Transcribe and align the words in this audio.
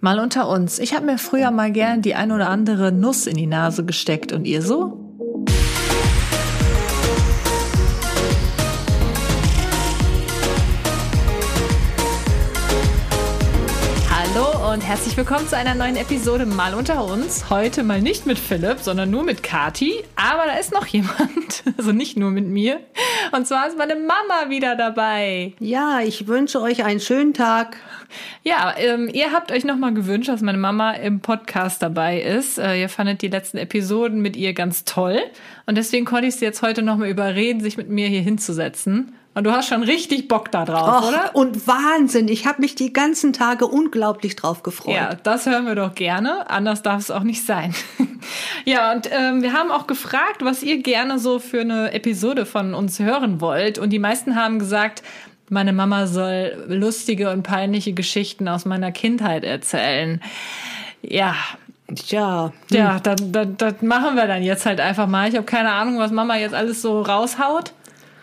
Mal 0.00 0.20
unter 0.20 0.48
uns. 0.48 0.78
Ich 0.78 0.94
habe 0.94 1.06
mir 1.06 1.18
früher 1.18 1.50
mal 1.50 1.72
gern 1.72 2.02
die 2.02 2.14
ein 2.14 2.30
oder 2.30 2.48
andere 2.48 2.92
Nuss 2.92 3.26
in 3.26 3.36
die 3.36 3.46
Nase 3.46 3.84
gesteckt. 3.84 4.32
Und 4.32 4.46
ihr 4.46 4.62
so? 4.62 5.07
Und 14.72 14.86
herzlich 14.86 15.16
willkommen 15.16 15.48
zu 15.48 15.56
einer 15.56 15.74
neuen 15.74 15.96
Episode 15.96 16.44
Mal 16.44 16.74
unter 16.74 17.02
uns. 17.02 17.48
Heute 17.48 17.82
mal 17.82 18.02
nicht 18.02 18.26
mit 18.26 18.38
Philipp, 18.38 18.80
sondern 18.80 19.10
nur 19.10 19.24
mit 19.24 19.42
Kati. 19.42 20.04
Aber 20.14 20.44
da 20.44 20.58
ist 20.58 20.74
noch 20.74 20.86
jemand, 20.86 21.64
also 21.78 21.92
nicht 21.92 22.18
nur 22.18 22.30
mit 22.30 22.44
mir. 22.44 22.80
Und 23.32 23.46
zwar 23.46 23.66
ist 23.66 23.78
meine 23.78 23.94
Mama 23.94 24.50
wieder 24.50 24.76
dabei. 24.76 25.54
Ja, 25.58 26.00
ich 26.00 26.26
wünsche 26.26 26.60
euch 26.60 26.84
einen 26.84 27.00
schönen 27.00 27.32
Tag. 27.32 27.78
Ja, 28.42 28.74
ähm, 28.76 29.08
ihr 29.10 29.32
habt 29.32 29.52
euch 29.52 29.64
nochmal 29.64 29.94
gewünscht, 29.94 30.28
dass 30.28 30.42
meine 30.42 30.58
Mama 30.58 30.92
im 30.92 31.20
Podcast 31.20 31.82
dabei 31.82 32.20
ist. 32.20 32.58
Äh, 32.58 32.78
ihr 32.78 32.90
fandet 32.90 33.22
die 33.22 33.28
letzten 33.28 33.56
Episoden 33.56 34.20
mit 34.20 34.36
ihr 34.36 34.52
ganz 34.52 34.84
toll. 34.84 35.18
Und 35.64 35.78
deswegen 35.78 36.04
konnte 36.04 36.26
ich 36.26 36.36
sie 36.36 36.44
jetzt 36.44 36.60
heute 36.60 36.82
nochmal 36.82 37.08
überreden, 37.08 37.60
sich 37.60 37.78
mit 37.78 37.88
mir 37.88 38.08
hier 38.08 38.22
hinzusetzen. 38.22 39.14
Und 39.38 39.44
du 39.44 39.52
hast 39.52 39.68
schon 39.68 39.84
richtig 39.84 40.26
Bock 40.26 40.50
da 40.50 40.64
drauf, 40.64 41.04
Och, 41.04 41.08
oder? 41.10 41.30
Und 41.32 41.68
Wahnsinn, 41.68 42.26
ich 42.26 42.44
habe 42.44 42.60
mich 42.60 42.74
die 42.74 42.92
ganzen 42.92 43.32
Tage 43.32 43.68
unglaublich 43.68 44.34
drauf 44.34 44.64
gefreut. 44.64 44.96
Ja, 44.96 45.14
das 45.14 45.46
hören 45.46 45.64
wir 45.64 45.76
doch 45.76 45.94
gerne. 45.94 46.50
Anders 46.50 46.82
darf 46.82 46.98
es 46.98 47.12
auch 47.12 47.22
nicht 47.22 47.46
sein. 47.46 47.72
ja, 48.64 48.90
und 48.90 49.08
ähm, 49.12 49.40
wir 49.42 49.52
haben 49.52 49.70
auch 49.70 49.86
gefragt, 49.86 50.38
was 50.40 50.64
ihr 50.64 50.82
gerne 50.82 51.20
so 51.20 51.38
für 51.38 51.60
eine 51.60 51.92
Episode 51.92 52.46
von 52.46 52.74
uns 52.74 52.98
hören 52.98 53.40
wollt. 53.40 53.78
Und 53.78 53.90
die 53.90 54.00
meisten 54.00 54.34
haben 54.34 54.58
gesagt, 54.58 55.04
meine 55.48 55.72
Mama 55.72 56.08
soll 56.08 56.64
lustige 56.66 57.30
und 57.30 57.44
peinliche 57.44 57.92
Geschichten 57.92 58.48
aus 58.48 58.64
meiner 58.64 58.90
Kindheit 58.90 59.44
erzählen. 59.44 60.20
Ja, 61.00 61.36
Tja, 61.94 62.52
ja, 62.70 62.98
das, 62.98 63.16
das, 63.30 63.46
das 63.56 63.82
machen 63.82 64.16
wir 64.16 64.26
dann 64.26 64.42
jetzt 64.42 64.66
halt 64.66 64.80
einfach 64.80 65.06
mal. 65.06 65.28
Ich 65.28 65.36
habe 65.36 65.46
keine 65.46 65.70
Ahnung, 65.70 66.00
was 66.00 66.10
Mama 66.10 66.36
jetzt 66.36 66.56
alles 66.56 66.82
so 66.82 67.02
raushaut. 67.02 67.72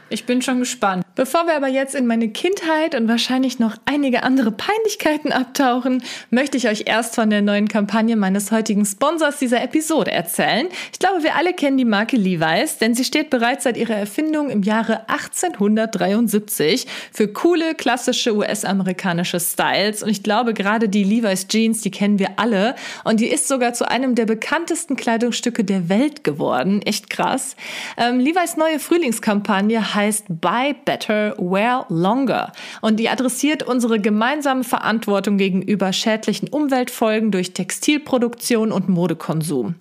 Ich 0.10 0.26
bin 0.26 0.42
schon 0.42 0.60
gespannt. 0.60 1.05
Bevor 1.16 1.48
wir 1.48 1.56
aber 1.56 1.70
jetzt 1.70 1.96
in 1.96 2.08
meine 2.08 2.28
Kindheit 2.28 2.94
und 2.94 3.08
wahrscheinlich 3.08 3.58
noch 3.58 3.78
einige 3.86 4.24
andere 4.24 4.52
Peinlichkeiten 4.52 5.32
abtauchen, 5.32 6.04
möchte 6.30 6.58
ich 6.58 6.68
euch 6.68 6.84
erst 6.88 7.16
von 7.16 7.30
der 7.30 7.42
neuen 7.42 7.70
Kampagne 7.70 8.18
meines 8.18 8.52
heutigen 8.52 8.84
Sponsors 8.84 9.40
dieser 9.40 9.64
Episode 9.64 10.12
erzählen. 10.12 10.68
Ich 10.92 11.00
glaube, 11.00 11.24
wir 11.24 11.36
alle 11.36 11.54
kennen 11.54 11.78
die 11.78 11.86
Marke 11.86 12.18
Levi's, 12.18 12.80
denn 12.80 12.96
sie 12.96 13.06
steht 13.06 13.30
bereits 13.30 13.64
seit 13.64 13.78
ihrer 13.78 13.96
Erfindung 13.96 14.50
im 14.50 14.62
Jahre 14.64 15.08
1873 15.08 16.86
für 17.14 17.30
coole, 17.30 17.76
klassische 17.76 18.36
US-amerikanische 18.36 19.40
Styles. 19.40 20.04
Und 20.04 20.10
ich 20.10 20.22
glaube, 20.22 20.54
gerade 20.54 20.90
die 20.90 21.06
Levi's 21.06 21.48
Jeans, 21.48 21.80
die 21.80 21.92
kennen 21.92 22.20
wir 22.20 22.32
alle. 22.40 22.76
Und 23.06 23.22
die 23.22 23.28
ist 23.28 23.48
sogar 23.48 23.74
zu 23.74 23.90
einem 23.90 24.16
der 24.16 24.26
bekanntesten 24.26 24.98
Kleidungsstücke 24.98 25.64
der 25.64 25.88
Welt 25.88 26.26
geworden. 26.26 26.82
Echt 26.82 27.10
krass. 27.10 27.56
Ähm, 27.96 28.20
Levi's 28.20 28.58
neue 28.58 28.80
Frühlingskampagne 28.80 29.96
heißt 29.96 30.26
Buy 30.28 30.76
Better, 30.84 31.05
Wear 31.10 31.86
Longer 31.90 32.52
und 32.82 33.00
die 33.00 33.10
adressiert 33.10 33.64
unsere 33.64 34.00
gemeinsame 34.00 34.64
Verantwortung 34.64 35.38
gegenüber 35.38 35.94
schädlichen 35.94 36.50
Umweltfolgen 36.50 37.32
durch 37.32 37.54
Textilproduktion 37.54 38.72
und 38.72 38.90
Modekonsum. 38.90 39.76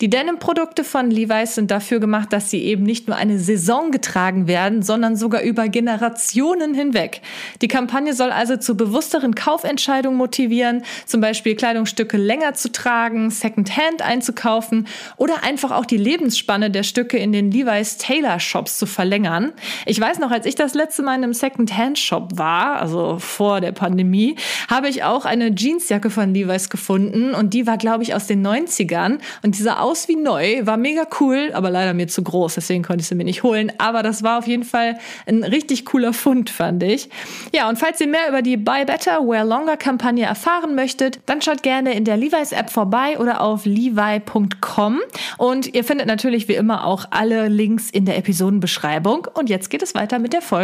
Die 0.00 0.10
Denim-Produkte 0.10 0.84
von 0.84 1.10
Levi's 1.10 1.54
sind 1.54 1.70
dafür 1.70 2.00
gemacht, 2.00 2.32
dass 2.32 2.50
sie 2.50 2.62
eben 2.62 2.84
nicht 2.84 3.08
nur 3.08 3.16
eine 3.16 3.38
Saison 3.38 3.90
getragen 3.90 4.46
werden, 4.46 4.82
sondern 4.82 5.16
sogar 5.16 5.42
über 5.42 5.68
Generationen 5.68 6.74
hinweg. 6.74 7.20
Die 7.62 7.68
Kampagne 7.68 8.14
soll 8.14 8.30
also 8.30 8.56
zu 8.56 8.76
bewussteren 8.76 9.34
Kaufentscheidungen 9.34 10.16
motivieren, 10.16 10.84
zum 11.06 11.20
Beispiel 11.20 11.56
Kleidungsstücke 11.56 12.16
länger 12.16 12.54
zu 12.54 12.70
tragen, 12.72 13.30
Secondhand 13.30 14.02
einzukaufen 14.02 14.86
oder 15.16 15.42
einfach 15.42 15.70
auch 15.70 15.86
die 15.86 15.96
Lebensspanne 15.96 16.70
der 16.70 16.82
Stücke 16.82 17.18
in 17.18 17.32
den 17.32 17.50
Levi's 17.50 17.96
Tailor 17.98 18.40
Shops 18.40 18.78
zu 18.78 18.86
verlängern. 18.86 19.52
Ich 19.86 20.00
weiß 20.00 20.18
noch, 20.18 20.30
als 20.30 20.46
ich 20.46 20.54
das 20.54 20.67
letzte 20.74 21.02
Mal 21.02 21.16
in 21.16 21.24
einem 21.24 21.32
Second-Hand-Shop 21.32 22.32
war, 22.36 22.80
also 22.80 23.18
vor 23.18 23.60
der 23.60 23.72
Pandemie, 23.72 24.36
habe 24.68 24.88
ich 24.88 25.04
auch 25.04 25.24
eine 25.24 25.54
Jeansjacke 25.54 26.10
von 26.10 26.34
Levi's 26.34 26.70
gefunden 26.70 27.34
und 27.34 27.54
die 27.54 27.66
war, 27.66 27.78
glaube 27.78 28.02
ich, 28.02 28.14
aus 28.14 28.26
den 28.26 28.46
90ern 28.46 29.18
und 29.42 29.58
die 29.58 29.62
sah 29.62 29.80
aus 29.80 30.08
wie 30.08 30.16
neu, 30.16 30.66
war 30.66 30.76
mega 30.76 31.06
cool, 31.20 31.50
aber 31.54 31.70
leider 31.70 31.94
mir 31.94 32.08
zu 32.08 32.22
groß, 32.22 32.54
deswegen 32.54 32.82
konnte 32.82 33.02
ich 33.02 33.08
sie 33.08 33.14
mir 33.14 33.24
nicht 33.24 33.42
holen. 33.42 33.72
Aber 33.78 34.02
das 34.02 34.22
war 34.22 34.38
auf 34.38 34.46
jeden 34.46 34.64
Fall 34.64 34.98
ein 35.26 35.44
richtig 35.44 35.84
cooler 35.84 36.12
Fund, 36.12 36.50
fand 36.50 36.82
ich. 36.82 37.08
Ja, 37.52 37.68
und 37.68 37.78
falls 37.78 38.00
ihr 38.00 38.08
mehr 38.08 38.28
über 38.28 38.42
die 38.42 38.56
Buy 38.56 38.84
Better, 38.84 39.26
Wear 39.26 39.44
Longer 39.44 39.76
Kampagne 39.76 40.24
erfahren 40.24 40.74
möchtet, 40.74 41.20
dann 41.26 41.42
schaut 41.42 41.62
gerne 41.62 41.94
in 41.94 42.04
der 42.04 42.16
Levi's 42.16 42.52
App 42.52 42.70
vorbei 42.70 43.18
oder 43.18 43.40
auf 43.40 43.64
levi.com 43.64 45.00
und 45.38 45.74
ihr 45.74 45.84
findet 45.84 46.06
natürlich 46.06 46.48
wie 46.48 46.54
immer 46.54 46.84
auch 46.84 47.06
alle 47.10 47.48
Links 47.48 47.90
in 47.90 48.04
der 48.04 48.18
Episodenbeschreibung. 48.18 49.28
Und 49.34 49.48
jetzt 49.48 49.70
geht 49.70 49.82
es 49.82 49.94
weiter 49.94 50.18
mit 50.18 50.32
der 50.32 50.42
Folge. 50.42 50.57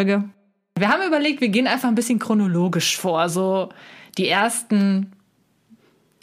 Wir 0.76 0.88
haben 0.88 1.06
überlegt, 1.06 1.40
wir 1.40 1.48
gehen 1.48 1.66
einfach 1.66 1.88
ein 1.88 1.94
bisschen 1.94 2.18
chronologisch 2.18 2.96
vor. 2.96 3.28
So 3.28 3.68
die 4.18 4.28
ersten 4.28 5.12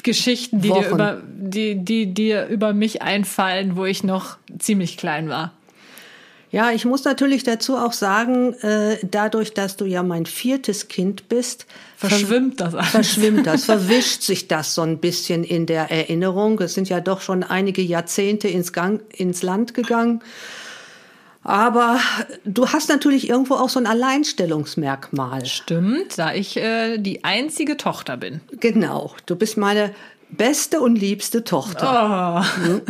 Geschichten, 0.04 0.62
die 0.62 0.70
dir, 0.70 0.90
über, 0.90 1.22
die, 1.26 1.76
die 1.76 2.14
dir 2.14 2.48
über 2.48 2.74
mich 2.74 3.02
einfallen, 3.02 3.76
wo 3.76 3.86
ich 3.86 4.04
noch 4.04 4.38
ziemlich 4.60 4.98
klein 4.98 5.30
war. 5.30 5.54
Ja, 6.52 6.72
ich 6.72 6.84
muss 6.84 7.06
natürlich 7.06 7.44
dazu 7.44 7.78
auch 7.78 7.94
sagen, 7.94 8.54
äh, 8.56 8.98
dadurch, 9.10 9.54
dass 9.54 9.78
du 9.78 9.86
ja 9.86 10.04
mein 10.04 10.26
viertes 10.26 10.90
Kind 10.90 11.30
bist, 11.30 11.66
Verschwimmt 11.96 12.60
das 12.60 12.76
alles? 12.76 12.90
verschwimmt 12.90 13.48
das, 13.48 13.66
verwischt 13.66 14.22
sich 14.24 14.50
das 14.50 14.76
so 14.76 14.82
ein 14.82 14.98
bisschen 14.98 15.46
in 15.46 15.66
der 15.66 15.90
Erinnerung. 15.90 16.60
Es 16.60 16.74
sind 16.74 16.90
ja 16.90 17.00
doch 17.00 17.22
schon 17.22 17.44
einige 17.44 17.82
Jahrzehnte 17.82 18.50
ins, 18.50 18.74
Gang, 18.74 19.02
ins 19.18 19.44
Land 19.44 19.74
gegangen. 19.74 20.22
Aber 21.44 22.00
du 22.46 22.68
hast 22.68 22.90
natürlich 22.90 23.28
irgendwo 23.30 23.56
auch 23.56 23.70
so 23.70 23.80
ein 23.80 23.88
Alleinstellungsmerkmal. 23.88 25.46
Stimmt, 25.46 26.18
da 26.18 26.34
ich 26.34 26.58
äh, 26.58 26.98
die 26.98 27.24
einzige 27.24 27.78
Tochter 27.78 28.18
bin. 28.18 28.42
Genau, 28.60 29.16
du 29.26 29.36
bist 29.36 29.58
meine 29.58 29.94
beste 30.30 30.82
und 30.82 30.96
liebste 30.96 31.44
Tochter. 31.44 32.46
Oh, 32.46 32.82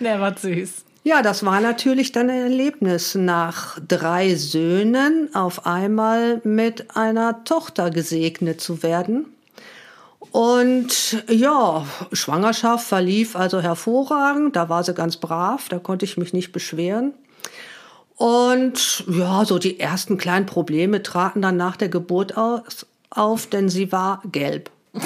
der 0.00 0.20
war 0.20 0.36
süß. 0.36 0.84
Ja, 1.02 1.22
das 1.22 1.44
war 1.44 1.60
natürlich 1.60 2.12
dann 2.12 2.28
ein 2.28 2.42
Erlebnis, 2.42 3.14
nach 3.14 3.78
drei 3.88 4.34
Söhnen 4.34 5.34
auf 5.34 5.66
einmal 5.66 6.42
mit 6.44 6.94
einer 6.94 7.42
Tochter 7.44 7.90
gesegnet 7.90 8.60
zu 8.60 8.82
werden. 8.82 9.26
Und 10.30 11.24
ja, 11.28 11.86
Schwangerschaft 12.12 12.86
verlief 12.86 13.34
also 13.34 13.60
hervorragend, 13.60 14.54
da 14.54 14.68
war 14.68 14.84
sie 14.84 14.94
ganz 14.94 15.16
brav, 15.16 15.68
da 15.70 15.78
konnte 15.78 16.04
ich 16.04 16.18
mich 16.18 16.32
nicht 16.34 16.52
beschweren. 16.52 17.14
Und 18.20 19.04
ja, 19.08 19.46
so 19.46 19.58
die 19.58 19.80
ersten 19.80 20.18
kleinen 20.18 20.44
Probleme 20.44 21.02
traten 21.02 21.40
dann 21.40 21.56
nach 21.56 21.78
der 21.78 21.88
Geburt 21.88 22.36
aus, 22.36 22.84
auf, 23.08 23.46
denn 23.46 23.70
sie 23.70 23.92
war 23.92 24.20
gelb. 24.30 24.70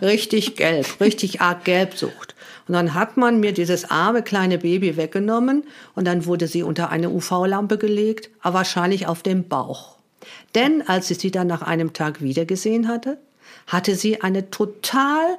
richtig 0.00 0.56
gelb, 0.56 0.98
richtig 0.98 1.42
arg 1.42 1.66
Gelbsucht. 1.66 2.34
Und 2.66 2.72
dann 2.72 2.94
hat 2.94 3.18
man 3.18 3.40
mir 3.40 3.52
dieses 3.52 3.90
arme 3.90 4.22
kleine 4.22 4.56
Baby 4.56 4.96
weggenommen 4.96 5.64
und 5.94 6.06
dann 6.06 6.24
wurde 6.24 6.46
sie 6.46 6.62
unter 6.62 6.88
eine 6.88 7.10
UV-Lampe 7.10 7.76
gelegt, 7.76 8.30
aber 8.40 8.54
wahrscheinlich 8.60 9.06
auf 9.06 9.22
dem 9.22 9.46
Bauch. 9.46 9.96
Denn 10.54 10.80
als 10.88 11.10
ich 11.10 11.18
sie 11.18 11.32
dann 11.32 11.48
nach 11.48 11.60
einem 11.60 11.92
Tag 11.92 12.22
wiedergesehen 12.22 12.88
hatte, 12.88 13.18
hatte 13.66 13.94
sie 13.94 14.22
eine 14.22 14.48
total 14.48 15.36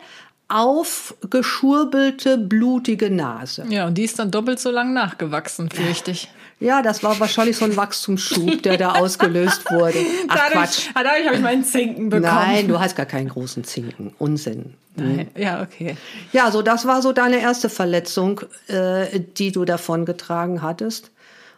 aufgeschurbelte, 0.47 2.37
blutige 2.37 3.09
Nase. 3.09 3.65
Ja, 3.69 3.87
und 3.87 3.97
die 3.97 4.03
ist 4.03 4.19
dann 4.19 4.29
doppelt 4.29 4.59
so 4.59 4.69
lang 4.69 4.93
nachgewachsen, 4.93 5.71
fürchte 5.71 6.11
ich. 6.11 6.29
Ja, 6.63 6.81
das 6.81 7.03
war 7.03 7.19
wahrscheinlich 7.19 7.57
so 7.57 7.66
ein 7.66 7.75
Wachstumsschub, 7.75 8.63
der 8.63 8.78
da 8.78 8.94
ausgelöst 8.94 9.69
wurde. 9.69 9.97
Ach 10.29 10.50
Quatsch. 10.50 10.90
Dadurch 10.96 11.25
habe 11.25 11.35
ich 11.35 11.41
meinen 11.41 11.66
Zinken 11.66 12.09
bekommen. 12.09 12.34
Nein, 12.34 12.68
du 12.69 12.79
hast 12.79 12.96
gar 12.96 13.06
keinen 13.06 13.28
großen 13.28 13.66
Zinken. 13.66 14.16
Unsinn. 14.18 14.75
Nein. 14.96 15.29
Ja, 15.36 15.62
okay. 15.62 15.98
Ja, 16.31 16.51
so 16.51 16.62
das 16.62 16.86
war 16.88 17.01
so 17.01 17.12
deine 17.12 17.42
erste 17.42 17.68
Verletzung, 17.68 18.42
äh, 18.68 19.19
die 19.19 19.51
du 19.51 19.65
davon 19.65 20.06
getragen 20.06 20.62
hattest. 20.62 21.12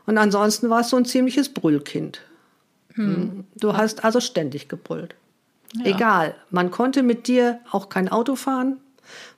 Und 0.08 0.18
ansonsten 0.18 0.72
warst 0.72 0.92
du 0.92 0.98
ein 0.98 1.06
ziemliches 1.06 1.50
Brüllkind. 1.50 2.22
Hm. 2.94 3.44
Du 3.56 3.78
hast 3.78 4.04
also 4.04 4.20
ständig 4.20 4.70
gebrüllt. 4.70 5.16
Egal, 5.84 6.36
man 6.50 6.72
konnte 6.72 7.04
mit 7.04 7.28
dir 7.28 7.60
auch 7.70 7.90
kein 7.90 8.10
Auto 8.10 8.36
fahren, 8.36 8.78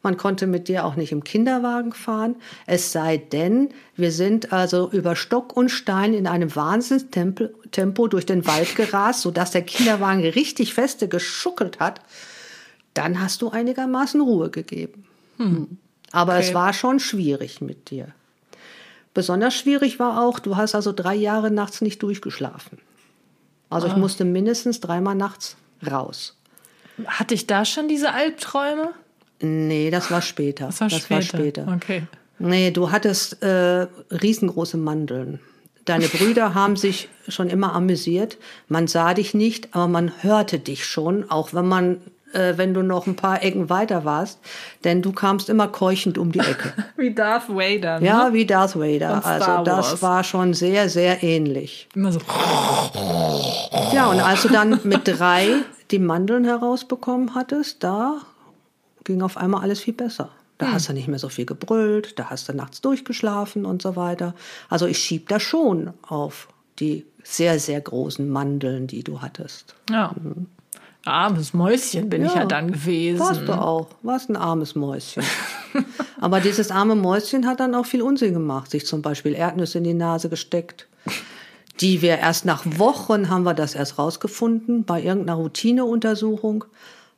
man 0.04 0.18
konnte 0.18 0.48
mit 0.48 0.68
dir 0.68 0.86
auch 0.86 0.96
nicht 0.96 1.12
im 1.12 1.24
Kinderwagen 1.24 1.94
fahren, 1.94 2.36
es 2.66 2.92
sei 2.92 3.18
denn, 3.18 3.70
wir 3.96 4.12
sind 4.12 4.54
also 4.54 4.90
über 4.92 5.16
Stock 5.16 5.56
und 5.56 5.70
Stein 5.70 6.14
in 6.14 6.28
einem 6.28 6.56
Wahnsinnstempo 6.56 7.46
Tempo 7.72 8.08
durch 8.08 8.26
den 8.26 8.46
Wald 8.48 8.76
gerast, 8.78 9.22
sodass 9.22 9.52
der 9.52 9.64
Kinderwagen 9.64 10.22
richtig 10.24 10.74
feste 10.74 11.08
geschuckelt 11.08 11.80
hat. 11.80 12.02
Dann 12.94 13.22
hast 13.22 13.42
du 13.42 13.50
einigermaßen 13.50 14.22
Ruhe 14.22 14.50
gegeben. 14.50 15.06
Hm. 15.38 15.78
Aber 16.12 16.34
Okay. 16.34 16.48
es 16.48 16.54
war 16.54 16.74
schon 16.74 17.00
schwierig 17.00 17.62
mit 17.62 17.90
dir. 17.92 18.08
Besonders 19.14 19.56
schwierig 19.56 20.00
war 20.00 20.22
auch, 20.24 20.40
du 20.40 20.58
hast 20.58 20.76
also 20.76 20.92
drei 20.94 21.16
Jahre 21.16 21.52
nachts 21.52 21.82
nicht 21.82 22.02
durchgeschlafen. 22.04 22.78
Also 23.70 23.88
ich 23.88 23.96
musste 23.96 24.24
mindestens 24.24 24.80
dreimal 24.80 25.16
nachts 25.16 25.58
raus. 25.86 26.38
Hatte 27.06 27.34
ich 27.34 27.48
da 27.48 27.66
schon 27.66 27.88
diese 27.88 28.14
Albträume? 28.14 28.94
Nee, 29.39 29.92
das 29.92 30.10
war 30.12 30.22
später. 30.22 30.68
Das 30.68 30.81
war 30.81 30.89
später. 30.89 31.16
War 31.16 31.22
später. 31.22 31.74
Okay. 31.75 32.04
Nee, 32.39 32.72
du 32.72 32.92
hattest 32.92 33.42
äh, 33.42 33.88
riesengroße 34.12 34.78
Mandeln. 34.78 35.39
Deine 35.86 36.07
Brüder 36.07 36.54
haben 36.54 36.75
sich 36.75 37.10
schon 37.28 37.50
immer 37.50 37.74
amüsiert. 37.74 38.38
Man 38.68 38.88
sah 38.88 39.13
dich 39.13 39.34
nicht, 39.34 39.74
aber 39.74 39.88
man 39.88 40.12
hörte 40.22 40.60
dich 40.60 40.86
schon, 40.86 41.30
auch 41.30 41.54
wenn 41.54 41.68
man 41.68 41.98
äh, 42.34 42.57
wenn 42.57 42.74
du 42.74 42.84
noch 42.84 43.07
ein 43.07 43.16
paar 43.16 43.44
Ecken 43.44 43.69
weiter 43.69 44.06
warst, 44.06 44.39
denn 44.84 45.01
du 45.01 45.12
kamst 45.12 45.50
immer 45.50 45.68
keuchend 45.68 46.18
um 46.18 46.31
die 46.31 46.39
Ecke. 46.39 46.74
wie 46.98 47.13
Darth 47.13 47.50
Vader. 47.50 48.00
Ne? 48.00 48.06
Ja, 48.06 48.34
wie 48.34 48.45
Darth 48.45 48.78
Vader. 48.78 49.25
Also 49.25 49.63
das 49.63 50.01
war 50.01 50.24
schon 50.24 50.54
sehr, 50.54 50.89
sehr 50.89 51.24
ähnlich. 51.24 51.88
Immer 51.95 52.12
so. 52.12 52.19
Ja, 53.94 54.07
und 54.07 54.19
als 54.19 54.44
du 54.44 54.50
dann 54.50 54.80
mit 54.84 55.01
drei 55.06 55.48
die 55.92 56.00
Mandeln 56.00 56.44
herausbekommen 56.44 57.34
hattest, 57.34 57.84
da 57.84 58.18
ging 59.07 59.24
auf 59.24 59.38
einmal 59.38 59.62
alles 59.63 59.80
viel 59.80 59.94
besser. 59.94 60.30
Da 60.59 60.71
hast 60.71 60.89
du 60.89 60.94
nicht 60.94 61.07
mehr 61.07 61.19
so 61.19 61.30
viel 61.30 61.45
gebrüllt, 61.45 62.18
da 62.19 62.30
hast 62.30 62.50
du 62.50 62.54
nachts 62.54 62.81
durchgeschlafen 62.81 63.65
und 63.65 63.81
so 63.81 63.95
weiter. 63.95 64.33
Also 64.69 64.86
ich 64.86 65.00
schieb 65.00 65.30
da 65.30 65.39
schon 65.39 65.94
auf 66.07 66.48
die 66.80 67.06
sehr, 67.24 67.59
sehr 67.59 67.81
großen 67.81 68.27
Mandeln, 68.30 68.88
die 68.88 69.04
du 69.04 69.21
hattest. 69.21 69.75
Ja. 69.89 70.13
Armes 71.06 71.54
Mäuschen 71.54 72.09
bin 72.09 72.25
ich 72.25 72.33
ja 72.33 72.45
dann 72.45 72.71
gewesen. 72.71 73.19
Warst 73.19 73.48
du 73.48 73.54
auch. 73.54 73.88
Warst 74.01 74.30
ein 74.30 74.36
armes 74.36 74.75
Mäuschen. 74.75 75.24
Aber 76.19 76.42
dieses 76.42 76.69
arme 76.69 76.95
Mäuschen 76.95 77.48
hat 77.48 77.60
dann 77.60 77.75
auch 77.75 77.86
viel 77.86 78.01
Unsinn 78.01 78.33
gemacht. 78.33 78.71
Sich 78.71 78.86
zum 78.86 79.01
Beispiel 79.01 79.33
Erdnüsse 79.33 79.77
in 79.77 79.83
die 79.83 79.94
Nase 79.94 80.27
gesteckt. 80.27 80.88
Die 81.80 82.01
wir 82.01 82.18
erst 82.18 82.45
nach 82.45 82.63
Wochen 82.65 83.30
haben 83.30 83.44
wir 83.44 83.53
das 83.53 83.75
erst 83.75 84.00
rausgefunden 84.00 84.83
bei 84.83 85.01
irgendeiner 85.01 85.38
Routineuntersuchung. 85.38 86.65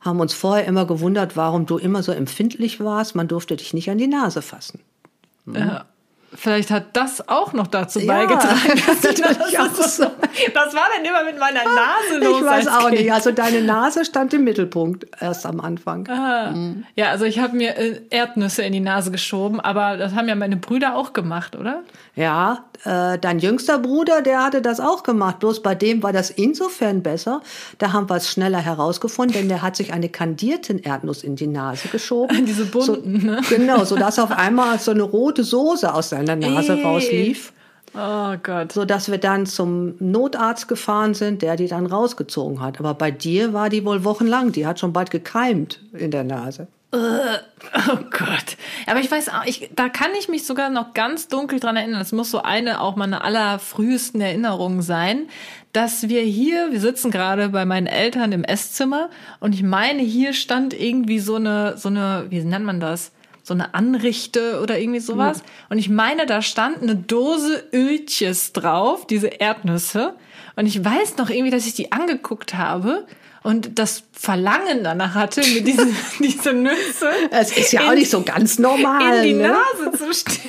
Haben 0.00 0.20
uns 0.20 0.32
vorher 0.32 0.64
immer 0.64 0.86
gewundert, 0.86 1.36
warum 1.36 1.66
du 1.66 1.76
immer 1.76 2.02
so 2.02 2.12
empfindlich 2.12 2.80
warst. 2.80 3.14
Man 3.14 3.28
durfte 3.28 3.56
dich 3.56 3.74
nicht 3.74 3.90
an 3.90 3.98
die 3.98 4.06
Nase 4.06 4.42
fassen. 4.42 4.80
Ja. 5.46 5.86
Vielleicht 6.32 6.70
hat 6.70 6.96
das 6.96 7.28
auch 7.28 7.52
noch 7.52 7.66
dazu 7.66 7.98
Ja, 7.98 8.06
beigetragen. 8.06 8.80
dass 8.86 9.10
ich 9.10 9.20
natürlich 9.20 9.52
das, 9.52 9.80
auch 9.80 9.88
so. 9.88 10.04
Was 10.54 10.74
war 10.74 10.84
denn 10.96 11.04
immer 11.04 11.24
mit 11.24 11.38
meiner 11.38 11.64
Nase 11.64 12.18
los? 12.22 12.40
Ich 12.40 12.46
weiß 12.46 12.68
auch 12.68 12.88
kind? 12.88 13.00
nicht. 13.00 13.12
Also 13.12 13.32
deine 13.32 13.62
Nase 13.62 14.04
stand 14.04 14.32
im 14.34 14.44
Mittelpunkt 14.44 15.06
erst 15.20 15.44
am 15.44 15.60
Anfang. 15.60 16.06
Ja, 16.94 17.10
also 17.10 17.24
ich 17.24 17.40
habe 17.40 17.56
mir 17.56 17.76
äh, 17.76 18.00
Erdnüsse 18.10 18.62
in 18.62 18.72
die 18.72 18.80
Nase 18.80 19.10
geschoben, 19.10 19.60
aber 19.60 19.96
das 19.96 20.14
haben 20.14 20.28
ja 20.28 20.36
meine 20.36 20.56
Brüder 20.56 20.94
auch 20.94 21.12
gemacht, 21.12 21.56
oder? 21.56 21.82
Ja, 22.14 22.64
äh, 22.84 23.18
dein 23.18 23.38
jüngster 23.38 23.78
Bruder, 23.78 24.22
der 24.22 24.42
hatte 24.44 24.62
das 24.62 24.80
auch 24.80 25.02
gemacht. 25.02 25.40
Bloß 25.40 25.62
bei 25.62 25.74
dem 25.74 26.02
war 26.02 26.12
das 26.12 26.30
insofern 26.30 27.02
besser. 27.02 27.40
Da 27.78 27.92
haben 27.92 28.08
wir 28.08 28.16
es 28.16 28.30
schneller 28.30 28.58
herausgefunden, 28.58 29.34
denn 29.34 29.48
der 29.48 29.62
hat 29.62 29.76
sich 29.76 29.92
eine 29.92 30.08
kandierten 30.08 30.78
Erdnuss 30.78 31.22
in 31.22 31.36
die 31.36 31.46
Nase 31.46 31.88
geschoben. 31.88 32.46
Diese 32.46 32.66
bunten, 32.66 33.20
so, 33.20 33.26
ne? 33.26 33.40
Genau, 33.48 33.84
sodass 33.84 34.18
auf 34.18 34.30
einmal 34.30 34.78
so 34.78 34.92
eine 34.92 35.02
rote 35.02 35.44
Soße 35.44 35.92
aus 35.92 36.10
seiner 36.26 36.36
Nase 36.36 36.74
Ih. 36.74 36.82
rauslief. 36.82 37.52
Oh 37.94 38.36
Gott. 38.42 38.72
Sodass 38.72 39.10
wir 39.10 39.18
dann 39.18 39.46
zum 39.46 39.94
Notarzt 39.98 40.68
gefahren 40.68 41.14
sind, 41.14 41.42
der 41.42 41.56
die 41.56 41.66
dann 41.66 41.86
rausgezogen 41.86 42.60
hat. 42.60 42.78
Aber 42.78 42.94
bei 42.94 43.10
dir 43.10 43.52
war 43.52 43.68
die 43.68 43.84
wohl 43.84 44.04
wochenlang. 44.04 44.52
Die 44.52 44.66
hat 44.66 44.78
schon 44.78 44.92
bald 44.92 45.10
gekeimt 45.10 45.80
in 45.92 46.10
der 46.10 46.24
Nase. 46.24 46.68
Oh 46.92 47.96
Gott. 48.10 48.56
Aber 48.86 48.98
ich 49.00 49.10
weiß 49.10 49.28
auch, 49.28 49.44
ich, 49.44 49.70
da 49.76 49.88
kann 49.88 50.10
ich 50.18 50.28
mich 50.28 50.44
sogar 50.44 50.70
noch 50.70 50.92
ganz 50.92 51.28
dunkel 51.28 51.60
dran 51.60 51.76
erinnern. 51.76 52.00
Das 52.00 52.10
muss 52.10 52.30
so 52.30 52.42
eine 52.42 52.80
auch 52.80 52.96
meine 52.96 53.22
allerfrühesten 53.22 54.20
Erinnerungen 54.20 54.82
sein, 54.82 55.28
dass 55.72 56.08
wir 56.08 56.22
hier, 56.22 56.72
wir 56.72 56.80
sitzen 56.80 57.12
gerade 57.12 57.50
bei 57.50 57.64
meinen 57.64 57.86
Eltern 57.86 58.32
im 58.32 58.42
Esszimmer 58.42 59.08
und 59.38 59.54
ich 59.54 59.62
meine, 59.62 60.02
hier 60.02 60.32
stand 60.32 60.74
irgendwie 60.74 61.20
so 61.20 61.36
eine, 61.36 61.76
so 61.76 61.88
eine, 61.88 62.26
wie 62.28 62.42
nennt 62.42 62.64
man 62.64 62.80
das? 62.80 63.12
So 63.50 63.54
eine 63.54 63.74
Anrichte 63.74 64.60
oder 64.62 64.78
irgendwie 64.78 65.00
sowas. 65.00 65.42
Und 65.70 65.78
ich 65.78 65.88
meine, 65.88 66.24
da 66.24 66.40
stand 66.40 66.82
eine 66.82 66.94
Dose 66.94 67.64
Öltjes 67.72 68.52
drauf, 68.52 69.08
diese 69.08 69.26
Erdnüsse. 69.26 70.14
Und 70.54 70.66
ich 70.66 70.84
weiß 70.84 71.16
noch 71.16 71.30
irgendwie, 71.30 71.50
dass 71.50 71.66
ich 71.66 71.74
die 71.74 71.90
angeguckt 71.90 72.54
habe 72.54 73.08
und 73.42 73.76
das 73.80 74.04
Verlangen 74.12 74.84
danach 74.84 75.14
hatte, 75.16 75.40
mir 75.40 75.64
diese, 75.64 75.84
diese 76.20 76.52
Nüsse 76.52 77.08
Es 77.32 77.50
ist 77.58 77.72
ja 77.72 77.80
auch 77.88 77.90
in- 77.90 77.98
nicht 77.98 78.10
so 78.12 78.22
ganz 78.22 78.60
normal. 78.60 79.16
in 79.16 79.22
die 79.24 79.32
ne? 79.34 79.48
Nase 79.48 79.98
zu 79.98 80.14
stecken. 80.14 80.48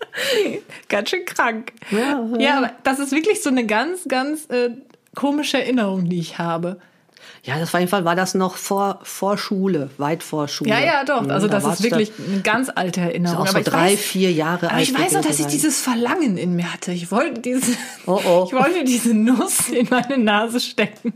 ganz 0.88 1.10
schön 1.10 1.26
krank. 1.26 1.72
Ja, 1.90 2.26
Ja, 2.38 2.56
aber 2.56 2.72
das 2.84 3.00
ist 3.00 3.12
wirklich 3.12 3.42
so 3.42 3.50
eine 3.50 3.66
ganz, 3.66 4.04
ganz 4.08 4.46
äh, 4.48 4.70
komische 5.14 5.58
Erinnerung, 5.58 6.08
die 6.08 6.20
ich 6.20 6.38
habe. 6.38 6.80
Ja, 7.44 7.58
das 7.58 7.72
war 7.72 7.78
auf 7.78 7.80
jeden 7.80 7.90
Fall 7.90 8.04
war 8.04 8.14
das 8.14 8.34
noch 8.34 8.56
vor, 8.56 9.00
vor 9.02 9.36
Schule, 9.36 9.90
weit 9.98 10.22
vor 10.22 10.46
Schule. 10.46 10.70
Ja, 10.70 10.78
ja, 10.78 11.04
doch. 11.04 11.22
Mhm, 11.22 11.30
Also 11.30 11.48
da 11.48 11.58
das 11.58 11.80
ist 11.80 11.82
wirklich 11.82 12.12
du 12.16 12.22
eine 12.24 12.40
ganz 12.42 12.70
alte 12.72 13.00
Erinnerung. 13.00 13.38
auch 13.38 13.48
so 13.48 13.58
ich 13.58 13.64
drei, 13.64 13.92
weiß, 13.94 13.98
vier 14.00 14.30
Jahre 14.32 14.66
aber 14.68 14.76
alt. 14.76 14.84
ich 14.88 14.96
weiß 14.96 15.12
noch, 15.14 15.22
dass 15.22 15.40
ich 15.40 15.46
dieses 15.48 15.80
Verlangen 15.80 16.38
in 16.38 16.54
mir 16.54 16.72
hatte. 16.72 16.92
Ich 16.92 17.10
wollte 17.10 17.40
diese, 17.40 17.72
Oh, 18.06 18.20
oh. 18.24 18.44
ich 18.48 18.52
wollte 18.56 18.84
diese 18.84 19.12
Nuss 19.14 19.68
in 19.70 19.88
meine 19.90 20.18
Nase 20.18 20.60
stecken. 20.60 21.14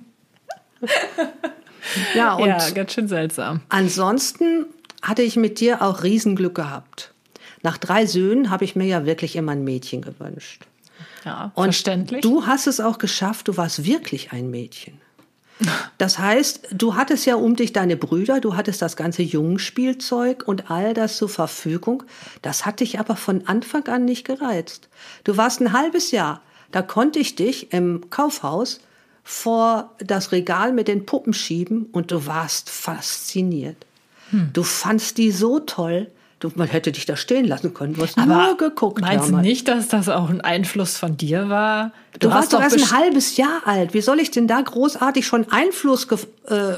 Ja, 2.14 2.34
und 2.38 2.48
ja, 2.48 2.70
ganz 2.70 2.92
schön 2.92 3.08
seltsam. 3.08 3.60
ansonsten 3.68 4.66
hatte 5.02 5.22
ich 5.22 5.36
mit 5.36 5.60
dir 5.60 5.82
auch 5.82 6.02
Riesenglück 6.02 6.54
gehabt. 6.56 7.12
Nach 7.62 7.76
drei 7.78 8.06
Söhnen 8.06 8.50
habe 8.50 8.64
ich 8.64 8.74
mir 8.76 8.86
ja 8.86 9.06
wirklich 9.06 9.36
immer 9.36 9.52
ein 9.52 9.62
Mädchen 9.64 10.02
gewünscht. 10.02 10.62
Ja, 11.24 11.52
Und 11.54 11.66
verständlich. 11.66 12.20
du 12.22 12.46
hast 12.46 12.66
es 12.66 12.80
auch 12.80 12.98
geschafft, 12.98 13.48
du 13.48 13.56
warst 13.56 13.84
wirklich 13.84 14.32
ein 14.32 14.50
Mädchen. 14.50 15.00
Das 15.96 16.18
heißt, 16.18 16.68
du 16.72 16.96
hattest 16.96 17.24
ja 17.24 17.36
um 17.36 17.56
dich 17.56 17.72
deine 17.72 17.96
Brüder, 17.96 18.40
du 18.40 18.56
hattest 18.56 18.82
das 18.82 18.96
ganze 18.96 19.22
Jungenspielzeug 19.22 20.46
und 20.46 20.70
all 20.70 20.92
das 20.92 21.16
zur 21.16 21.30
Verfügung. 21.30 22.02
Das 22.42 22.66
hat 22.66 22.80
dich 22.80 22.98
aber 22.98 23.16
von 23.16 23.46
Anfang 23.46 23.86
an 23.88 24.04
nicht 24.04 24.26
gereizt. 24.26 24.88
Du 25.24 25.36
warst 25.36 25.60
ein 25.60 25.72
halbes 25.72 26.10
Jahr, 26.10 26.42
da 26.72 26.82
konnte 26.82 27.18
ich 27.18 27.36
dich 27.36 27.72
im 27.72 28.10
Kaufhaus 28.10 28.80
vor 29.24 29.94
das 29.98 30.30
Regal 30.30 30.72
mit 30.72 30.88
den 30.88 31.06
Puppen 31.06 31.32
schieben 31.32 31.86
und 31.90 32.12
du 32.12 32.26
warst 32.26 32.68
fasziniert. 32.70 33.86
Hm. 34.30 34.50
Du 34.52 34.62
fandst 34.62 35.18
die 35.18 35.32
so 35.32 35.58
toll, 35.60 36.10
du, 36.48 36.58
man 36.58 36.68
hätte 36.68 36.92
dich 36.92 37.06
da 37.06 37.16
stehen 37.16 37.46
lassen 37.46 37.74
können. 37.74 37.94
Du 37.94 38.02
hast 38.02 38.16
nur 38.16 38.56
geguckt. 38.56 39.00
Meinst 39.00 39.26
du 39.26 39.30
damals. 39.32 39.46
nicht, 39.46 39.68
dass 39.68 39.88
das 39.88 40.08
auch 40.08 40.28
ein 40.30 40.40
Einfluss 40.40 40.96
von 40.96 41.16
dir 41.16 41.48
war? 41.48 41.92
Du, 42.20 42.30
warst 42.30 42.52
doch 42.52 42.60
erst 42.60 42.76
ein 42.78 42.98
halbes 42.98 43.36
Jahr 43.36 43.62
alt. 43.66 43.94
Wie 43.94 44.00
soll 44.00 44.20
ich 44.20 44.30
denn 44.30 44.46
da 44.48 44.60
großartig 44.60 45.26
schon 45.26 45.46
Einfluss 45.50 46.06
äh, 46.48 46.74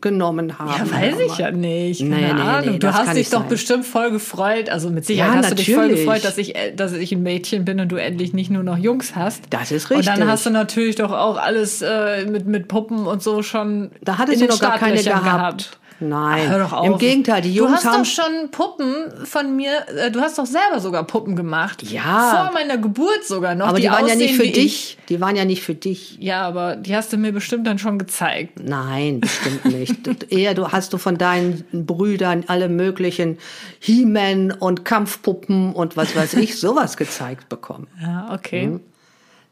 genommen 0.00 0.58
haben? 0.58 0.70
Ja, 0.70 0.90
weiß 0.90 1.16
ich 1.26 1.38
ja 1.38 1.50
nicht. 1.50 2.00
Keine 2.00 2.14
Nee, 2.14 2.20
nee, 2.28 2.32
nee, 2.32 2.40
Ahnung. 2.40 2.78
du 2.80 2.94
hast 2.94 3.14
dich 3.16 3.28
doch 3.30 3.40
sein. 3.40 3.48
bestimmt 3.48 3.84
voll 3.86 4.10
gefreut. 4.10 4.70
Also 4.70 4.88
mit 4.90 5.04
Sicherheit 5.04 5.32
Ja, 5.32 5.38
hast 5.38 5.50
du 5.50 5.54
dich 5.56 5.66
voll 5.74 5.88
natürlich. 5.88 6.04
gefreut, 6.04 6.24
dass 6.24 6.38
ich, 6.38 6.54
äh, 6.56 6.74
dass 6.74 6.92
ich 6.92 7.12
ein 7.12 7.22
Mädchen 7.22 7.64
bin 7.64 7.80
und 7.80 7.88
du 7.90 7.96
endlich 7.96 8.32
nicht 8.32 8.50
nur 8.50 8.62
noch 8.62 8.78
Jungs 8.78 9.14
hast. 9.16 9.42
Das 9.50 9.70
ist 9.72 9.90
Und 9.90 10.06
dann 10.06 10.14
richtig. 10.14 10.28
hast 10.30 10.46
du 10.46 10.50
natürlich 10.50 10.96
doch 10.96 11.12
auch 11.12 11.36
alles 11.36 11.82
äh, 11.82 12.24
mit, 12.26 12.46
mit 12.46 12.68
Puppen 12.68 13.06
und 13.06 13.22
so 13.22 13.42
schon. 13.42 13.90
Da 14.02 14.18
hattest 14.18 14.40
in 14.40 14.46
du 14.48 14.54
den 14.54 14.54
noch 14.54 14.60
gar 14.62 14.78
keine 14.78 14.98
Startlöchern 14.98 15.24
gehabt. 15.38 15.78
Nein, 16.00 16.48
Hör 16.48 16.58
doch 16.58 16.72
auf. 16.72 16.86
im 16.86 16.98
Gegenteil, 16.98 17.42
die 17.42 17.50
Du 17.50 17.64
Jungs 17.64 17.84
hast 17.84 17.84
haben 17.84 18.04
doch 18.04 18.10
schon 18.10 18.50
Puppen 18.50 19.26
von 19.26 19.54
mir, 19.54 19.86
äh, 19.96 20.10
du 20.10 20.20
hast 20.20 20.38
doch 20.38 20.46
selber 20.46 20.80
sogar 20.80 21.04
Puppen 21.04 21.36
gemacht. 21.36 21.82
Ja. 21.82 22.44
Vor 22.44 22.54
meiner 22.54 22.78
Geburt 22.78 23.24
sogar 23.24 23.54
noch. 23.54 23.68
aber 23.68 23.80
die, 23.80 23.90
waren 23.90 24.06
ja 24.06 24.14
nicht 24.14 24.34
für 24.34 24.46
dich. 24.46 24.96
Die 25.08 25.20
waren 25.20 25.36
ja 25.36 25.44
nicht 25.44 25.62
für 25.62 25.74
dich. 25.74 26.18
Ich. 26.18 26.24
Ja, 26.24 26.42
aber 26.42 26.76
die 26.76 26.96
hast 26.96 27.12
du 27.12 27.16
mir 27.16 27.32
bestimmt 27.32 27.66
dann 27.66 27.78
schon 27.78 27.98
gezeigt. 27.98 28.60
Nein, 28.62 29.20
bestimmt 29.20 29.64
nicht. 29.66 30.32
Eher 30.32 30.54
du 30.54 30.68
hast 30.68 30.92
du 30.92 30.98
von 30.98 31.18
deinen 31.18 31.64
Brüdern 31.72 32.44
alle 32.46 32.68
möglichen 32.68 33.38
He-Man 33.80 34.52
und 34.52 34.84
Kampfpuppen 34.84 35.72
und 35.74 35.96
was 35.96 36.16
weiß 36.16 36.34
ich 36.34 36.58
sowas 36.58 36.96
gezeigt 36.96 37.48
bekommen. 37.48 37.86
Ja, 38.00 38.30
okay. 38.32 38.68
Mhm. 38.68 38.80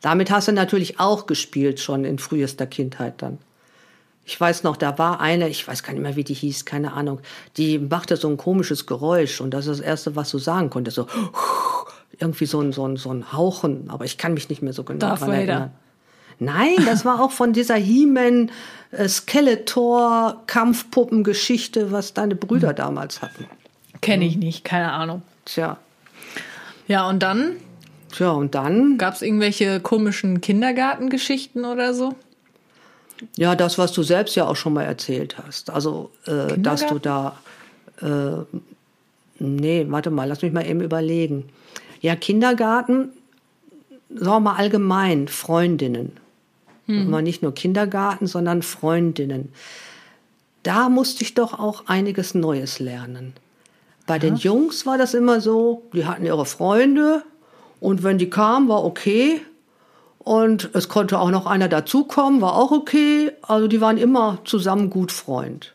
Damit 0.01 0.31
hast 0.31 0.49
du 0.49 0.53
natürlich 0.53 1.01
auch 1.01 1.27
gespielt 1.27 1.81
schon 1.81 2.05
in 2.05 2.19
frühester 2.19 2.67
Kindheit 2.67 3.15
dann. 3.19 3.39
Ich 4.29 4.39
weiß 4.39 4.63
noch, 4.63 4.77
da 4.77 4.99
war 4.99 5.21
eine, 5.21 5.49
ich 5.49 5.67
weiß 5.67 5.83
gar 5.83 5.95
nicht 5.95 6.03
mehr, 6.03 6.15
wie 6.15 6.23
die 6.23 6.35
hieß, 6.35 6.67
keine 6.67 6.93
Ahnung, 6.93 7.21
die 7.57 7.79
machte 7.79 8.19
so 8.19 8.29
ein 8.29 8.37
komisches 8.37 8.85
Geräusch 8.85 9.41
und 9.41 9.55
das 9.55 9.67
ist 9.67 9.79
das 9.79 9.87
Erste, 9.87 10.17
was 10.17 10.31
du 10.31 10.39
sagen 10.39 10.69
konntest, 10.69 10.97
so 10.97 11.07
irgendwie 12.19 12.45
so 12.45 12.61
ein, 12.61 12.73
so 12.73 12.87
ein, 12.87 12.99
so 12.99 13.11
ein 13.11 13.33
Hauchen, 13.33 13.89
aber 13.89 14.05
ich 14.05 14.19
kann 14.19 14.35
mich 14.35 14.51
nicht 14.51 14.61
mehr 14.61 14.75
so 14.75 14.85
genau 14.85 14.99
Darth 14.99 15.21
dran 15.23 15.31
Vader. 15.31 15.39
erinnern. 15.39 15.71
Nein, 16.41 16.77
das 16.85 17.07
war 17.07 17.23
auch 17.23 17.31
von 17.31 17.55
dieser 17.55 17.77
He-Man 17.77 18.51
äh, 18.91 19.09
Skeletor 19.09 20.43
Kampfpuppengeschichte, 20.47 21.91
was 21.91 22.13
deine 22.13 22.37
Brüder 22.37 22.75
damals 22.75 23.23
hatten. 23.23 23.47
Kenne 24.03 24.27
ich 24.27 24.37
nicht, 24.37 24.63
keine 24.63 24.93
Ahnung. 24.93 25.23
Tja, 25.47 25.79
Ja, 26.87 27.09
und 27.09 27.23
dann 27.23 27.57
tja, 28.13 28.33
und 28.33 28.55
dann 28.55 28.99
gab 28.99 29.15
es 29.15 29.23
irgendwelche 29.23 29.81
komischen 29.81 30.43
Kindergartengeschichten 30.43 31.65
oder 31.65 31.95
so? 31.95 32.15
Ja, 33.37 33.55
das, 33.55 33.79
was 33.79 33.93
du 33.93 34.03
selbst 34.03 34.35
ja 34.37 34.47
auch 34.47 34.57
schon 34.57 34.75
mal 34.75 34.85
erzählt 34.85 35.37
hast. 35.39 35.71
Also, 35.71 36.11
äh, 36.27 36.59
dass 36.59 36.87
du 36.87 36.99
da. 36.99 37.39
Äh, 38.01 38.45
nee, 39.39 39.87
warte 39.89 40.11
mal, 40.11 40.29
lass 40.29 40.43
mich 40.43 40.53
mal 40.53 40.67
eben 40.67 40.81
überlegen. 40.81 41.49
Ja, 42.01 42.15
Kindergarten, 42.17 43.11
sagen 44.11 44.27
wir 44.27 44.41
mal 44.41 44.57
allgemein, 44.57 45.29
Freundinnen. 45.29 46.13
Mal 46.87 47.21
nicht 47.21 47.43
nur 47.43 47.53
Kindergarten, 47.53 48.27
sondern 48.27 48.63
Freundinnen. 48.63 49.53
da 50.63 50.89
musste 50.89 51.23
ich 51.23 51.35
doch 51.35 51.59
auch 51.59 51.85
einiges 51.87 52.35
Neues 52.35 52.79
lernen. 52.79 53.35
Bei 54.07 54.19
den 54.19 54.37
Jungs 54.37 54.87
war 54.87 54.97
das 54.97 55.13
immer 55.13 55.43
so, 55.43 55.83
die 55.93 56.07
hatten 56.07 56.25
ihre 56.25 56.47
Freunde 56.47 57.23
und 57.79 58.03
wenn 58.03 58.17
die 58.17 58.31
kamen, 58.31 58.69
war 58.69 58.85
okay. 58.85 59.43
Und 60.29 60.69
es 60.75 60.91
konnte 60.91 61.19
auch 61.21 61.31
noch 61.31 61.47
einer 61.47 61.69
dazukommen, 61.69 62.43
war 62.43 62.55
auch 62.55 62.71
okay. 62.71 63.33
Also 63.41 63.67
die 63.67 63.81
waren 63.81 63.97
immer 63.97 64.37
zusammen 64.45 64.91
gut 64.91 65.11
Freund. 65.11 65.73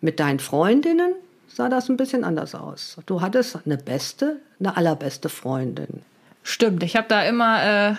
Mit 0.00 0.20
deinen 0.20 0.38
Freundinnen 0.38 1.12
sah 1.48 1.68
das 1.68 1.90
ein 1.90 1.98
bisschen 1.98 2.24
anders 2.24 2.54
aus. 2.54 2.96
Du 3.04 3.20
hattest 3.20 3.58
eine 3.66 3.76
beste, 3.76 4.40
eine 4.58 4.74
allerbeste 4.78 5.28
Freundin. 5.28 6.00
Stimmt, 6.42 6.82
ich 6.82 6.96
habe 6.96 7.08
da 7.10 7.24
immer 7.24 7.90
äh, 7.90 7.94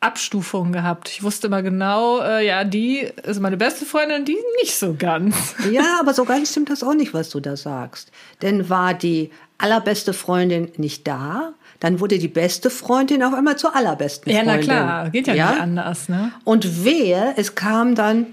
Abstufungen 0.00 0.72
gehabt. 0.72 1.08
Ich 1.08 1.22
wusste 1.22 1.46
immer 1.46 1.62
genau, 1.62 2.20
äh, 2.20 2.44
ja, 2.44 2.64
die 2.64 3.08
ist 3.22 3.40
meine 3.40 3.56
beste 3.56 3.86
Freundin, 3.86 4.24
die 4.24 4.36
nicht 4.60 4.74
so 4.74 4.96
ganz. 4.98 5.54
Ja, 5.70 6.00
aber 6.00 6.14
so 6.14 6.24
ganz 6.24 6.50
stimmt 6.50 6.68
das 6.68 6.82
auch 6.82 6.94
nicht, 6.94 7.14
was 7.14 7.30
du 7.30 7.38
da 7.38 7.56
sagst. 7.56 8.10
Denn 8.42 8.68
war 8.68 8.92
die 8.92 9.30
allerbeste 9.56 10.14
Freundin 10.14 10.72
nicht 10.78 11.06
da, 11.06 11.54
dann 11.82 11.98
wurde 11.98 12.20
die 12.20 12.28
beste 12.28 12.70
Freundin 12.70 13.24
auf 13.24 13.34
einmal 13.34 13.58
zur 13.58 13.74
allerbesten 13.74 14.30
Ja, 14.30 14.44
Freundin. 14.44 14.54
na 14.56 14.62
klar, 14.62 15.10
geht 15.10 15.26
ja, 15.26 15.34
nicht 15.34 15.60
anders, 15.60 16.08
ne? 16.08 16.30
Und 16.44 16.84
wehe, 16.84 17.34
es 17.36 17.56
kam 17.56 17.96
dann 17.96 18.26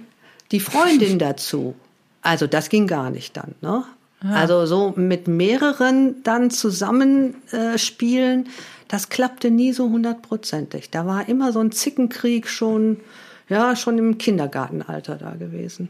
die 0.51 0.59
Freundin 0.59 1.17
dazu. 1.27 1.73
Also 2.21 2.45
das 2.45 2.69
ging 2.69 2.85
gar 2.85 3.09
nicht 3.09 3.35
dann. 3.35 3.55
Ne? 3.61 3.83
Also 4.21 4.67
so 4.67 4.93
mit 4.95 5.27
mehreren 5.27 6.21
dann 6.23 6.51
zusammenspielen, 6.51 8.45
äh, 8.45 8.49
das 8.87 9.09
klappte 9.09 9.49
nie 9.49 9.73
so 9.73 9.89
hundertprozentig. 9.89 10.91
Da 10.91 11.07
war 11.07 11.27
immer 11.27 11.51
so 11.51 11.59
ein 11.59 11.71
Zickenkrieg 11.71 12.47
schon, 12.47 12.99
ja, 13.47 13.75
schon 13.75 13.97
im 13.97 14.19
Kindergartenalter 14.19 15.15
da 15.15 15.31
gewesen. 15.31 15.89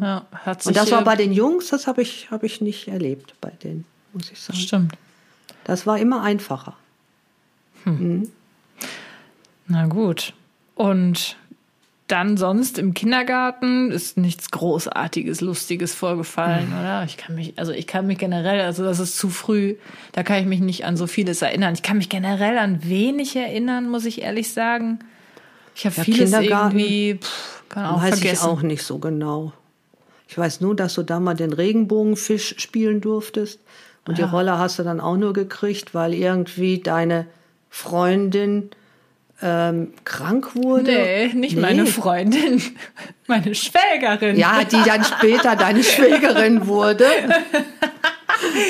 Ja, 0.00 0.24
hat 0.32 0.62
sich, 0.62 0.68
Und 0.68 0.76
das 0.78 0.90
war 0.92 1.04
bei 1.04 1.16
den 1.16 1.32
Jungs, 1.34 1.68
das 1.68 1.86
habe 1.86 2.00
ich, 2.00 2.30
hab 2.30 2.42
ich 2.42 2.62
nicht 2.62 2.88
erlebt 2.88 3.34
bei 3.42 3.50
denen, 3.62 3.84
muss 4.14 4.30
ich 4.32 4.40
sagen. 4.40 4.58
Stimmt. 4.58 4.94
Das 5.68 5.86
war 5.86 5.98
immer 5.98 6.22
einfacher. 6.22 6.74
Na 9.66 9.86
gut. 9.86 10.32
Und 10.74 11.36
dann 12.06 12.38
sonst 12.38 12.78
im 12.78 12.94
Kindergarten 12.94 13.90
ist 13.90 14.16
nichts 14.16 14.50
Großartiges, 14.50 15.42
Lustiges 15.42 15.94
vorgefallen, 15.94 16.68
oder? 16.68 17.04
Ich 17.04 17.18
kann 17.18 17.34
mich, 17.34 17.52
also 17.58 17.72
ich 17.72 17.86
kann 17.86 18.06
mich 18.06 18.16
generell, 18.16 18.62
also 18.62 18.82
das 18.82 18.98
ist 18.98 19.18
zu 19.18 19.28
früh, 19.28 19.74
da 20.12 20.22
kann 20.22 20.40
ich 20.40 20.46
mich 20.46 20.60
nicht 20.60 20.86
an 20.86 20.96
so 20.96 21.06
vieles 21.06 21.42
erinnern. 21.42 21.74
Ich 21.74 21.82
kann 21.82 21.98
mich 21.98 22.08
generell 22.08 22.56
an 22.56 22.88
wenig 22.88 23.36
erinnern, 23.36 23.90
muss 23.90 24.06
ich 24.06 24.22
ehrlich 24.22 24.54
sagen. 24.54 25.00
Ich 25.74 25.84
habe 25.84 25.96
Ja, 25.96 26.02
vieles 26.04 26.32
Kindergarten 26.32 26.78
irgendwie, 26.78 27.18
pff, 27.20 27.64
kann 27.68 27.84
auch 27.84 28.02
Weiß 28.02 28.18
vergessen. 28.20 28.42
ich 28.46 28.50
auch 28.50 28.62
nicht 28.62 28.82
so 28.84 28.98
genau. 28.98 29.52
Ich 30.28 30.38
weiß 30.38 30.62
nur, 30.62 30.74
dass 30.74 30.94
du 30.94 31.02
da 31.02 31.20
mal 31.20 31.34
den 31.34 31.52
Regenbogenfisch 31.52 32.54
spielen 32.56 33.02
durftest. 33.02 33.60
Und 34.08 34.16
die 34.16 34.22
Rolle 34.22 34.58
hast 34.58 34.78
du 34.78 34.82
dann 34.82 35.00
auch 35.00 35.16
nur 35.16 35.34
gekriegt, 35.34 35.94
weil 35.94 36.14
irgendwie 36.14 36.80
deine 36.80 37.26
Freundin 37.68 38.70
ähm, 39.42 39.92
krank 40.04 40.56
wurde. 40.56 40.90
Nee, 40.90 41.34
nicht 41.34 41.58
meine 41.58 41.84
Freundin, 41.84 42.62
meine 43.26 43.54
Schwägerin. 43.54 44.36
Ja, 44.36 44.64
die 44.64 44.82
dann 44.82 45.04
später 45.04 45.56
deine 45.56 45.84
Schwägerin 45.84 46.66
wurde. 46.66 47.04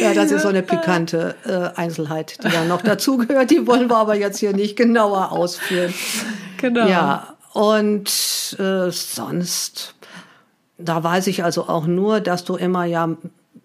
Ja, 0.01 0.13
das 0.13 0.33
ist 0.33 0.43
so 0.43 0.49
eine 0.49 0.63
pikante 0.63 1.37
äh, 1.45 1.79
Einzelheit, 1.79 2.43
die 2.43 2.49
dann 2.49 2.69
noch 2.69 2.83
dazugehört. 2.83 3.51
Die 3.51 3.67
wollen 3.67 3.89
wir 3.89 3.97
aber 3.97 4.17
jetzt 4.17 4.39
hier 4.39 4.53
nicht 4.53 4.77
genauer 4.77 5.31
ausführen. 5.31 5.95
genau. 6.57 6.89
Ja, 6.89 7.37
und 7.53 8.09
äh, 8.59 8.91
sonst, 8.91 9.95
da 10.79 11.03
weiß 11.03 11.27
ich 11.29 11.45
also 11.45 11.69
auch 11.69 11.87
nur, 11.87 12.21
dass 12.21 12.45
du 12.45 12.57
immer 12.57 12.85
ja, 12.85 13.17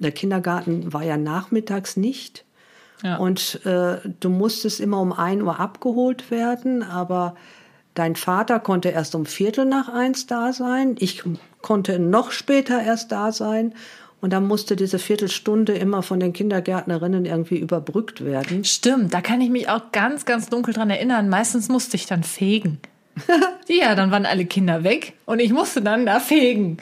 der 0.04 0.12
Kindergarten 0.12 0.94
war 0.94 1.04
ja 1.04 1.18
nachmittags 1.18 1.98
nicht. 1.98 2.46
Ja. 3.04 3.18
Und 3.18 3.66
äh, 3.66 3.98
du 4.20 4.30
musstest 4.30 4.80
immer 4.80 5.02
um 5.02 5.12
1 5.12 5.42
Uhr 5.44 5.60
abgeholt 5.60 6.32
werden, 6.32 6.84
aber 6.84 7.36
dein 7.96 8.16
Vater 8.16 8.60
konnte 8.60 8.90
erst 8.90 9.14
um 9.16 9.26
Viertel 9.26 9.66
nach 9.66 9.90
eins 9.90 10.26
da 10.26 10.54
sein. 10.54 10.96
Ich 11.00 11.24
konnte 11.62 12.00
noch 12.00 12.32
später 12.32 12.82
erst 12.82 13.12
da 13.12 13.32
sein. 13.32 13.74
Und 14.22 14.32
dann 14.32 14.48
musste 14.48 14.78
diese 14.78 15.00
Viertelstunde 15.00 15.74
immer 15.74 16.02
von 16.02 16.18
den 16.18 16.32
Kindergärtnerinnen 16.32 17.26
irgendwie 17.26 17.58
überbrückt 17.58 18.24
werden. 18.24 18.64
Stimmt, 18.64 19.14
da 19.14 19.20
kann 19.20 19.42
ich 19.42 19.50
mich 19.50 19.68
auch 19.68 19.92
ganz, 19.92 20.24
ganz 20.24 20.48
dunkel 20.48 20.74
dran 20.74 20.90
erinnern. 20.90 21.28
Meistens 21.28 21.68
musste 21.68 21.98
ich 21.98 22.06
dann 22.06 22.24
fegen. 22.24 22.80
ja, 23.68 23.96
dann 23.96 24.12
waren 24.12 24.26
alle 24.26 24.46
Kinder 24.46 24.86
weg 24.86 25.14
und 25.26 25.40
ich 25.40 25.52
musste 25.52 25.82
dann 25.82 26.06
da 26.06 26.22
fegen. 26.22 26.78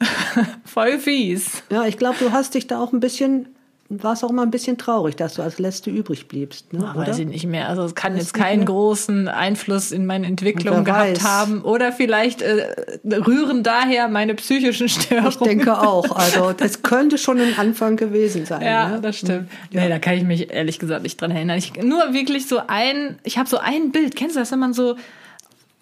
Voll 0.64 0.98
fies. 0.98 1.62
Ja, 1.70 1.84
ich 1.84 1.98
glaube, 1.98 2.16
du 2.18 2.32
hast 2.32 2.54
dich 2.54 2.66
da 2.66 2.80
auch 2.80 2.92
ein 2.92 3.00
bisschen, 3.00 3.48
warst 3.88 4.24
auch 4.24 4.30
mal 4.30 4.42
ein 4.42 4.50
bisschen 4.50 4.78
traurig, 4.78 5.16
dass 5.16 5.34
du 5.34 5.42
als 5.42 5.58
Letzte 5.58 5.90
übrig 5.90 6.28
bliebst. 6.28 6.72
Ne? 6.72 6.90
Weiß 6.94 7.18
ich 7.18 7.26
nicht 7.26 7.46
mehr. 7.46 7.68
Also 7.68 7.82
es 7.84 7.94
kann 7.94 8.14
Weiß 8.14 8.20
jetzt 8.20 8.34
keinen 8.34 8.64
großen 8.64 9.28
Einfluss 9.28 9.92
in 9.92 10.06
meine 10.06 10.26
Entwicklung 10.26 10.84
gehabt 10.84 11.22
weiß. 11.22 11.24
haben. 11.24 11.62
Oder 11.62 11.92
vielleicht 11.92 12.40
äh, 12.40 12.74
rühren 13.04 13.62
daher 13.62 14.08
meine 14.08 14.34
psychischen 14.34 14.88
Störungen. 14.88 15.28
Ich 15.28 15.36
denke 15.36 15.78
auch. 15.78 16.16
Also 16.16 16.52
das 16.52 16.82
könnte 16.82 17.18
schon 17.18 17.38
ein 17.40 17.58
Anfang 17.58 17.96
gewesen 17.96 18.46
sein. 18.46 18.62
Ja, 18.62 18.88
ne? 18.88 19.00
das 19.00 19.18
stimmt. 19.18 19.50
Nee, 19.70 19.88
da 19.88 19.98
kann 19.98 20.14
ich 20.14 20.24
mich 20.24 20.50
ehrlich 20.50 20.78
gesagt 20.78 21.02
nicht 21.02 21.20
dran 21.20 21.30
erinnern. 21.30 21.58
Ich, 21.58 21.74
nur 21.82 22.14
wirklich 22.14 22.46
so 22.46 22.60
ein, 22.66 23.18
ich 23.24 23.36
habe 23.38 23.48
so 23.48 23.58
ein 23.58 23.92
Bild. 23.92 24.16
Kennst 24.16 24.36
du 24.36 24.40
das, 24.40 24.52
wenn 24.52 24.60
man 24.60 24.72
so 24.72 24.96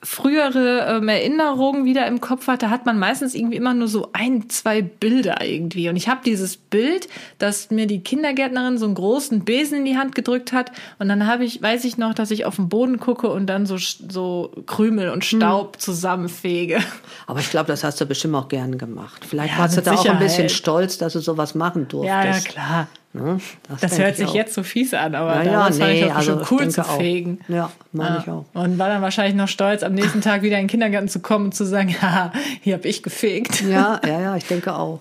frühere 0.00 0.86
ähm, 0.96 1.08
Erinnerungen 1.08 1.84
wieder 1.84 2.06
im 2.06 2.20
Kopf 2.20 2.46
hat, 2.46 2.62
da 2.62 2.70
hat 2.70 2.86
man 2.86 2.98
meistens 3.00 3.34
irgendwie 3.34 3.56
immer 3.56 3.74
nur 3.74 3.88
so 3.88 4.10
ein, 4.12 4.48
zwei 4.48 4.80
Bilder 4.80 5.44
irgendwie. 5.44 5.88
Und 5.88 5.96
ich 5.96 6.08
habe 6.08 6.20
dieses 6.24 6.56
Bild, 6.56 7.08
dass 7.38 7.70
mir 7.70 7.86
die 7.88 8.00
Kindergärtnerin 8.00 8.78
so 8.78 8.86
einen 8.86 8.94
großen 8.94 9.44
Besen 9.44 9.78
in 9.78 9.84
die 9.84 9.96
Hand 9.96 10.14
gedrückt 10.14 10.52
hat. 10.52 10.70
Und 11.00 11.08
dann 11.08 11.26
habe 11.26 11.44
ich, 11.44 11.60
weiß 11.60 11.84
ich 11.84 11.98
noch, 11.98 12.14
dass 12.14 12.30
ich 12.30 12.44
auf 12.44 12.56
den 12.56 12.68
Boden 12.68 13.00
gucke 13.00 13.28
und 13.28 13.46
dann 13.46 13.66
so, 13.66 13.76
so 13.76 14.52
Krümel 14.66 15.10
und 15.10 15.24
Staub 15.24 15.80
zusammenfege. 15.80 16.78
Aber 17.26 17.40
ich 17.40 17.50
glaube, 17.50 17.66
das 17.66 17.82
hast 17.82 18.00
du 18.00 18.06
bestimmt 18.06 18.36
auch 18.36 18.48
gern 18.48 18.78
gemacht. 18.78 19.24
Vielleicht 19.28 19.54
Ja, 19.54 19.58
warst 19.60 19.76
du 19.76 19.82
da 19.82 19.92
auch 19.94 20.04
ein 20.06 20.18
bisschen 20.18 20.28
Sicherheit. 20.48 20.50
stolz, 20.52 20.98
dass 20.98 21.14
du 21.14 21.20
sowas 21.20 21.56
machen 21.56 21.88
durftest. 21.88 22.08
Ja, 22.08 22.24
ja, 22.24 22.38
klar. 22.40 22.88
Ne? 23.14 23.40
Das 23.68 23.80
denk 23.80 23.98
hört 24.02 24.10
ich 24.12 24.16
sich 24.18 24.26
auch. 24.28 24.34
jetzt 24.34 24.54
so 24.54 24.62
fies 24.62 24.92
an, 24.94 25.14
aber 25.14 25.36
Ja, 25.36 25.42
ja, 25.42 25.52
damals 25.52 25.78
fand 25.78 25.92
ich 25.92 26.00
nee, 26.02 26.08
das 26.08 26.16
also 26.16 26.44
schon 26.44 26.46
cool 26.58 26.68
zu 26.68 26.82
auch. 26.82 26.96
fegen. 26.98 27.40
Ja, 27.48 27.72
meine 27.92 28.18
ich 28.18 28.28
auch. 28.30 28.44
Und 28.54 28.78
war 28.78 28.88
dann 28.88 29.00
wahrscheinlich 29.02 29.34
noch 29.34 29.48
stolz, 29.48 29.82
am 29.82 29.94
nächsten 29.94 30.20
Tag 30.20 30.42
wieder 30.42 30.56
in 30.56 30.64
den 30.64 30.68
Kindergarten 30.70 31.08
zu 31.08 31.20
kommen 31.20 31.46
und 31.46 31.54
zu 31.54 31.64
sagen, 31.64 31.88
ja, 32.02 32.32
hier 32.60 32.74
habe 32.74 32.86
ich 32.86 33.02
gefegt. 33.02 33.62
Ja, 33.62 34.00
ja, 34.06 34.20
ja, 34.20 34.36
ich 34.36 34.44
denke 34.46 34.74
auch. 34.74 35.00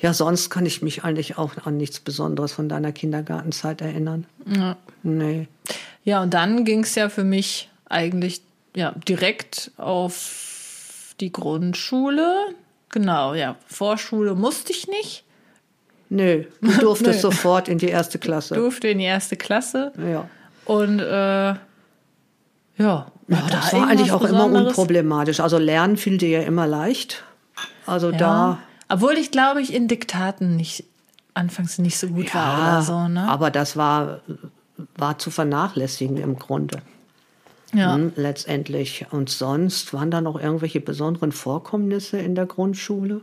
Ja, 0.00 0.12
sonst 0.12 0.50
kann 0.50 0.66
ich 0.66 0.82
mich 0.82 1.04
eigentlich 1.04 1.38
auch 1.38 1.52
an 1.64 1.76
nichts 1.76 2.00
Besonderes 2.00 2.52
von 2.52 2.68
deiner 2.68 2.92
Kindergartenzeit 2.92 3.80
erinnern. 3.80 4.26
Ja, 4.46 4.76
Nee. 5.02 5.48
ja 6.04 6.22
und 6.22 6.34
dann 6.34 6.64
ging 6.64 6.80
es 6.82 6.94
ja 6.94 7.08
für 7.08 7.24
mich 7.24 7.70
eigentlich 7.88 8.42
ja, 8.74 8.92
direkt 9.08 9.70
auf 9.78 11.14
die 11.20 11.32
Grundschule. 11.32 12.34
Genau, 12.90 13.34
ja, 13.34 13.56
Vorschule 13.66 14.34
musste 14.34 14.72
ich 14.72 14.88
nicht. 14.88 15.24
Nö, 16.08 16.44
du 16.60 16.72
durftest 16.78 17.16
Nee. 17.16 17.20
sofort 17.20 17.68
in 17.68 17.78
die 17.78 17.88
erste 17.88 18.18
Klasse. 18.18 18.54
Durfte 18.54 18.88
in 18.88 18.98
die 18.98 19.04
erste 19.04 19.36
Klasse. 19.36 19.92
Ja. 19.98 20.28
Und 20.64 20.98
äh, 21.00 21.04
ja, 21.04 21.58
Ja, 22.78 23.06
da 23.28 23.40
das 23.50 23.72
war 23.72 23.88
eigentlich 23.88 24.12
auch 24.12 24.22
immer 24.22 24.44
Besonderes? 24.46 24.68
unproblematisch. 24.68 25.40
Also 25.40 25.58
lernen 25.58 25.96
fiel 25.96 26.18
dir 26.18 26.28
ja 26.28 26.40
immer 26.42 26.66
leicht. 26.66 27.24
Also 27.86 28.10
Ja. 28.10 28.18
da 28.18 28.58
Obwohl 28.88 29.14
ich, 29.14 29.30
glaube 29.30 29.60
ich, 29.62 29.72
in 29.74 29.88
Diktaten 29.88 30.56
nicht 30.56 30.84
anfangs 31.34 31.78
nicht 31.78 31.98
so 31.98 32.06
gut 32.08 32.34
war 32.34 32.58
oder 32.58 32.82
so, 32.82 33.08
ne? 33.08 33.28
aber 33.28 33.50
das 33.50 33.76
war, 33.76 34.20
war 34.96 35.18
zu 35.18 35.30
vernachlässigen 35.30 36.16
im 36.18 36.38
Grunde. 36.38 36.78
ja. 37.74 37.94
Hm, 37.94 38.12
letztendlich. 38.16 39.06
Und 39.10 39.28
sonst 39.28 39.92
waren 39.92 40.10
da 40.10 40.20
noch 40.20 40.40
irgendwelche 40.40 40.80
besonderen 40.80 41.32
Vorkommnisse 41.32 42.18
in 42.18 42.34
der 42.34 42.46
Grundschule? 42.46 43.20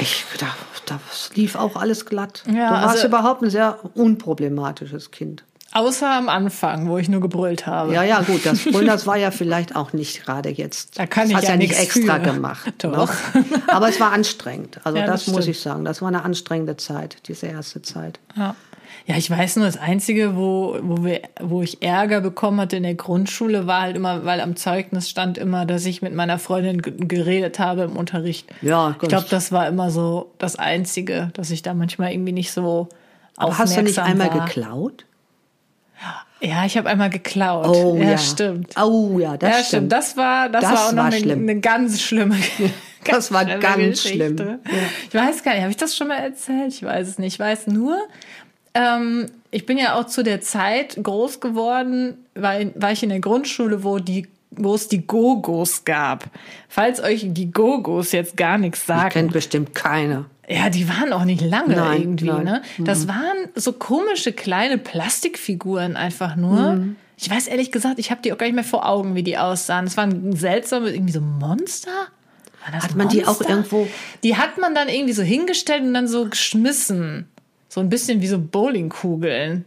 Ich, 0.00 0.24
da, 0.38 0.46
das 0.86 1.30
lief 1.34 1.54
auch 1.56 1.76
alles 1.76 2.06
glatt. 2.06 2.42
Ja, 2.46 2.52
du 2.52 2.74
warst 2.74 2.88
also- 2.96 3.06
überhaupt 3.08 3.42
ein 3.42 3.50
sehr 3.50 3.78
unproblematisches 3.94 5.10
Kind. 5.10 5.44
Außer 5.72 6.10
am 6.10 6.28
Anfang, 6.28 6.88
wo 6.88 6.98
ich 6.98 7.08
nur 7.08 7.20
gebrüllt 7.20 7.64
habe. 7.68 7.94
Ja, 7.94 8.02
ja, 8.02 8.22
gut, 8.22 8.44
das 8.44 8.64
Brüllen, 8.64 8.88
das 8.88 9.06
war 9.06 9.16
ja 9.16 9.30
vielleicht 9.30 9.76
auch 9.76 9.92
nicht 9.92 10.24
gerade 10.24 10.48
jetzt. 10.48 10.98
Da 10.98 11.06
kann 11.06 11.30
das 11.30 11.42
ich 11.42 11.44
ja 11.44 11.52
ja 11.52 11.56
nicht 11.58 11.68
nichts 11.78 11.96
extra 11.96 12.16
für. 12.16 12.22
gemacht. 12.22 12.72
Doch. 12.78 13.08
Ne? 13.34 13.44
Aber 13.68 13.88
es 13.88 14.00
war 14.00 14.10
anstrengend. 14.10 14.80
Also 14.82 14.98
Ja, 14.98 15.06
das, 15.06 15.26
das 15.26 15.32
muss 15.32 15.46
ich 15.46 15.60
sagen. 15.60 15.84
Das 15.84 16.02
war 16.02 16.08
eine 16.08 16.24
anstrengende 16.24 16.76
Zeit, 16.76 17.18
diese 17.28 17.46
erste 17.46 17.82
Zeit. 17.82 18.18
Ja. 18.36 18.56
Ja, 19.06 19.16
ich 19.16 19.30
weiß 19.30 19.56
nur, 19.56 19.66
das 19.66 19.76
Einzige, 19.76 20.36
wo, 20.36 20.76
wo, 20.82 21.04
wir, 21.04 21.20
wo 21.40 21.62
ich 21.62 21.82
Ärger 21.82 22.20
bekommen 22.20 22.60
hatte 22.60 22.76
in 22.76 22.82
der 22.84 22.94
Grundschule, 22.94 23.66
war 23.66 23.82
halt 23.82 23.96
immer, 23.96 24.24
weil 24.24 24.40
am 24.40 24.56
Zeugnis 24.56 25.08
stand 25.10 25.36
immer, 25.38 25.66
dass 25.66 25.84
ich 25.86 26.02
mit 26.02 26.14
meiner 26.14 26.38
Freundin 26.38 26.80
ge- 26.82 26.94
geredet 26.98 27.58
habe 27.58 27.82
im 27.82 27.96
Unterricht. 27.96 28.48
Ja, 28.62 28.90
Ich 28.90 28.98
ganz- 28.98 29.10
glaube, 29.10 29.26
das 29.30 29.52
war 29.52 29.66
immer 29.68 29.90
so 29.90 30.30
das 30.38 30.56
Einzige, 30.56 31.30
dass 31.34 31.50
ich 31.50 31.62
da 31.62 31.74
manchmal 31.74 32.12
irgendwie 32.12 32.32
nicht 32.32 32.52
so 32.52 32.88
Aber 33.36 33.58
hast 33.58 33.76
du 33.76 33.82
nicht 33.82 33.98
einmal 33.98 34.30
war. 34.32 34.44
geklaut? 34.46 35.06
Ja, 36.42 36.64
ich 36.64 36.78
habe 36.78 36.88
einmal 36.88 37.10
geklaut. 37.10 37.66
Oh 37.68 37.96
ja, 38.00 38.12
ja, 38.12 38.18
stimmt. 38.18 38.72
Oh 38.82 39.18
ja, 39.18 39.36
das 39.36 39.48
ja, 39.50 39.54
stimmt. 39.56 39.66
stimmt. 39.66 39.92
Das 39.92 40.16
war, 40.16 40.48
das, 40.48 40.62
Das 40.62 40.72
war 40.72 40.86
auch 40.88 40.92
noch 40.92 41.04
war 41.04 41.12
eine, 41.12 41.32
eine 41.34 41.60
ganz 41.60 42.00
schlimme 42.00 42.36
das 43.04 43.30
war 43.32 43.42
schlimme 43.42 43.58
ganz 43.60 43.76
Geschichte. 44.02 44.26
schlimm. 44.36 44.58
Ja. 44.64 44.72
Ich 45.08 45.14
weiß 45.14 45.42
gar 45.42 45.52
nicht, 45.52 45.60
habe 45.60 45.70
ich 45.70 45.76
das 45.76 45.94
schon 45.94 46.08
mal 46.08 46.16
erzählt? 46.16 46.72
Ich 46.72 46.82
weiß 46.82 47.08
es 47.08 47.18
nicht. 47.18 47.34
Ich 47.34 47.38
weiß 47.40 47.66
nur, 47.66 47.98
ähm, 48.74 49.26
ich 49.50 49.66
bin 49.66 49.78
ja 49.78 49.94
auch 49.98 50.06
zu 50.06 50.22
der 50.22 50.40
Zeit 50.40 50.98
groß 51.02 51.40
geworden, 51.40 52.18
weil 52.34 52.72
war 52.76 52.92
ich 52.92 53.02
in 53.02 53.08
der 53.08 53.20
Grundschule, 53.20 53.82
wo 53.84 53.98
die 53.98 54.28
wo 54.52 54.74
es 54.74 54.88
die 54.88 55.06
Gogos 55.06 55.84
gab. 55.84 56.24
Falls 56.68 57.00
euch 57.00 57.24
die 57.28 57.52
Gogos 57.52 58.10
jetzt 58.10 58.36
gar 58.36 58.58
nichts 58.58 58.84
sagen. 58.84 59.10
Kennt 59.10 59.32
bestimmt 59.32 59.76
keiner. 59.76 60.24
Ja, 60.48 60.68
die 60.70 60.88
waren 60.88 61.12
auch 61.12 61.24
nicht 61.24 61.40
lange 61.40 61.76
Nein, 61.76 62.00
irgendwie, 62.00 62.26
nein. 62.26 62.38
Mhm. 62.38 62.44
ne? 62.44 62.62
Das 62.80 63.06
waren 63.06 63.36
so 63.54 63.72
komische 63.72 64.32
kleine 64.32 64.76
Plastikfiguren 64.76 65.96
einfach 65.96 66.34
nur. 66.34 66.72
Mhm. 66.72 66.96
Ich 67.16 67.30
weiß 67.30 67.46
ehrlich 67.46 67.70
gesagt, 67.70 68.00
ich 68.00 68.10
habe 68.10 68.22
die 68.22 68.32
auch 68.32 68.38
gar 68.38 68.46
nicht 68.46 68.56
mehr 68.56 68.64
vor 68.64 68.88
Augen, 68.88 69.14
wie 69.14 69.22
die 69.22 69.38
aussahen. 69.38 69.84
Das 69.84 69.96
waren 69.96 70.34
seltsame, 70.34 70.90
irgendwie 70.90 71.12
so 71.12 71.20
Monster. 71.20 71.90
Hat 72.62 72.96
man 72.96 73.08
die 73.08 73.22
auch 73.24 73.34
Monster? 73.38 73.48
irgendwo- 73.50 73.88
Die 74.24 74.36
hat 74.36 74.58
man 74.58 74.74
dann 74.74 74.88
irgendwie 74.88 75.12
so 75.12 75.22
hingestellt 75.22 75.82
und 75.82 75.94
dann 75.94 76.08
so 76.08 76.28
geschmissen. 76.28 77.28
So 77.70 77.80
ein 77.80 77.88
bisschen 77.88 78.20
wie 78.20 78.26
so 78.26 78.38
Bowlingkugeln. 78.38 79.64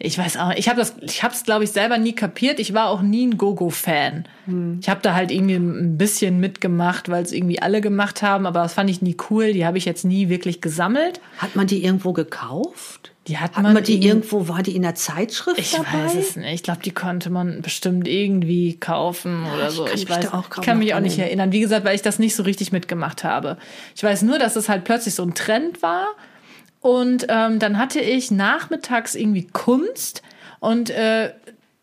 Ich 0.00 0.18
weiß 0.18 0.36
auch, 0.36 0.50
ich 0.50 0.68
habe 0.68 0.80
das, 0.80 0.96
ich 1.00 1.22
habe 1.22 1.32
es 1.32 1.44
glaube 1.44 1.62
ich 1.62 1.70
selber 1.70 1.96
nie 1.96 2.12
kapiert. 2.12 2.58
Ich 2.58 2.74
war 2.74 2.88
auch 2.88 3.02
nie 3.02 3.24
ein 3.26 3.38
Gogo-Fan. 3.38 4.24
Hm. 4.46 4.78
Ich 4.82 4.88
habe 4.88 5.00
da 5.00 5.14
halt 5.14 5.30
irgendwie 5.30 5.54
ein 5.54 5.96
bisschen 5.96 6.40
mitgemacht, 6.40 7.08
weil 7.08 7.22
es 7.22 7.30
irgendwie 7.30 7.62
alle 7.62 7.80
gemacht 7.80 8.20
haben, 8.20 8.46
aber 8.46 8.62
das 8.64 8.74
fand 8.74 8.90
ich 8.90 9.00
nie 9.00 9.16
cool. 9.30 9.52
Die 9.52 9.64
habe 9.64 9.78
ich 9.78 9.84
jetzt 9.84 10.04
nie 10.04 10.28
wirklich 10.28 10.60
gesammelt. 10.60 11.20
Hat 11.38 11.54
man 11.54 11.68
die 11.68 11.84
irgendwo 11.84 12.12
gekauft? 12.12 13.12
Die 13.28 13.38
hat 13.38 13.54
Hat 13.56 13.62
man, 13.62 13.74
man 13.74 13.84
die 13.84 14.04
irgendwo, 14.04 14.48
war 14.48 14.64
die 14.64 14.74
in 14.74 14.82
der 14.82 14.96
Zeitschrift 14.96 15.58
Ich 15.58 15.72
dabei? 15.72 16.04
weiß 16.04 16.16
es 16.16 16.36
nicht. 16.36 16.52
Ich 16.52 16.62
glaube, 16.64 16.80
die 16.84 16.90
konnte 16.90 17.30
man 17.30 17.62
bestimmt 17.62 18.08
irgendwie 18.08 18.74
kaufen 18.74 19.44
oder 19.54 19.68
ich 19.68 19.74
so. 19.74 19.84
kann 19.84 19.94
Ich 19.94 20.10
weiß, 20.10 20.24
ich 20.24 20.62
kann 20.62 20.78
mich 20.78 20.94
auch 20.94 21.00
nicht 21.00 21.18
erinnern. 21.18 21.52
Wie 21.52 21.60
gesagt, 21.60 21.86
weil 21.86 21.94
ich 21.94 22.02
das 22.02 22.18
nicht 22.18 22.34
so 22.34 22.42
richtig 22.42 22.72
mitgemacht 22.72 23.22
habe. 23.22 23.56
Ich 23.94 24.02
weiß 24.02 24.22
nur, 24.22 24.40
dass 24.40 24.56
es 24.56 24.68
halt 24.68 24.84
plötzlich 24.84 25.14
so 25.14 25.22
ein 25.22 25.34
Trend 25.34 25.80
war. 25.80 26.08
Und 26.84 27.24
ähm, 27.30 27.60
dann 27.60 27.78
hatte 27.78 27.98
ich 27.98 28.30
nachmittags 28.30 29.14
irgendwie 29.14 29.46
Kunst. 29.46 30.20
Und 30.60 30.90
äh, 30.90 31.32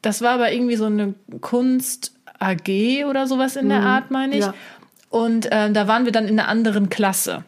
das 0.03 0.21
war 0.21 0.33
aber 0.33 0.51
irgendwie 0.51 0.75
so 0.75 0.85
eine 0.85 1.15
Kunst 1.41 2.13
AG 2.37 3.05
oder 3.09 3.25
sowas 3.25 3.55
in 3.55 3.69
der 3.69 3.79
Art, 3.79 4.11
meine 4.11 4.35
ich. 4.35 4.45
ja. 4.45 4.53
Und 5.09 5.47
ähm, 5.49 5.73
da 5.73 5.87
waren 5.87 6.05
wir 6.05 6.11
dann 6.11 6.27
in 6.27 6.39
einer 6.39 6.47
anderen 6.47 6.89
Klasse. 6.89 7.43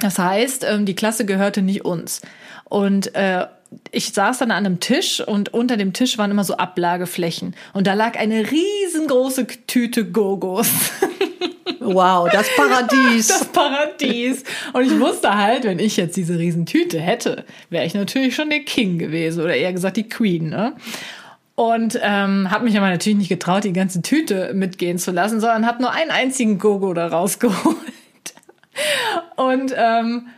Das 0.00 0.18
heißt, 0.18 0.66
ähm, 0.68 0.84
die 0.84 0.94
Klasse 0.94 1.24
gehörte 1.24 1.62
nicht 1.62 1.86
uns. 1.86 2.20
Und 2.64 3.14
äh, 3.14 3.46
ich 3.90 4.12
saß 4.12 4.36
dann 4.36 4.50
an 4.50 4.66
einem 4.66 4.78
Tisch 4.78 5.26
und 5.26 5.54
unter 5.54 5.78
dem 5.78 5.94
Tisch 5.94 6.18
waren 6.18 6.30
immer 6.30 6.44
so 6.44 6.58
Ablageflächen. 6.58 7.56
Und 7.72 7.86
da 7.86 7.94
lag 7.94 8.18
eine 8.18 8.50
riesengroße 8.50 9.46
Tüte 9.66 10.04
Gogos. 10.04 10.68
Wow, 11.94 12.28
das 12.30 12.48
Paradies. 12.56 13.28
Das 13.36 13.44
Paradies. 13.46 14.44
Und 14.72 14.84
ich 14.84 14.98
wusste 14.98 15.34
halt, 15.34 15.64
wenn 15.64 15.78
ich 15.78 15.96
jetzt 15.96 16.16
diese 16.16 16.38
Riesentüte 16.38 17.00
hätte, 17.00 17.44
wäre 17.70 17.84
ich 17.84 17.94
natürlich 17.94 18.34
schon 18.34 18.50
der 18.50 18.60
King 18.60 18.98
gewesen 18.98 19.42
oder 19.42 19.54
eher 19.54 19.72
gesagt 19.72 19.96
die 19.96 20.08
Queen. 20.08 20.50
Ne? 20.50 20.74
Und 21.54 21.98
ähm, 22.02 22.50
habe 22.50 22.64
mich 22.64 22.76
aber 22.76 22.90
natürlich 22.90 23.18
nicht 23.18 23.28
getraut, 23.28 23.64
die 23.64 23.72
ganze 23.72 24.02
Tüte 24.02 24.52
mitgehen 24.54 24.98
zu 24.98 25.10
lassen, 25.10 25.40
sondern 25.40 25.66
habe 25.66 25.82
nur 25.82 25.92
einen 25.92 26.10
einzigen 26.10 26.58
Gogo 26.58 26.92
da 26.92 27.08
rausgeholt. 27.08 27.76
Und 29.36 29.74
ähm, 29.76 30.28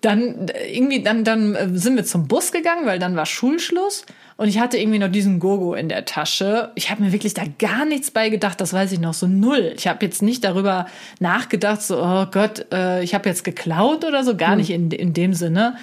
dann 0.00 0.48
äh, 0.48 0.72
irgendwie, 0.72 1.02
dann, 1.02 1.24
dann 1.24 1.54
äh, 1.54 1.68
sind 1.72 1.96
wir 1.96 2.04
zum 2.04 2.28
Bus 2.28 2.52
gegangen, 2.52 2.86
weil 2.86 2.98
dann 2.98 3.16
war 3.16 3.26
Schulschluss. 3.26 4.04
Und 4.38 4.46
ich 4.46 4.60
hatte 4.60 4.78
irgendwie 4.78 5.00
noch 5.00 5.10
diesen 5.10 5.40
Gogo 5.40 5.74
in 5.74 5.88
der 5.88 6.04
Tasche. 6.04 6.70
Ich 6.76 6.92
habe 6.92 7.02
mir 7.02 7.12
wirklich 7.12 7.34
da 7.34 7.42
gar 7.58 7.84
nichts 7.84 8.12
bei 8.12 8.28
gedacht, 8.28 8.60
das 8.60 8.72
weiß 8.72 8.92
ich 8.92 9.00
noch 9.00 9.12
so 9.12 9.26
null. 9.26 9.74
Ich 9.76 9.88
habe 9.88 10.06
jetzt 10.06 10.22
nicht 10.22 10.44
darüber 10.44 10.86
nachgedacht, 11.18 11.82
so, 11.82 12.00
oh 12.00 12.24
Gott, 12.30 12.64
äh, 12.72 13.02
ich 13.02 13.14
habe 13.14 13.28
jetzt 13.28 13.42
geklaut 13.42 14.04
oder 14.04 14.22
so, 14.22 14.36
gar 14.36 14.54
nicht 14.54 14.70
in, 14.70 14.92
in 14.92 15.12
dem 15.12 15.34
Sinne. 15.34 15.74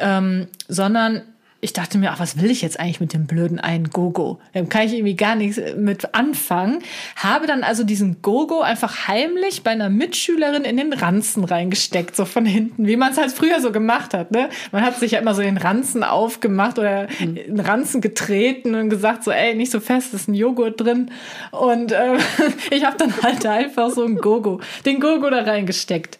Ähm, 0.00 0.48
sondern 0.66 1.22
ich 1.64 1.72
dachte 1.72 1.96
mir, 1.96 2.12
ach, 2.12 2.20
was 2.20 2.42
will 2.42 2.50
ich 2.50 2.60
jetzt 2.60 2.78
eigentlich 2.78 3.00
mit 3.00 3.14
dem 3.14 3.26
blöden 3.26 3.58
einen 3.58 3.88
Gogo? 3.88 4.38
Dem 4.54 4.68
kann 4.68 4.82
ich 4.82 4.92
irgendwie 4.92 5.16
gar 5.16 5.34
nichts 5.34 5.58
mit 5.78 6.14
anfangen. 6.14 6.80
Habe 7.16 7.46
dann 7.46 7.62
also 7.64 7.84
diesen 7.84 8.20
Gogo 8.20 8.60
einfach 8.60 9.08
heimlich 9.08 9.62
bei 9.62 9.70
einer 9.70 9.88
Mitschülerin 9.88 10.64
in 10.64 10.76
den 10.76 10.92
Ranzen 10.92 11.42
reingesteckt, 11.42 12.16
so 12.16 12.26
von 12.26 12.44
hinten, 12.44 12.86
wie 12.86 12.96
man 12.96 13.12
es 13.12 13.18
halt 13.18 13.32
früher 13.32 13.62
so 13.62 13.72
gemacht 13.72 14.12
hat. 14.12 14.30
Ne? 14.30 14.50
Man 14.72 14.82
hat 14.82 14.98
sich 14.98 15.12
ja 15.12 15.20
immer 15.20 15.34
so 15.34 15.40
den 15.40 15.56
Ranzen 15.56 16.04
aufgemacht 16.04 16.78
oder 16.78 17.06
den 17.18 17.58
Ranzen 17.58 18.02
getreten 18.02 18.74
und 18.74 18.90
gesagt 18.90 19.24
so, 19.24 19.30
ey, 19.30 19.54
nicht 19.54 19.72
so 19.72 19.80
fest, 19.80 20.12
ist 20.12 20.28
ein 20.28 20.34
Joghurt 20.34 20.78
drin. 20.78 21.10
Und 21.50 21.92
äh, 21.92 22.18
ich 22.72 22.84
habe 22.84 22.98
dann 22.98 23.22
halt 23.22 23.46
einfach 23.46 23.88
so 23.88 24.04
einen 24.04 24.18
Gogo, 24.18 24.60
den 24.84 25.00
Gogo 25.00 25.30
da 25.30 25.40
reingesteckt. 25.40 26.18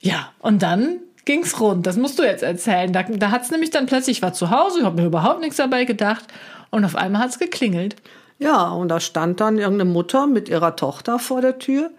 Ja, 0.00 0.32
und 0.40 0.64
dann 0.64 0.98
ging's 1.24 1.60
rund. 1.60 1.86
Das 1.86 1.96
musst 1.96 2.18
du 2.18 2.22
jetzt 2.22 2.42
erzählen. 2.42 2.92
Da, 2.92 3.02
da 3.02 3.30
hat's 3.30 3.50
nämlich 3.50 3.70
dann 3.70 3.86
plötzlich, 3.86 4.18
ich 4.18 4.22
war 4.22 4.32
zu 4.32 4.50
Hause, 4.50 4.80
ich 4.80 4.84
habe 4.84 5.00
mir 5.00 5.06
überhaupt 5.06 5.40
nichts 5.40 5.56
dabei 5.56 5.84
gedacht. 5.84 6.24
Und 6.70 6.84
auf 6.84 6.96
einmal 6.96 7.22
hat's 7.22 7.38
geklingelt. 7.38 7.96
Ja, 8.38 8.70
und 8.70 8.88
da 8.88 8.98
stand 8.98 9.40
dann 9.40 9.58
irgendeine 9.58 9.90
Mutter 9.90 10.26
mit 10.26 10.48
ihrer 10.48 10.74
Tochter 10.74 11.18
vor 11.18 11.40
der 11.40 11.58
Tür 11.58 11.90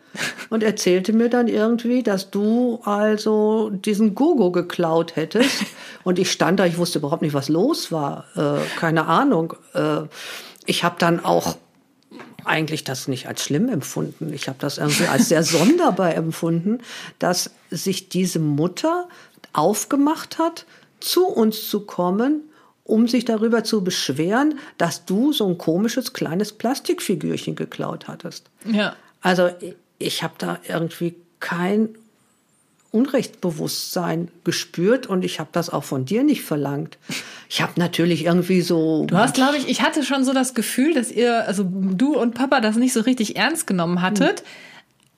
und 0.50 0.62
erzählte 0.62 1.14
mir 1.14 1.30
dann 1.30 1.48
irgendwie, 1.48 2.04
dass 2.04 2.32
du 2.32 2.82
also 2.84 3.70
diesen 3.70 4.14
Gogo 4.14 4.52
geklaut 4.52 5.16
hättest. 5.16 5.64
Und 6.04 6.20
ich 6.20 6.32
stand 6.32 6.60
da, 6.60 6.66
ich 6.66 6.78
wusste 6.78 7.00
überhaupt 7.00 7.22
nicht, 7.22 7.34
was 7.34 7.48
los 7.48 7.92
war. 7.92 8.26
Äh, 8.36 8.60
keine 8.78 9.06
Ahnung. 9.06 9.54
Äh, 9.74 10.02
ich 10.66 10.84
habe 10.84 10.96
dann 11.00 11.24
auch 11.24 11.56
eigentlich 12.46 12.84
das 12.84 13.08
nicht 13.08 13.28
als 13.28 13.44
schlimm 13.44 13.70
empfunden. 13.70 14.34
Ich 14.34 14.48
habe 14.48 14.58
das 14.60 14.78
irgendwie 14.78 15.08
als 15.08 15.30
sehr 15.30 15.44
sonderbar 15.44 16.16
empfunden, 16.16 16.80
dass 17.20 17.52
sich 17.70 18.10
diese 18.10 18.40
Mutter 18.40 19.08
aufgemacht 19.54 20.40
hat, 20.40 20.66
zu 21.00 21.28
uns 21.28 21.70
zu 21.70 21.82
kommen, 21.82 22.42
um 22.84 23.08
sich 23.08 23.26
darüber 23.26 23.64
zu 23.64 23.84
beschweren, 23.84 24.60
dass 24.78 25.06
du 25.06 25.32
so 25.32 25.48
ein 25.48 25.58
komisches 25.58 26.14
kleines 26.14 26.54
Plastikfigürchen 26.54 27.56
geklaut 27.56 28.08
hattest. 28.08 28.50
Ja. 28.66 28.96
Also 29.22 29.50
ich 30.00 30.24
habe 30.24 30.34
da 30.38 30.60
irgendwie 30.68 31.16
kein 31.40 31.96
Unrechtsbewusstsein 32.94 34.30
gespürt 34.44 35.08
und 35.08 35.26
ich 35.26 35.40
habe 35.40 35.50
das 35.52 35.70
auch 35.70 35.84
von 35.84 36.06
dir 36.06 36.24
nicht 36.24 36.44
verlangt. 36.44 36.98
Ich 37.50 37.62
habe 37.62 37.74
natürlich 37.78 38.26
irgendwie 38.26 38.62
so. 38.62 39.06
Du 39.08 39.18
hast, 39.18 39.34
glaube 39.36 39.58
ich, 39.58 39.68
ich 39.68 39.82
hatte 39.82 40.04
schon 40.04 40.24
so 40.24 40.34
das 40.34 40.54
Gefühl, 40.54 40.94
dass 40.94 41.12
ihr, 41.12 41.48
also 41.48 41.66
du 41.68 42.16
und 42.18 42.34
Papa 42.36 42.62
das 42.62 42.76
nicht 42.76 42.94
so 42.94 43.02
richtig 43.02 43.36
ernst 43.36 43.68
genommen 43.68 44.02
hattet. 44.02 44.44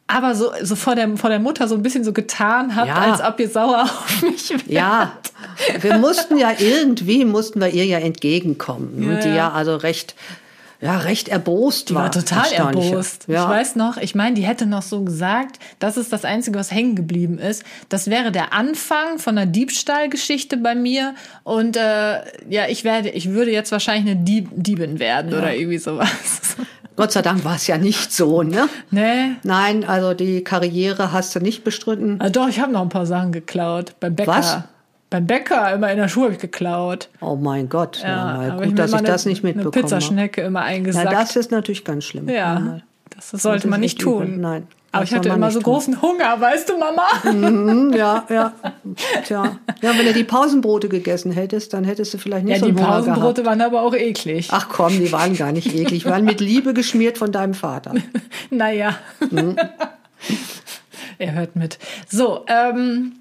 Aber 0.08 0.36
so, 0.36 0.52
so 0.62 0.76
vor, 0.76 0.94
der, 0.94 1.18
vor 1.18 1.32
der 1.32 1.40
Mutter 1.40 1.68
so 1.68 1.74
ein 1.74 1.82
bisschen 1.82 2.04
so 2.04 2.14
getan 2.14 2.76
habt, 2.76 2.88
Ja. 2.88 2.96
als 3.12 3.22
ob 3.22 3.40
ihr 3.40 3.50
sauer 3.50 3.84
auf 3.86 4.22
mich 4.22 4.52
wärt. 4.52 4.68
Ja, 4.70 5.14
wir 5.82 5.98
mussten 5.98 6.38
ja 6.38 6.52
irgendwie, 6.60 7.26
mussten 7.26 7.60
wir 7.60 7.70
ihr 7.70 7.86
ja 7.86 7.98
entgegenkommen. 7.98 9.02
Ja, 9.02 9.20
die 9.20 9.30
ja 9.30 9.52
also 9.52 9.76
recht, 9.76 10.14
ja, 10.86 10.98
recht 11.00 11.30
erbost 11.30 11.90
Die 11.90 11.96
war. 11.96 12.04
war 12.04 12.12
total 12.12 12.52
erbost. 12.52 13.26
Ja. 13.28 13.44
Ich 13.44 13.50
weiß 13.50 13.76
noch, 13.76 13.98
ich 13.98 14.14
meine, 14.14 14.36
die 14.36 14.44
hätte 14.44 14.68
noch 14.68 14.84
so 14.84 15.04
gesagt, 15.04 15.58
das 15.80 15.98
ist 15.98 16.14
das 16.14 16.26
Einzige, 16.26 16.60
was 16.60 16.70
hängen 16.70 16.96
geblieben 16.96 17.40
ist. 17.40 17.64
Das 17.90 18.08
wäre 18.08 18.32
der 18.32 18.54
Anfang 18.54 19.18
von 19.18 19.36
einer 19.36 19.48
Diebstahlgeschichte 19.48 20.58
bei 20.58 20.76
mir. 20.76 21.16
Und 21.44 21.76
äh, 21.76 22.20
ja, 22.50 22.68
ich 22.70 22.84
werde, 22.84 23.10
ich 23.10 23.32
würde 23.32 23.52
jetzt 23.52 23.72
wahrscheinlich 23.72 24.12
eine 24.16 24.24
Dieb 24.24 24.50
Diebin 24.54 25.00
werden 25.00 25.34
oder 25.34 25.56
irgendwie 25.56 25.80
sowas. 25.80 26.10
Gott 26.96 27.12
sei 27.12 27.24
Dank 27.24 27.44
war 27.44 27.56
es 27.56 27.66
ja 27.66 27.78
nicht 27.80 28.14
so, 28.14 28.44
ne? 28.44 28.70
nee. 28.92 29.32
Nein, 29.44 29.84
also 29.84 30.14
die 30.14 30.44
Karriere 30.44 31.12
hast 31.12 31.36
du 31.36 31.40
nicht 31.40 31.64
bestritten. 31.64 32.20
Ah, 32.20 32.30
doch, 32.30 32.48
ich 32.48 32.60
habe 32.60 32.72
noch 32.72 32.84
ein 32.84 32.90
paar 32.90 33.08
Sachen 33.08 33.32
geklaut. 33.32 34.00
Beim 34.00 34.16
Bäcker. 34.16 34.32
Was? 34.32 34.64
Beim 35.10 35.28
Bäcker, 35.28 35.72
immer 35.74 35.92
in 35.92 35.98
der 35.98 36.08
Schule 36.08 36.32
ich 36.34 36.40
geklaut. 36.40 37.10
Oh 37.22 37.36
mein 37.36 37.70
Gott, 37.70 38.00
ja, 38.04 38.48
hab 38.50 38.58
gut, 38.58 38.68
mir 38.70 38.76
dass 38.76 38.92
ich 38.92 38.98
eine- 38.98 39.08
das 39.08 39.26
nicht 39.26 39.44
Eine 39.44 39.54
mitbekommen 39.54 39.74
habe. 39.76 39.82
Pizzaschnecke 39.84 40.42
immer 40.42 40.62
Ja, 40.62 40.66
eingesackt. 40.66 41.12
das 41.14 41.36
ist 41.36 41.52
natürlich 41.52 41.86
ganz 41.86 42.06
schlimm. 42.06 42.28
Ja, 42.28 42.80
das 43.16 43.30
sollte 43.42 43.68
ist 43.68 43.70
man 43.70 43.80
nicht 43.82 43.98
echt 44.00 44.02
übel. 44.02 44.26
tun. 44.28 44.42
Nein, 44.42 44.68
Aber 44.92 45.02
das 45.02 45.12
ich 45.12 45.16
hatte 45.16 45.30
immer 45.30 45.52
so 45.52 45.60
tun. 45.62 45.74
großen 45.74 46.02
Hunger, 46.02 46.42
weißt 46.42 46.70
du, 46.70 46.78
Mama? 46.78 47.04
Hm, 47.22 47.94
ja, 47.94 48.26
ja. 48.30 48.54
Tja. 49.26 49.58
Ja, 49.82 49.98
wenn 49.98 50.06
du 50.06 50.12
die 50.14 50.24
Pausenbrote 50.24 50.90
gegessen 50.90 51.32
hättest, 51.32 51.74
dann 51.74 51.84
hättest 51.84 52.14
du 52.14 52.18
vielleicht 52.18 52.46
nicht 52.46 52.56
Ja, 52.56 52.60
so 52.60 52.66
die 52.66 52.72
einen 52.72 52.80
Hunger 52.80 52.90
gehabt. 53.02 53.06
Pausenbrote 53.06 53.46
waren 53.46 53.62
aber 53.62 53.84
auch 53.84 53.94
eklig. 53.94 54.48
Ach 54.52 54.68
komm, 54.70 54.98
die 55.00 55.12
waren 55.12 55.36
gar 55.38 55.52
nicht 55.52 55.68
eklig. 55.74 56.04
Die 56.04 56.10
waren 56.10 56.26
mit 56.26 56.42
Liebe 56.42 56.74
geschmiert 56.74 57.18
von 57.20 57.32
deinem 57.32 57.54
Vater. 57.54 57.94
Naja. 58.50 58.96
Mhm. 59.32 59.56
er 61.20 61.34
hört 61.34 61.56
mit. 61.56 61.78
So, 62.10 62.44
ähm, 62.48 63.14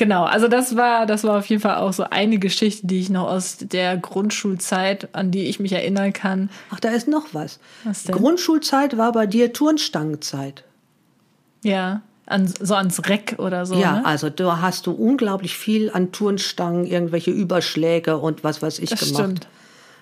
genau. 0.00 0.24
Also 0.24 0.48
das 0.48 0.74
war, 0.74 1.06
das 1.06 1.22
war 1.22 1.38
auf 1.38 1.46
jeden 1.46 1.62
Fall 1.62 1.76
auch 1.76 1.92
so 1.92 2.04
eine 2.04 2.38
Geschichte, 2.38 2.86
die 2.86 2.98
ich 3.00 3.10
noch 3.10 3.28
aus 3.28 3.58
der 3.60 3.96
Grundschulzeit, 3.98 5.10
an 5.14 5.30
die 5.30 5.44
ich 5.46 5.60
mich 5.60 5.72
erinnern 5.72 6.12
kann. 6.12 6.50
Ach, 6.70 6.80
da 6.80 6.88
ist 6.88 7.06
noch 7.06 7.26
was. 7.32 7.60
Was 7.84 8.04
denn? 8.04 8.16
Grundschulzeit 8.16 8.96
war 8.96 9.12
bei 9.12 9.26
dir 9.26 9.52
Turnstangenzeit. 9.52 10.64
Ja, 11.62 12.00
an, 12.26 12.46
so 12.46 12.74
ans 12.74 13.08
Reck 13.08 13.36
oder 13.38 13.66
so. 13.66 13.74
ja, 13.74 13.98
ne? 13.98 14.06
also 14.06 14.30
da 14.30 14.60
hast 14.62 14.86
du 14.86 14.92
unglaublich 14.92 15.56
viel 15.56 15.90
an 15.90 16.12
Turnstangen, 16.12 16.86
irgendwelche 16.86 17.30
Überschläge 17.30 18.16
und 18.16 18.42
was 18.42 18.62
weiß 18.62 18.78
ich 18.78 18.88
Das 18.90 19.00
gemacht. 19.00 19.14
stimmt. 19.22 19.48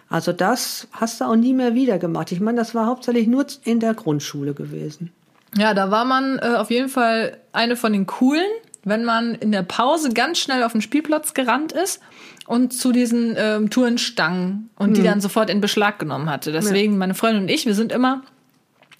Also 0.09 0.33
das 0.33 0.87
hast 0.93 1.21
du 1.21 1.25
auch 1.25 1.37
nie 1.37 1.53
mehr 1.53 1.75
wieder 1.75 1.99
gemacht. 1.99 2.31
Ich 2.33 2.41
meine, 2.41 2.59
das 2.59 2.75
war 2.75 2.87
hauptsächlich 2.87 3.27
nur 3.27 3.47
in 3.65 3.81
der 3.81 3.95
Grundschule 3.95 4.55
gewesen. 4.55 5.13
Ja, 5.57 5.75
da 5.75 5.91
war 5.91 6.05
man 6.05 6.39
äh, 6.39 6.55
auf 6.57 6.71
jeden 6.71 6.89
Fall 6.89 7.39
eine 7.53 7.75
von 7.77 7.93
den 7.93 8.07
coolen, 8.07 8.47
wenn 8.85 9.05
man 9.05 9.35
in 9.35 9.53
der 9.53 9.63
Pause 9.63 10.11
ganz 10.11 10.39
schnell 10.39 10.63
auf 10.63 10.73
den 10.73 10.83
Spielplatz 10.83 11.35
gerannt 11.35 11.73
ist 11.73 12.01
und 12.47 12.73
zu 12.73 12.93
diesen 12.93 13.35
ähm, 13.37 13.71
Tourenstangen 13.71 14.71
und 14.77 14.97
die 14.97 15.03
dann 15.03 15.21
sofort 15.21 15.51
in 15.51 15.61
Beschlag 15.61 15.99
genommen 15.99 16.31
hatte. 16.31 16.53
Deswegen, 16.53 16.99
meine 16.99 17.15
Freundin 17.15 17.43
und 17.43 17.49
ich, 17.51 17.67
wir 17.67 17.75
sind 17.75 17.93
immer, 17.93 18.23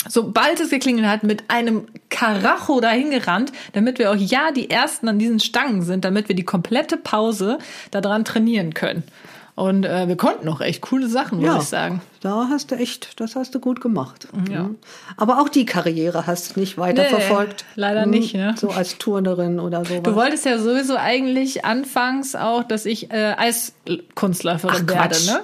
sobald 0.07 0.61
es 0.61 0.71
geklingelt 0.71 1.07
hat, 1.07 1.23
mit 1.23 1.45
einem 1.49 1.87
Karacho 2.11 2.81
dahin 2.81 3.11
gerannt, 3.11 3.53
damit 3.73 3.99
wir 3.99 4.11
auch 4.11 4.17
ja 4.17 4.53
die 4.53 4.71
Ersten 4.71 5.09
an 5.09 5.19
diesen 5.19 5.41
Stangen 5.41 5.83
sind, 5.83 6.05
damit 6.05 6.29
wir 6.29 6.37
die 6.37 6.45
komplette 6.45 6.97
Pause 6.97 7.59
daran 7.91 8.25
trainieren 8.25 8.75
können. 8.75 9.03
Und 9.59 9.85
äh, 9.85 10.07
wir 10.07 10.17
konnten 10.17 10.49
auch 10.49 10.61
echt 10.61 10.83
coole 10.83 11.09
Sachen, 11.09 11.41
muss 11.41 11.65
ich 11.65 11.69
sagen. 11.69 12.01
Da 12.21 12.47
hast 12.49 12.71
du 12.71 12.77
echt, 12.77 13.19
das 13.21 13.35
hast 13.35 13.57
du 13.57 13.59
gut 13.59 13.81
gemacht. 13.81 14.29
Ja. 14.49 14.63
Mhm. 14.63 14.77
Aber 15.17 15.41
auch 15.41 15.49
die 15.49 15.65
Karriere 15.67 16.29
hast 16.29 16.55
du 16.55 16.61
nicht 16.61 16.79
weiterverfolgt. 16.79 17.65
Nee, 17.75 17.81
leider 17.81 18.07
Mhm. 18.07 18.11
nicht, 18.13 18.35
ne? 18.37 18.55
So 18.57 18.69
als 18.71 18.99
Turnerin 18.99 19.59
oder 19.59 19.85
sowas. 19.85 20.03
Du 20.05 20.15
wolltest 20.15 20.45
ja 20.45 20.59
sowieso 20.61 20.95
eigentlich 20.97 21.65
anfangs 21.65 22.37
auch, 22.37 22.63
dass 22.63 22.87
ich 22.87 23.11
äh, 23.11 23.35
Eiskunstläuferin 23.37 24.87
Ach, 24.89 24.95
werde, 24.95 25.17
ne? 25.27 25.41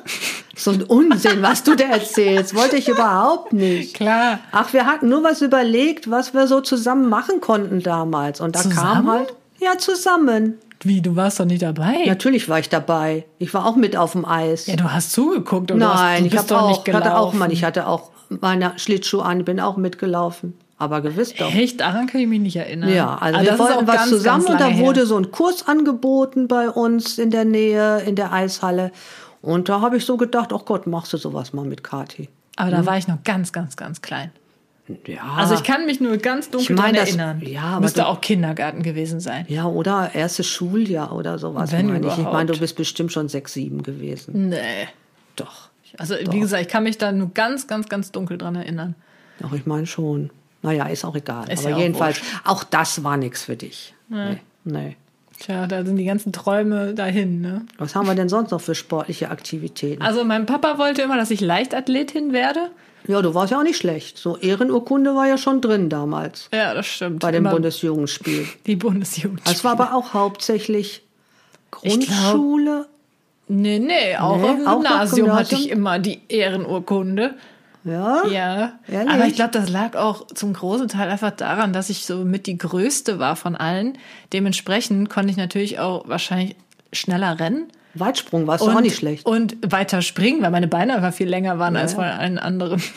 So 0.55 0.71
ein 0.71 0.85
Unsinn, 0.85 1.43
was 1.43 1.65
du 1.65 1.75
da 1.75 1.87
erzählst. 1.87 2.55
Wollte 2.55 2.77
ich 2.77 2.89
überhaupt 2.89 3.53
nicht. 3.53 3.95
Klar. 3.95 4.39
Ach, 4.53 4.73
wir 4.73 4.87
hatten 4.87 5.09
nur 5.09 5.25
was 5.25 5.43
überlegt, 5.43 6.09
was 6.09 6.35
wir 6.35 6.47
so 6.47 6.61
zusammen 6.61 7.09
machen 7.09 7.41
konnten 7.41 7.83
damals. 7.83 8.41
Und 8.41 8.55
da 8.55 8.63
kam 8.63 8.71
Zusammen? 8.71 9.11
halt, 9.11 9.35
ja, 9.61 9.77
zusammen. 9.77 10.59
Wie, 10.85 11.01
du 11.01 11.17
warst 11.17 11.41
doch 11.41 11.45
nicht 11.45 11.63
dabei? 11.63 12.05
Natürlich 12.07 12.49
war 12.49 12.59
ich 12.59 12.69
dabei. 12.69 13.25
Ich 13.39 13.53
war 13.55 13.67
auch 13.67 13.77
mit 13.77 13.97
auf 13.97 14.13
dem 14.13 14.25
Eis. 14.25 14.67
Ja, 14.67 14.77
du 14.77 14.93
hast 14.93 15.13
zugeguckt 15.13 15.73
oder 15.73 15.89
hast, 15.89 16.01
Nein, 16.01 16.21
du 16.21 16.27
ich 16.27 16.33
bist 16.33 16.43
hab 16.43 16.49
doch 16.49 16.63
auch, 16.65 16.69
nicht 16.69 16.95
hatte 16.95 17.17
auch 17.17 17.33
mal, 17.33 17.53
ich 17.53 17.65
hatte 17.65 17.87
auch 17.87 18.11
meine 18.29 18.73
Schlittschuhe 18.77 19.25
an, 19.25 19.45
bin 19.45 19.61
auch 19.61 19.77
mitgelaufen. 19.77 20.55
Aber 20.77 21.01
gewiss 21.01 21.35
doch. 21.35 21.55
Echt, 21.55 21.81
daran 21.81 22.07
kann 22.07 22.21
ich 22.21 22.27
mich 22.27 22.41
nicht 22.41 22.57
erinnern. 22.57 22.91
Ja, 22.93 23.17
also 23.17 23.39
Aber 23.39 23.49
wir 23.49 23.59
wollten 23.59 23.87
was 23.87 23.97
ganz, 23.97 24.09
zusammen 24.11 24.45
ganz 24.45 24.51
und 24.51 24.61
da 24.61 24.65
lange 24.67 24.77
her. 24.77 24.87
wurde 24.87 25.07
so 25.07 25.17
ein 25.17 25.31
Kurs 25.31 25.67
angeboten 25.67 26.49
bei 26.49 26.69
uns 26.69 27.19
in 27.19 27.31
der 27.31 27.45
Nähe, 27.45 28.01
in 28.01 28.17
der 28.17 28.33
Eishalle. 28.33 28.91
Und 29.41 29.69
da 29.69 29.81
habe 29.81 29.97
ich 29.97 30.05
so 30.05 30.17
gedacht, 30.17 30.53
oh 30.53 30.59
Gott, 30.59 30.87
machst 30.87 31.13
du 31.13 31.17
sowas 31.17 31.53
mal 31.53 31.65
mit 31.65 31.85
Kati? 31.85 32.29
Aber 32.57 32.71
da 32.71 32.87
war 32.87 32.99
ich 32.99 33.09
noch 33.09 33.23
ganz, 33.25 33.53
ganz, 33.53 33.77
ganz 33.77 34.03
klein. 34.03 34.31
Ja. 35.07 35.23
Also 35.37 35.55
ich 35.55 35.63
kann 35.63 35.87
mich 35.87 36.01
nur 36.01 36.19
ganz 36.19 36.51
dunkel 36.51 36.73
Ich 36.77 36.83
mein, 36.83 36.93
daran 36.93 37.07
das- 37.07 37.09
erinnern. 37.17 37.43
ja, 37.47 37.81
Müsste 37.81 38.01
du- 38.01 38.07
auch 38.07 38.21
Kindergarten 38.21 38.83
gewesen 38.83 39.19
sein. 39.19 39.47
ja, 39.49 39.65
oder 39.67 40.11
erstes 40.15 40.47
Schuljahr 40.47 41.13
oder 41.13 41.39
sowas. 41.39 41.73
Wenn 41.73 41.87
meine 41.87 42.07
ich. 42.07 42.19
ich 42.19 42.25
meine, 42.25 42.53
du 42.53 42.59
bist 42.59 42.77
bestimmt 42.77 43.11
schon 43.11 43.29
sechs, 43.29 43.55
sieben 43.55 43.83
gewesen. 43.83 44.51
Nee. 44.51 44.89
Doch. 45.37 45.71
Also 45.97 46.17
wie 46.31 46.41
gesagt, 46.41 46.63
ich 46.63 46.69
kann 46.69 46.83
mich 46.83 46.99
da 46.99 47.13
nur 47.13 47.31
ganz, 47.33 47.67
ganz, 47.67 47.89
ganz 47.89 48.11
dunkel 48.13 48.37
dran 48.37 48.57
erinnern. 48.57 48.95
Doch, 49.41 49.53
ich 49.53 49.65
meine 49.65 49.87
schon. 49.87 50.31
Naja, 50.63 50.87
ist 50.87 51.05
auch 51.05 51.15
egal. 51.17 51.49
Ist 51.51 51.61
Aber 51.61 51.71
ja 51.71 51.77
auch 51.77 51.81
jedenfalls, 51.81 52.21
auch 52.45 52.65
das 52.65 53.05
war 53.05 53.17
nichts 53.17 53.43
für 53.45 53.57
dich. 53.57 53.95
Nee. 54.09 54.39
nee. 54.65 54.97
Tja, 55.41 55.67
da 55.67 55.85
sind 55.85 55.97
die 55.97 56.05
ganzen 56.05 56.33
Träume 56.33 56.95
dahin, 56.95 57.41
ne? 57.41 57.67
Was 57.79 57.95
haben 57.95 58.07
wir 58.07 58.15
denn 58.15 58.29
sonst 58.29 58.51
noch 58.51 58.61
für 58.61 58.75
sportliche 58.75 59.31
Aktivitäten? 59.31 60.03
Also 60.03 60.25
mein 60.25 60.47
Papa 60.47 60.79
wollte 60.79 61.03
immer, 61.03 61.17
dass 61.17 61.31
ich 61.31 61.41
Leichtathletin 61.41 62.33
werde. 62.33 62.71
Ja, 63.07 63.21
du 63.21 63.35
warst 63.35 63.51
ja 63.53 63.59
auch 63.59 63.63
nicht 63.65 63.77
schlecht. 63.77 64.17
So 64.17 64.37
Ehrenurkunde 64.39 65.15
war 65.15 65.27
ja 65.27 65.37
schon 65.37 65.61
drin 65.61 65.91
damals 65.91 66.49
Ja, 66.55 66.73
das 66.73 66.87
stimmt. 66.87 67.21
bei 67.21 67.33
dem 67.33 67.45
Bundesjugendspiel. 67.45 68.47
Die 68.67 68.77
Bundesjugend. 68.77 69.43
Es 69.51 69.63
war 69.65 69.73
aber 69.73 69.95
auch 69.95 70.15
hauptsächlich 70.15 71.03
Ich 71.83 72.01
glaub- 72.01 72.09
Grundschule. 72.33 72.87
Nee, 73.47 73.79
nee, 73.79 74.17
auch 74.17 74.39
Nee, 74.39 74.49
im 74.63 74.67
auch 74.67 74.83
noch 74.83 74.89
Gymnasium 74.89 75.33
hatte 75.35 75.49
Gymnasium? 75.51 75.61
ich 75.61 75.71
immer 75.71 75.99
die 75.99 76.21
Ehrenurkunde. 76.29 77.35
Ja? 77.85 78.23
Ja. 78.27 78.73
Ehrlich? 78.89 79.13
Aber 79.13 79.27
ich 79.27 79.35
glaube, 79.35 79.51
das 79.53 79.69
lag 79.69 79.95
auch 79.95 80.27
zum 80.29 80.53
großen 80.53 80.89
Teil 80.89 81.11
einfach 81.11 81.31
daran, 81.33 81.73
dass 81.73 81.91
ich 81.91 82.07
so 82.07 82.25
mit 82.25 82.47
die 82.47 82.57
größte 82.57 83.19
war 83.19 83.37
von 83.37 83.57
allen. 83.57 83.99
Dementsprechend 84.33 85.11
konnte 85.11 85.31
ich 85.31 85.37
natürlich 85.37 85.79
auch 85.79 86.09
wahrscheinlich 86.09 86.57
schneller 86.93 87.39
rennen. 87.39 87.67
Weitsprung 87.95 88.47
warst 88.47 88.65
du 88.65 88.71
auch 88.71 88.81
nicht 88.81 88.97
schlecht. 88.97 89.27
Und 89.27 89.57
weiter 89.71 90.03
springen, 90.03 90.43
weil 90.43 90.51
meine 90.51 90.67
Beine 90.67 90.97
einfach 90.97 91.13
viel 91.13 91.29
länger 91.29 91.59
waren 91.59 91.77
als 91.77 91.95
von 91.95 92.05
allen 92.05 92.39
anderen. 92.39 92.83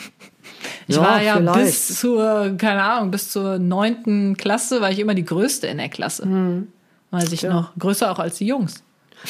Ich 0.88 0.96
Ja, 0.96 1.02
war 1.02 1.22
ja 1.22 1.36
vielleicht. 1.36 1.60
bis 1.66 2.00
zur, 2.00 2.54
keine 2.56 2.82
Ahnung, 2.82 3.10
bis 3.10 3.30
zur 3.30 3.58
neunten 3.58 4.36
Klasse 4.36 4.80
war 4.80 4.90
ich 4.90 4.98
immer 4.98 5.14
die 5.14 5.24
Größte 5.24 5.66
in 5.66 5.76
der 5.76 5.90
Klasse. 5.90 6.22
Hm. 6.24 6.68
Weiß 7.10 7.30
ich 7.30 7.42
noch. 7.42 7.72
Größer 7.78 8.10
auch 8.10 8.18
als 8.18 8.38
die 8.38 8.46
Jungs. 8.46 8.82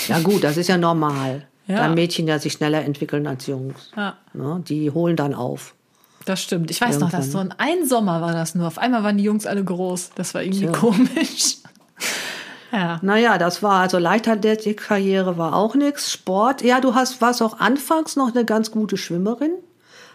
Ja 0.06 0.20
gut, 0.20 0.44
das 0.44 0.56
ist 0.56 0.68
ja 0.68 0.78
normal. 0.78 1.46
Ja. 1.68 1.86
Da 1.86 1.88
Mädchen 1.94 2.26
ja 2.26 2.38
sich 2.38 2.54
schneller 2.54 2.82
entwickeln 2.82 3.26
als 3.26 3.46
Jungs. 3.46 3.90
Ja. 3.94 4.16
Ne? 4.32 4.64
Die 4.66 4.90
holen 4.90 5.16
dann 5.16 5.34
auf. 5.34 5.74
Das 6.24 6.42
stimmt. 6.42 6.70
Ich 6.70 6.80
weiß 6.80 6.98
noch, 6.98 7.10
dass 7.10 7.30
so 7.30 7.38
ein, 7.38 7.54
ein 7.58 7.86
Sommer 7.86 8.20
war 8.20 8.32
das 8.32 8.54
nur. 8.54 8.66
Auf 8.66 8.78
einmal 8.78 9.02
waren 9.02 9.18
die 9.18 9.24
Jungs 9.24 9.46
alle 9.46 9.62
groß. 9.62 10.10
Das 10.14 10.34
war 10.34 10.42
irgendwie 10.42 10.66
komisch. 10.66 11.58
ja. 12.72 12.98
Naja, 13.02 13.38
das 13.38 13.62
war 13.62 13.80
also 13.80 13.98
Leichtathletikkarriere 13.98 15.38
war 15.38 15.54
auch 15.54 15.74
nichts. 15.74 16.10
Sport, 16.10 16.62
ja, 16.62 16.80
du 16.80 16.94
hast, 16.94 17.20
warst 17.20 17.42
auch 17.42 17.60
anfangs 17.60 18.16
noch 18.16 18.34
eine 18.34 18.44
ganz 18.44 18.70
gute 18.70 18.96
Schwimmerin. 18.96 19.52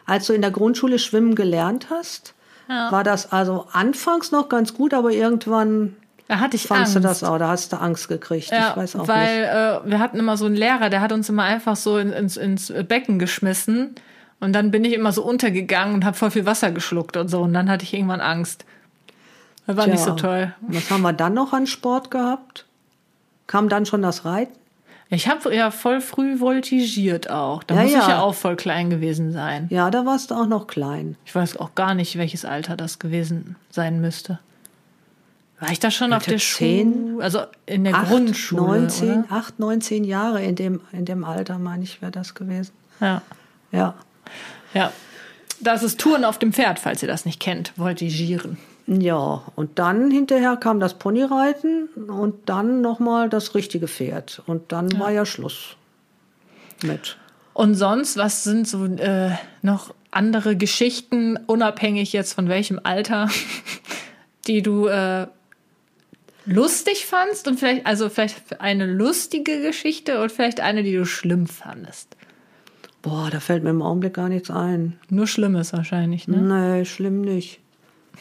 Als 0.05 0.27
du 0.27 0.33
in 0.33 0.41
der 0.41 0.51
Grundschule 0.51 0.99
schwimmen 0.99 1.33
gelernt 1.33 1.87
hast, 1.89 2.33
war 2.67 3.03
das 3.03 3.31
also 3.31 3.67
anfangs 3.71 4.31
noch 4.31 4.49
ganz 4.49 4.73
gut, 4.73 4.93
aber 4.93 5.11
irgendwann 5.11 5.95
Da 6.33 6.39
hatte 6.39 6.55
ich 6.55 6.65
fandst 6.65 6.95
Angst. 6.95 6.95
du 6.95 6.99
das 6.99 7.23
auch, 7.23 7.37
da 7.37 7.49
hast 7.49 7.71
du 7.71 7.77
Angst 7.77 8.07
gekriegt. 8.07 8.49
Ja, 8.49 8.71
ich 8.71 8.77
weiß 8.77 8.95
auch 8.95 9.07
weil 9.07 9.41
nicht. 9.41 9.85
Äh, 9.85 9.91
wir 9.91 9.99
hatten 9.99 10.17
immer 10.17 10.35
so 10.35 10.47
einen 10.47 10.55
Lehrer, 10.55 10.89
der 10.89 11.01
hat 11.01 11.11
uns 11.11 11.29
immer 11.29 11.43
einfach 11.43 11.75
so 11.75 11.99
in, 11.99 12.11
ins, 12.11 12.37
ins 12.37 12.73
Becken 12.87 13.19
geschmissen. 13.19 13.93
Und 14.39 14.53
dann 14.53 14.71
bin 14.71 14.83
ich 14.83 14.93
immer 14.93 15.11
so 15.11 15.23
untergegangen 15.23 15.93
und 15.93 16.05
habe 16.05 16.17
voll 16.17 16.31
viel 16.31 16.47
Wasser 16.47 16.71
geschluckt 16.71 17.17
und 17.17 17.27
so. 17.27 17.41
Und 17.41 17.53
dann 17.53 17.69
hatte 17.69 17.83
ich 17.83 17.93
irgendwann 17.93 18.19
Angst. 18.19 18.65
Das 19.67 19.77
war 19.77 19.85
nicht 19.85 19.99
so 19.99 20.15
Tja, 20.15 20.27
toll. 20.27 20.53
Was 20.61 20.89
haben 20.89 21.03
wir 21.03 21.13
dann 21.13 21.35
noch 21.35 21.53
an 21.53 21.67
Sport 21.67 22.09
gehabt? 22.09 22.65
Kam 23.45 23.69
dann 23.69 23.85
schon 23.85 24.01
das 24.01 24.25
Reiten? 24.25 24.53
Ich 25.09 25.27
habe 25.27 25.55
ja 25.55 25.69
voll 25.69 26.01
früh 26.01 26.39
voltigiert 26.39 27.29
auch. 27.29 27.61
Da 27.61 27.75
Ja, 27.75 27.81
muss 27.83 27.91
ich 27.91 27.97
ja. 27.97 28.09
ja 28.09 28.21
auch 28.21 28.33
voll 28.33 28.55
klein 28.55 28.89
gewesen 28.89 29.31
sein. 29.31 29.67
Ja, 29.69 29.91
da 29.91 30.07
warst 30.07 30.31
du 30.31 30.35
auch 30.35 30.47
noch 30.47 30.65
klein. 30.65 31.15
Ich 31.25 31.35
weiß 31.35 31.57
auch 31.57 31.75
gar 31.75 31.93
nicht, 31.93 32.17
welches 32.17 32.43
Alter 32.43 32.75
das 32.75 32.97
gewesen 32.97 33.55
sein 33.69 34.01
müsste. 34.01 34.39
War 35.63 35.71
ich 35.71 35.79
da 35.79 35.91
schon 35.91 36.11
auf 36.11 36.25
der? 36.25 36.39
Schule? 36.39 37.23
Also 37.23 37.43
in 37.65 37.85
der 37.85 37.95
Acht, 37.95 38.09
Grundschule, 38.09 38.61
19, 38.61 39.09
oder? 39.09 39.31
acht, 39.31 39.59
19 39.59 40.03
Jahre 40.03 40.43
in 40.43 40.55
dem, 40.55 40.81
in 40.91 41.05
dem 41.05 41.23
Alter, 41.23 41.57
meine 41.57 41.85
ich, 41.85 42.01
wäre 42.01 42.11
das 42.11 42.33
gewesen. 42.33 42.73
Ja. 42.99 43.21
Ja. 43.71 43.93
ja. 44.73 44.91
Das 45.61 45.81
ist 45.81 46.01
Touren 46.01 46.25
auf 46.25 46.37
dem 46.37 46.51
Pferd, 46.51 46.79
falls 46.79 47.01
ihr 47.01 47.07
das 47.07 47.23
nicht 47.23 47.39
kennt. 47.39 47.71
Voltigieren. 47.77 48.57
Ja, 48.87 49.43
und 49.55 49.79
dann 49.79 50.11
hinterher 50.11 50.57
kam 50.57 50.81
das 50.81 50.95
Ponyreiten 50.95 51.87
und 52.09 52.49
dann 52.49 52.81
nochmal 52.81 53.29
das 53.29 53.55
richtige 53.55 53.87
Pferd. 53.87 54.41
Und 54.45 54.73
dann 54.73 54.99
war 54.99 55.11
ja 55.11 55.25
Schluss 55.25 55.77
mit. 56.83 57.15
Und 57.53 57.75
sonst, 57.75 58.17
was 58.17 58.43
sind 58.43 58.67
so 58.67 58.83
äh, 58.83 59.31
noch 59.61 59.93
andere 60.11 60.57
Geschichten, 60.57 61.37
unabhängig 61.47 62.11
jetzt 62.11 62.33
von 62.33 62.49
welchem 62.49 62.81
Alter, 62.83 63.29
die 64.47 64.61
du 64.61 64.87
äh, 64.87 65.27
lustig 66.45 67.05
fandst 67.05 67.47
und 67.47 67.59
vielleicht, 67.59 67.85
also 67.85 68.09
vielleicht 68.09 68.61
eine 68.61 68.85
lustige 68.85 69.61
Geschichte 69.61 70.21
und 70.21 70.31
vielleicht 70.31 70.59
eine, 70.59 70.83
die 70.83 70.93
du 70.93 71.05
schlimm 71.05 71.47
fandest. 71.47 72.15
Boah, 73.01 73.29
da 73.29 73.39
fällt 73.39 73.63
mir 73.63 73.71
im 73.71 73.81
Augenblick 73.81 74.13
gar 74.13 74.29
nichts 74.29 74.49
ein. 74.49 74.97
Nur 75.09 75.27
Schlimmes 75.27 75.73
wahrscheinlich, 75.73 76.27
ne? 76.27 76.37
Nee, 76.37 76.85
schlimm 76.85 77.21
nicht. 77.21 77.59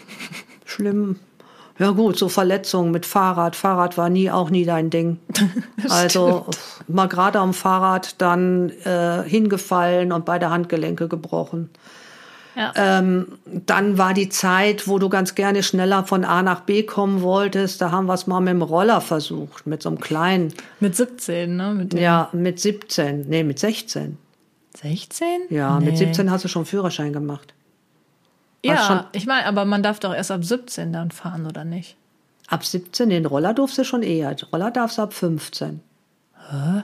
schlimm. 0.64 1.20
Ja 1.78 1.90
gut, 1.90 2.18
so 2.18 2.28
Verletzungen 2.28 2.90
mit 2.90 3.06
Fahrrad. 3.06 3.56
Fahrrad 3.56 3.96
war 3.96 4.10
nie 4.10 4.30
auch 4.30 4.50
nie 4.50 4.64
dein 4.64 4.90
Ding. 4.90 5.18
also 5.88 6.46
mal 6.88 7.06
gerade 7.08 7.38
am 7.38 7.54
Fahrrad 7.54 8.20
dann 8.20 8.70
äh, 8.84 9.22
hingefallen 9.24 10.12
und 10.12 10.24
beide 10.24 10.50
Handgelenke 10.50 11.08
gebrochen. 11.08 11.70
Ja. 12.54 12.72
Ähm, 12.76 13.38
dann 13.44 13.96
war 13.96 14.12
die 14.12 14.28
Zeit, 14.28 14.86
wo 14.86 14.98
du 14.98 15.08
ganz 15.08 15.34
gerne 15.34 15.62
schneller 15.62 16.04
von 16.04 16.24
A 16.24 16.42
nach 16.42 16.60
B 16.60 16.82
kommen 16.82 17.22
wolltest. 17.22 17.80
Da 17.80 17.90
haben 17.90 18.06
wir 18.06 18.14
es 18.14 18.26
mal 18.26 18.40
mit 18.40 18.50
dem 18.50 18.62
Roller 18.62 19.00
versucht, 19.00 19.66
mit 19.66 19.82
so 19.82 19.88
einem 19.88 20.00
kleinen. 20.00 20.52
Mit 20.78 20.94
17, 20.94 21.56
ne? 21.56 21.72
Mit 21.74 21.94
Ja, 21.94 22.28
mit 22.32 22.60
17, 22.60 23.28
nee, 23.28 23.42
mit 23.42 23.58
16. 23.58 24.18
16? 24.76 25.26
Ja, 25.50 25.78
nee. 25.78 25.86
mit 25.86 25.98
17 25.98 26.30
hast 26.30 26.44
du 26.44 26.48
schon 26.48 26.66
Führerschein 26.66 27.12
gemacht. 27.12 27.54
Ja, 28.64 28.76
schon- 28.86 29.04
ich 29.12 29.26
meine, 29.26 29.46
aber 29.46 29.64
man 29.64 29.82
darf 29.82 29.98
doch 30.00 30.14
erst 30.14 30.30
ab 30.30 30.44
17 30.44 30.92
dann 30.92 31.10
fahren, 31.10 31.46
oder 31.46 31.64
nicht? 31.64 31.96
Ab 32.48 32.64
17, 32.64 33.08
den 33.08 33.24
Roller 33.26 33.54
durfst 33.54 33.78
du 33.78 33.84
schon 33.84 34.02
eher. 34.02 34.36
Roller 34.52 34.70
darfst 34.70 34.98
du 34.98 35.02
ab 35.02 35.14
15. 35.14 35.80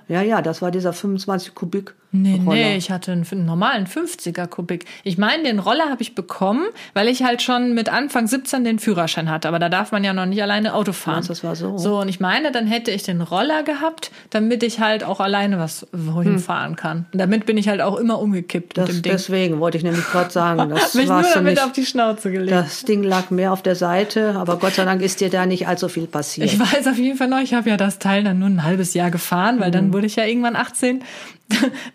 Ja, 0.08 0.22
ja, 0.22 0.40
das 0.40 0.62
war 0.62 0.70
dieser 0.70 0.92
25 0.94 1.54
Kubik 1.54 1.94
Nee, 2.10 2.40
Roller. 2.44 2.54
nee, 2.56 2.76
ich 2.76 2.90
hatte 2.90 3.12
einen, 3.12 3.26
einen 3.30 3.44
normalen 3.44 3.86
50er 3.86 4.46
Kubik. 4.46 4.86
Ich 5.04 5.18
meine, 5.18 5.42
den 5.42 5.58
Roller 5.58 5.90
habe 5.90 6.00
ich 6.00 6.14
bekommen, 6.14 6.64
weil 6.94 7.06
ich 7.06 7.22
halt 7.22 7.42
schon 7.42 7.74
mit 7.74 7.90
Anfang 7.90 8.26
17 8.26 8.64
den 8.64 8.78
Führerschein 8.78 9.30
hatte. 9.30 9.46
Aber 9.46 9.58
da 9.58 9.68
darf 9.68 9.92
man 9.92 10.02
ja 10.04 10.14
noch 10.14 10.24
nicht 10.24 10.42
alleine 10.42 10.72
Auto 10.72 10.92
fahren. 10.92 11.20
Du, 11.20 11.28
das 11.28 11.44
war 11.44 11.54
so? 11.54 11.76
So, 11.76 12.00
und 12.00 12.08
ich 12.08 12.18
meine, 12.18 12.50
dann 12.50 12.66
hätte 12.66 12.90
ich 12.92 13.02
den 13.02 13.20
Roller 13.20 13.62
gehabt, 13.62 14.10
damit 14.30 14.62
ich 14.62 14.80
halt 14.80 15.04
auch 15.04 15.20
alleine 15.20 15.58
was 15.58 15.86
wohin 15.92 16.38
fahren 16.38 16.76
kann. 16.76 17.04
Und 17.12 17.18
damit 17.18 17.44
bin 17.44 17.58
ich 17.58 17.68
halt 17.68 17.82
auch 17.82 17.96
immer 17.96 18.18
umgekippt 18.20 18.78
Hm. 18.78 18.84
Das, 18.84 18.86
mit 18.88 18.96
dem 18.96 19.02
Ding. 19.02 19.12
deswegen 19.12 19.60
wollte 19.60 19.76
ich 19.76 19.84
nämlich 19.84 20.06
gerade 20.10 20.30
sagen, 20.30 20.70
das 20.74 20.94
mich 20.94 21.08
nur 21.08 21.16
warst 21.16 21.36
damit 21.36 21.56
nicht. 21.56 21.62
auf 21.64 21.72
die 21.72 21.84
Schnauze 21.84 22.30
gelegt. 22.30 22.52
Das 22.52 22.84
Ding 22.84 23.02
lag 23.02 23.28
mehr 23.30 23.52
auf 23.52 23.60
der 23.62 23.76
Seite, 23.76 24.34
aber 24.36 24.56
Gott 24.58 24.72
sei 24.74 24.86
Dank 24.86 25.02
ist 25.02 25.20
dir 25.20 25.28
da 25.28 25.44
nicht 25.44 25.68
allzu 25.68 25.88
viel 25.90 26.06
passiert. 26.06 26.46
Ich 26.50 26.58
weiß 26.58 26.86
auf 26.86 26.96
jeden 26.96 27.18
Fall 27.18 27.28
noch, 27.28 27.40
ich 27.40 27.52
habe 27.52 27.68
ja 27.68 27.76
das 27.76 27.98
Teil 27.98 28.24
dann 28.24 28.38
nur 28.38 28.48
ein 28.48 28.62
halbes 28.64 28.94
Jahr 28.94 29.10
gefahren, 29.10 29.60
weil 29.60 29.68
Mhm. 29.68 29.72
dann 29.72 29.92
wurde 29.92 30.06
ich 30.06 30.16
ja 30.16 30.24
irgendwann 30.24 30.56
18. 30.56 31.02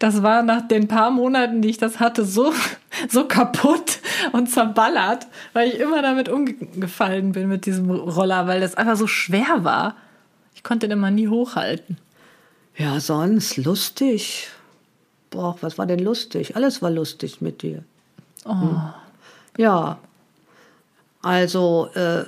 Das 0.04 0.22
war 0.22 0.44
nach 0.44 0.68
den 0.68 0.89
paar 0.89 1.12
Monaten, 1.12 1.62
die 1.62 1.70
ich 1.70 1.78
das 1.78 2.02
hatte, 2.02 2.26
so, 2.26 2.54
so 3.10 3.24
kaputt 3.24 4.00
und 4.34 4.52
zerballert, 4.52 5.28
weil 5.54 5.70
ich 5.70 5.80
immer 5.80 6.02
damit 6.02 6.28
umgefallen 6.28 7.32
bin 7.32 7.48
mit 7.48 7.66
diesem 7.66 7.89
Roller, 7.89 8.46
weil 8.46 8.60
das 8.60 8.76
einfach 8.76 8.98
so 8.98 9.08
schwer 9.08 9.63
war. 9.63 9.96
Ich 10.56 10.62
konnte 10.62 10.89
den 10.89 10.98
immer 10.98 11.10
nie 11.10 11.30
hochhalten. 11.30 11.98
ja, 12.76 13.00
sonst 13.00 13.56
lustig. 13.56 14.50
Boah, 15.30 15.56
was 15.62 15.78
war 15.78 15.86
denn 15.86 16.00
lustig? 16.00 16.58
Alles 16.58 16.82
war 16.82 16.92
lustig 16.92 17.39
mit 17.39 17.62
dir. 17.62 17.86
Hm. 18.44 18.82
Ja. 19.58 20.00
Also, 21.23 21.88
äh, 21.95 22.23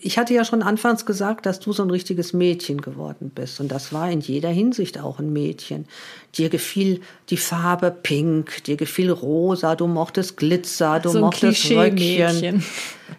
ich 0.00 0.18
hatte 0.18 0.34
ja 0.34 0.44
schon 0.44 0.64
anfangs 0.64 1.06
gesagt, 1.06 1.46
dass 1.46 1.60
du 1.60 1.72
so 1.72 1.84
ein 1.84 1.90
richtiges 1.90 2.32
Mädchen 2.32 2.80
geworden 2.80 3.30
bist. 3.32 3.60
Und 3.60 3.68
das 3.68 3.92
war 3.92 4.10
in 4.10 4.20
jeder 4.20 4.48
Hinsicht 4.48 4.98
auch 4.98 5.20
ein 5.20 5.32
Mädchen. 5.32 5.86
Dir 6.34 6.48
gefiel 6.48 7.00
die 7.28 7.36
Farbe 7.36 7.92
pink, 7.92 8.64
dir 8.64 8.76
gefiel 8.76 9.12
rosa, 9.12 9.76
du 9.76 9.86
mochtest 9.86 10.36
Glitzer, 10.36 10.98
du 10.98 11.10
so 11.10 11.20
mochtest 11.20 11.70
Röckchen. 11.70 12.64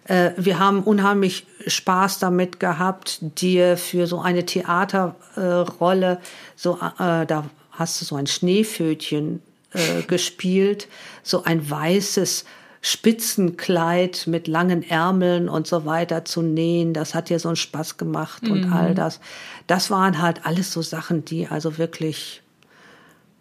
Äh, 0.04 0.30
wir 0.38 0.58
haben 0.58 0.82
unheimlich 0.82 1.46
Spaß 1.66 2.18
damit 2.18 2.58
gehabt, 2.58 3.18
dir 3.20 3.76
für 3.76 4.06
so 4.06 4.20
eine 4.20 4.44
Theaterrolle, 4.44 6.18
so, 6.56 6.78
äh, 6.98 7.26
da 7.26 7.44
hast 7.70 8.00
du 8.00 8.06
so 8.06 8.16
ein 8.16 8.26
Schneefötchen 8.26 9.42
äh, 9.74 10.02
gespielt, 10.02 10.88
so 11.22 11.44
ein 11.44 11.70
weißes 11.70 12.46
Spitzenkleid 12.84 14.26
mit 14.26 14.48
langen 14.48 14.82
Ärmeln 14.82 15.48
und 15.48 15.68
so 15.68 15.86
weiter 15.86 16.24
zu 16.24 16.42
nähen. 16.42 16.92
Das 16.92 17.14
hat 17.14 17.30
dir 17.30 17.38
so 17.38 17.48
einen 17.48 17.56
Spaß 17.56 17.96
gemacht 17.96 18.42
und 18.48 18.72
all 18.72 18.94
das. 18.94 19.20
Das 19.68 19.90
waren 19.90 20.20
halt 20.20 20.44
alles 20.44 20.72
so 20.72 20.82
Sachen, 20.82 21.24
die 21.24 21.46
also 21.46 21.78
wirklich 21.78 22.42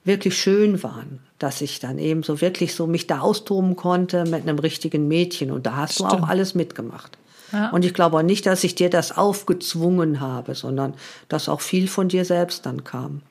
wirklich 0.03 0.37
schön 0.39 0.81
waren, 0.83 1.19
dass 1.39 1.61
ich 1.61 1.79
dann 1.79 1.99
eben 1.99 2.23
so 2.23 2.41
wirklich 2.41 2.73
so 2.75 2.87
mich 2.87 3.07
da 3.07 3.19
austoben 3.19 3.75
konnte 3.75 4.25
mit 4.25 4.41
einem 4.43 4.59
richtigen 4.59 5.07
Mädchen 5.07 5.51
und 5.51 5.65
da 5.65 5.75
hast 5.75 5.99
du 5.99 6.05
Stimmt. 6.05 6.23
auch 6.23 6.27
alles 6.27 6.55
mitgemacht. 6.55 7.17
Ja. 7.51 7.69
Und 7.69 7.85
ich 7.85 7.93
glaube 7.93 8.17
auch 8.17 8.23
nicht, 8.23 8.45
dass 8.45 8.63
ich 8.63 8.75
dir 8.75 8.89
das 8.89 9.15
aufgezwungen 9.15 10.19
habe, 10.19 10.55
sondern 10.55 10.93
dass 11.29 11.49
auch 11.49 11.61
viel 11.61 11.87
von 11.87 12.07
dir 12.07 12.25
selbst 12.25 12.65
dann 12.65 12.83
kam. 12.83 13.21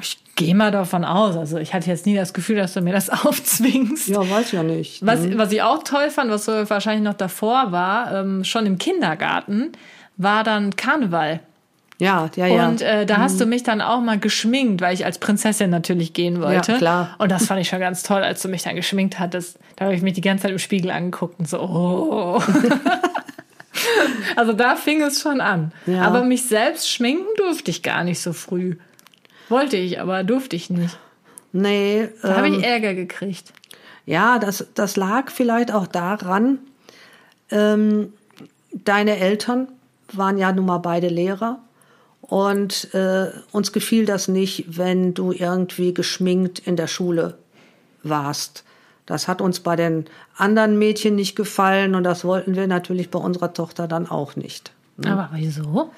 Ich 0.00 0.23
gehe 0.36 0.54
mal 0.54 0.70
davon 0.70 1.04
aus. 1.04 1.36
Also 1.36 1.58
ich 1.58 1.74
hatte 1.74 1.90
jetzt 1.90 2.06
nie 2.06 2.14
das 2.14 2.32
Gefühl, 2.34 2.56
dass 2.56 2.74
du 2.74 2.80
mir 2.80 2.92
das 2.92 3.10
aufzwingst. 3.24 4.08
Ja, 4.08 4.28
weiß 4.28 4.52
ja 4.52 4.62
nicht. 4.62 5.04
Was, 5.04 5.20
was 5.36 5.52
ich 5.52 5.62
auch 5.62 5.82
toll 5.82 6.10
fand, 6.10 6.30
was 6.30 6.44
so 6.44 6.52
wahrscheinlich 6.70 7.04
noch 7.04 7.14
davor 7.14 7.72
war, 7.72 8.12
ähm, 8.12 8.44
schon 8.44 8.66
im 8.66 8.78
Kindergarten, 8.78 9.72
war 10.16 10.44
dann 10.44 10.76
Karneval. 10.76 11.40
Ja, 11.98 12.28
ja, 12.34 12.46
ja. 12.46 12.68
Und 12.68 12.82
äh, 12.82 13.06
da 13.06 13.18
hast 13.18 13.40
du 13.40 13.46
mich 13.46 13.62
dann 13.62 13.80
auch 13.80 14.00
mal 14.00 14.18
geschminkt, 14.18 14.80
weil 14.80 14.94
ich 14.94 15.04
als 15.04 15.18
Prinzessin 15.18 15.70
natürlich 15.70 16.12
gehen 16.12 16.42
wollte. 16.42 16.72
Ja, 16.72 16.78
klar. 16.78 17.14
Und 17.18 17.30
das 17.30 17.46
fand 17.46 17.60
ich 17.60 17.68
schon 17.68 17.78
ganz 17.78 18.02
toll, 18.02 18.22
als 18.22 18.42
du 18.42 18.48
mich 18.48 18.62
dann 18.62 18.74
geschminkt 18.74 19.20
hattest. 19.20 19.58
Da 19.76 19.84
habe 19.84 19.94
ich 19.94 20.02
mich 20.02 20.14
die 20.14 20.20
ganze 20.20 20.42
Zeit 20.42 20.50
im 20.50 20.58
Spiegel 20.58 20.90
angeguckt 20.90 21.38
und 21.38 21.48
so, 21.48 21.60
oh. 21.60 22.42
also 24.36 24.52
da 24.52 24.74
fing 24.74 25.02
es 25.02 25.20
schon 25.20 25.40
an. 25.40 25.72
Ja. 25.86 26.02
Aber 26.02 26.24
mich 26.24 26.48
selbst 26.48 26.90
schminken 26.90 27.26
durfte 27.36 27.70
ich 27.70 27.84
gar 27.84 28.02
nicht 28.02 28.20
so 28.20 28.32
früh. 28.32 28.76
Wollte 29.48 29.76
ich, 29.76 30.00
aber 30.00 30.24
durfte 30.24 30.56
ich 30.56 30.70
nicht. 30.70 30.98
nee, 31.52 32.08
Da 32.22 32.36
habe 32.36 32.48
ähm, 32.48 32.54
ich 32.54 32.64
Ärger 32.64 32.94
gekriegt. 32.94 33.52
Ja, 34.06 34.38
das, 34.38 34.66
das 34.74 34.96
lag 34.96 35.30
vielleicht 35.30 35.72
auch 35.72 35.86
daran, 35.86 36.58
ähm, 37.50 38.12
deine 38.72 39.18
Eltern 39.18 39.68
waren 40.12 40.38
ja 40.38 40.52
nun 40.52 40.66
mal 40.66 40.78
beide 40.78 41.08
Lehrer 41.08 41.60
und 42.20 42.92
äh, 42.94 43.30
uns 43.52 43.72
gefiel 43.72 44.06
das 44.06 44.28
nicht, 44.28 44.78
wenn 44.78 45.14
du 45.14 45.32
irgendwie 45.32 45.94
geschminkt 45.94 46.58
in 46.58 46.76
der 46.76 46.86
Schule 46.86 47.38
warst. 48.02 48.64
Das 49.06 49.28
hat 49.28 49.42
uns 49.42 49.60
bei 49.60 49.76
den 49.76 50.06
anderen 50.36 50.78
Mädchen 50.78 51.14
nicht 51.14 51.36
gefallen 51.36 51.94
und 51.94 52.04
das 52.04 52.24
wollten 52.24 52.54
wir 52.54 52.66
natürlich 52.66 53.10
bei 53.10 53.18
unserer 53.18 53.52
Tochter 53.52 53.86
dann 53.86 54.08
auch 54.08 54.36
nicht. 54.36 54.72
Aber 55.04 55.30
wieso? 55.32 55.90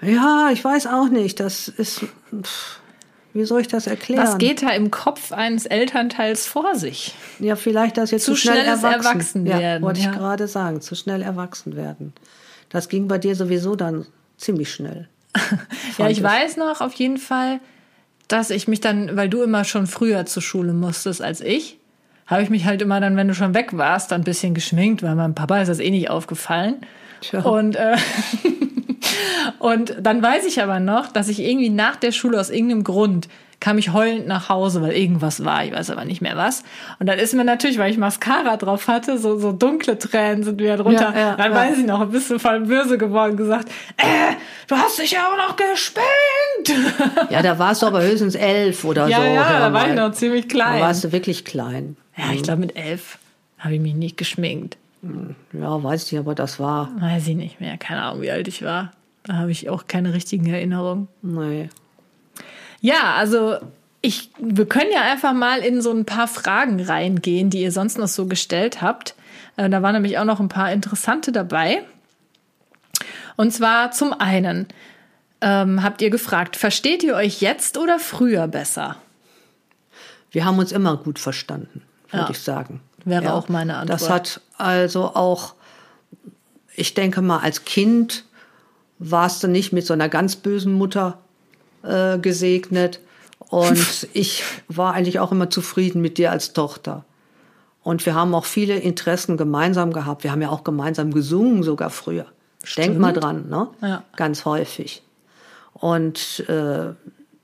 Ja, 0.00 0.50
ich 0.52 0.64
weiß 0.64 0.86
auch 0.86 1.08
nicht. 1.08 1.40
Das 1.40 1.68
ist, 1.68 2.04
pff, 2.42 2.80
wie 3.32 3.44
soll 3.44 3.60
ich 3.62 3.68
das 3.68 3.86
erklären? 3.86 4.22
Was 4.22 4.38
geht 4.38 4.62
da 4.62 4.70
im 4.70 4.90
Kopf 4.90 5.32
eines 5.32 5.66
Elternteils 5.66 6.46
vor 6.46 6.76
sich? 6.76 7.14
Ja, 7.40 7.56
vielleicht 7.56 7.96
das 7.96 8.12
jetzt 8.12 8.24
Zu 8.24 8.32
zu, 8.32 8.38
schnell 8.38 8.64
erwachsen, 8.64 9.04
erwachsen 9.04 9.46
ja, 9.46 9.58
werden, 9.58 9.82
Wollte 9.82 10.00
ja. 10.00 10.10
ich 10.10 10.16
gerade 10.16 10.46
sagen, 10.46 10.80
zu 10.80 10.94
schnell 10.94 11.20
erwachsen 11.22 11.74
werden. 11.76 12.12
Das 12.68 12.88
ging 12.88 13.08
bei 13.08 13.18
dir 13.18 13.34
sowieso 13.34 13.76
dann 13.76 14.06
ziemlich 14.36 14.72
schnell. 14.72 15.08
Ja, 15.98 16.08
ich 16.08 16.18
ich. 16.18 16.24
weiß 16.24 16.56
noch 16.56 16.80
auf 16.80 16.92
jeden 16.94 17.18
Fall, 17.18 17.60
dass 18.26 18.50
ich 18.50 18.66
mich 18.66 18.80
dann, 18.80 19.16
weil 19.16 19.28
du 19.28 19.42
immer 19.42 19.64
schon 19.64 19.86
früher 19.86 20.26
zur 20.26 20.42
Schule 20.42 20.72
musstest 20.72 21.22
als 21.22 21.40
ich, 21.40 21.78
habe 22.26 22.42
ich 22.42 22.50
mich 22.50 22.64
halt 22.64 22.82
immer 22.82 23.00
dann, 23.00 23.16
wenn 23.16 23.28
du 23.28 23.34
schon 23.34 23.54
weg 23.54 23.76
warst, 23.76 24.10
dann 24.10 24.22
ein 24.22 24.24
bisschen 24.24 24.54
geschminkt, 24.54 25.02
weil 25.02 25.14
meinem 25.14 25.34
Papa 25.34 25.60
ist 25.60 25.68
das 25.68 25.78
eh 25.78 25.90
nicht 25.90 26.10
aufgefallen. 26.10 26.76
Tja. 27.20 27.42
Und, 27.42 27.76
äh, 27.76 27.96
und 29.58 29.96
dann 30.00 30.22
weiß 30.22 30.44
ich 30.46 30.62
aber 30.62 30.80
noch, 30.80 31.08
dass 31.08 31.28
ich 31.28 31.40
irgendwie 31.40 31.70
nach 31.70 31.96
der 31.96 32.12
Schule 32.12 32.40
aus 32.40 32.50
irgendeinem 32.50 32.84
Grund 32.84 33.28
kam 33.60 33.78
ich 33.78 33.94
heulend 33.94 34.26
nach 34.26 34.50
Hause, 34.50 34.82
weil 34.82 34.92
irgendwas 34.92 35.42
war, 35.42 35.64
ich 35.64 35.72
weiß 35.72 35.88
aber 35.88 36.04
nicht 36.04 36.20
mehr 36.20 36.36
was. 36.36 36.64
Und 36.98 37.06
dann 37.08 37.18
ist 37.18 37.32
mir 37.32 37.44
natürlich, 37.44 37.78
weil 37.78 37.90
ich 37.90 37.96
Mascara 37.96 38.58
drauf 38.58 38.88
hatte, 38.88 39.16
so, 39.16 39.38
so 39.38 39.52
dunkle 39.52 39.96
Tränen 39.98 40.42
sind 40.42 40.60
mir 40.60 40.76
drunter. 40.76 41.12
Ja, 41.14 41.18
ja, 41.18 41.36
dann 41.36 41.52
ja. 41.52 41.56
weiß 41.56 41.78
ich 41.78 41.86
noch, 41.86 42.04
bist 42.08 42.30
du 42.30 42.38
voll 42.38 42.60
böse 42.60 42.98
geworden, 42.98 43.38
gesagt, 43.38 43.70
äh, 43.96 44.34
du 44.68 44.76
hast 44.76 44.98
dich 44.98 45.12
ja 45.12 45.20
auch 45.28 45.38
noch 45.48 45.56
geschminkt. 45.56 47.30
Ja, 47.30 47.40
da 47.40 47.58
warst 47.58 47.80
du 47.82 47.86
aber 47.86 48.02
höchstens 48.02 48.34
elf 48.34 48.84
oder 48.84 49.08
Ja, 49.08 49.16
so. 49.18 49.22
ja, 49.22 49.58
da 49.60 49.72
war 49.72 49.88
ich 49.88 49.94
noch 49.94 50.12
ziemlich 50.12 50.42
Da 50.48 50.48
klein. 50.48 50.80
warst 50.82 51.04
du 51.04 51.12
wirklich 51.12 51.44
klein. 51.46 51.96
Ja, 52.18 52.24
ich 52.34 52.42
glaube 52.42 52.60
mit 52.60 52.76
elf 52.76 53.18
habe 53.58 53.74
ich 53.76 53.80
mich 53.80 53.94
nicht 53.94 54.18
geschminkt. 54.18 54.76
Ja, 55.52 55.82
weiß 55.82 56.12
ich, 56.12 56.18
aber 56.18 56.34
das 56.34 56.60
war, 56.60 56.90
Weiß 57.00 57.26
ich 57.28 57.36
nicht 57.36 57.60
mehr. 57.60 57.78
Keine 57.78 58.02
Ahnung, 58.02 58.20
wie 58.22 58.30
alt 58.30 58.46
ich 58.48 58.62
war. 58.62 58.92
Da 59.24 59.34
habe 59.34 59.50
ich 59.50 59.68
auch 59.70 59.86
keine 59.88 60.12
richtigen 60.14 60.46
Erinnerungen. 60.46 61.08
nee. 61.22 61.68
Ja, 62.80 63.14
also 63.14 63.56
ich, 64.02 64.28
wir 64.38 64.66
können 64.66 64.90
ja 64.92 65.00
einfach 65.00 65.32
mal 65.32 65.60
in 65.60 65.80
so 65.80 65.90
ein 65.90 66.04
paar 66.04 66.28
Fragen 66.28 66.82
reingehen, 66.84 67.48
die 67.48 67.62
ihr 67.62 67.72
sonst 67.72 67.96
noch 67.96 68.08
so 68.08 68.26
gestellt 68.26 68.82
habt. 68.82 69.14
Äh, 69.56 69.70
Da 69.70 69.80
waren 69.80 69.94
nämlich 69.94 70.18
auch 70.18 70.26
noch 70.26 70.38
ein 70.40 70.48
paar 70.50 70.70
interessante 70.70 71.32
dabei. 71.32 71.82
Und 73.36 73.52
zwar 73.52 73.90
zum 73.92 74.12
einen 74.12 74.68
ähm, 75.40 75.82
habt 75.82 76.02
ihr 76.02 76.10
gefragt, 76.10 76.56
versteht 76.56 77.02
ihr 77.02 77.14
euch 77.14 77.40
jetzt 77.40 77.78
oder 77.78 77.98
früher 77.98 78.46
besser? 78.48 78.96
Wir 80.30 80.44
haben 80.44 80.58
uns 80.58 80.70
immer 80.72 80.98
gut 80.98 81.18
verstanden, 81.18 81.80
würde 82.10 82.24
Ja. 82.26 82.30
ich 82.30 82.40
sagen. 82.40 82.80
Wäre 83.06 83.32
auch 83.32 83.48
meine 83.48 83.72
Das 83.86 84.02
Antwort. 84.04 84.10
hat 84.10 84.40
also 84.58 85.14
auch, 85.14 85.54
ich 86.74 86.92
denke 86.92 87.22
mal, 87.22 87.38
als 87.38 87.64
Kind 87.64 88.24
warst 88.98 89.42
du 89.42 89.48
nicht 89.48 89.72
mit 89.72 89.86
so 89.86 89.92
einer 89.92 90.08
ganz 90.08 90.36
bösen 90.36 90.72
Mutter 90.72 91.18
äh, 91.82 92.18
gesegnet. 92.18 93.00
Und 93.38 94.08
ich 94.12 94.44
war 94.68 94.94
eigentlich 94.94 95.20
auch 95.20 95.32
immer 95.32 95.50
zufrieden 95.50 96.00
mit 96.00 96.18
dir 96.18 96.30
als 96.30 96.52
Tochter. 96.52 97.04
Und 97.82 98.06
wir 98.06 98.14
haben 98.14 98.34
auch 98.34 98.46
viele 98.46 98.78
Interessen 98.78 99.36
gemeinsam 99.36 99.92
gehabt. 99.92 100.24
Wir 100.24 100.32
haben 100.32 100.40
ja 100.40 100.48
auch 100.48 100.64
gemeinsam 100.64 101.12
gesungen, 101.12 101.62
sogar 101.62 101.90
früher. 101.90 102.26
Denk 102.76 102.98
mal 102.98 103.12
dran, 103.12 103.48
ne? 103.50 103.68
Ja. 103.82 104.04
Ganz 104.16 104.46
häufig. 104.46 105.02
Und 105.74 106.48
äh, 106.48 106.94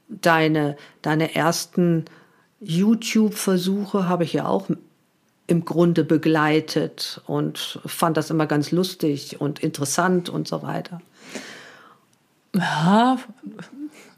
deine, 0.08 0.76
deine 1.02 1.34
ersten 1.34 2.06
YouTube-Versuche 2.60 4.08
habe 4.08 4.24
ich 4.24 4.32
ja 4.32 4.46
auch 4.46 4.68
im 5.46 5.64
Grunde 5.64 6.04
begleitet 6.04 7.20
und 7.26 7.80
fand 7.84 8.16
das 8.16 8.30
immer 8.30 8.46
ganz 8.46 8.70
lustig 8.70 9.40
und 9.40 9.58
interessant 9.58 10.28
und 10.28 10.48
so 10.48 10.62
weiter. 10.62 11.02
Ja, 12.54 13.18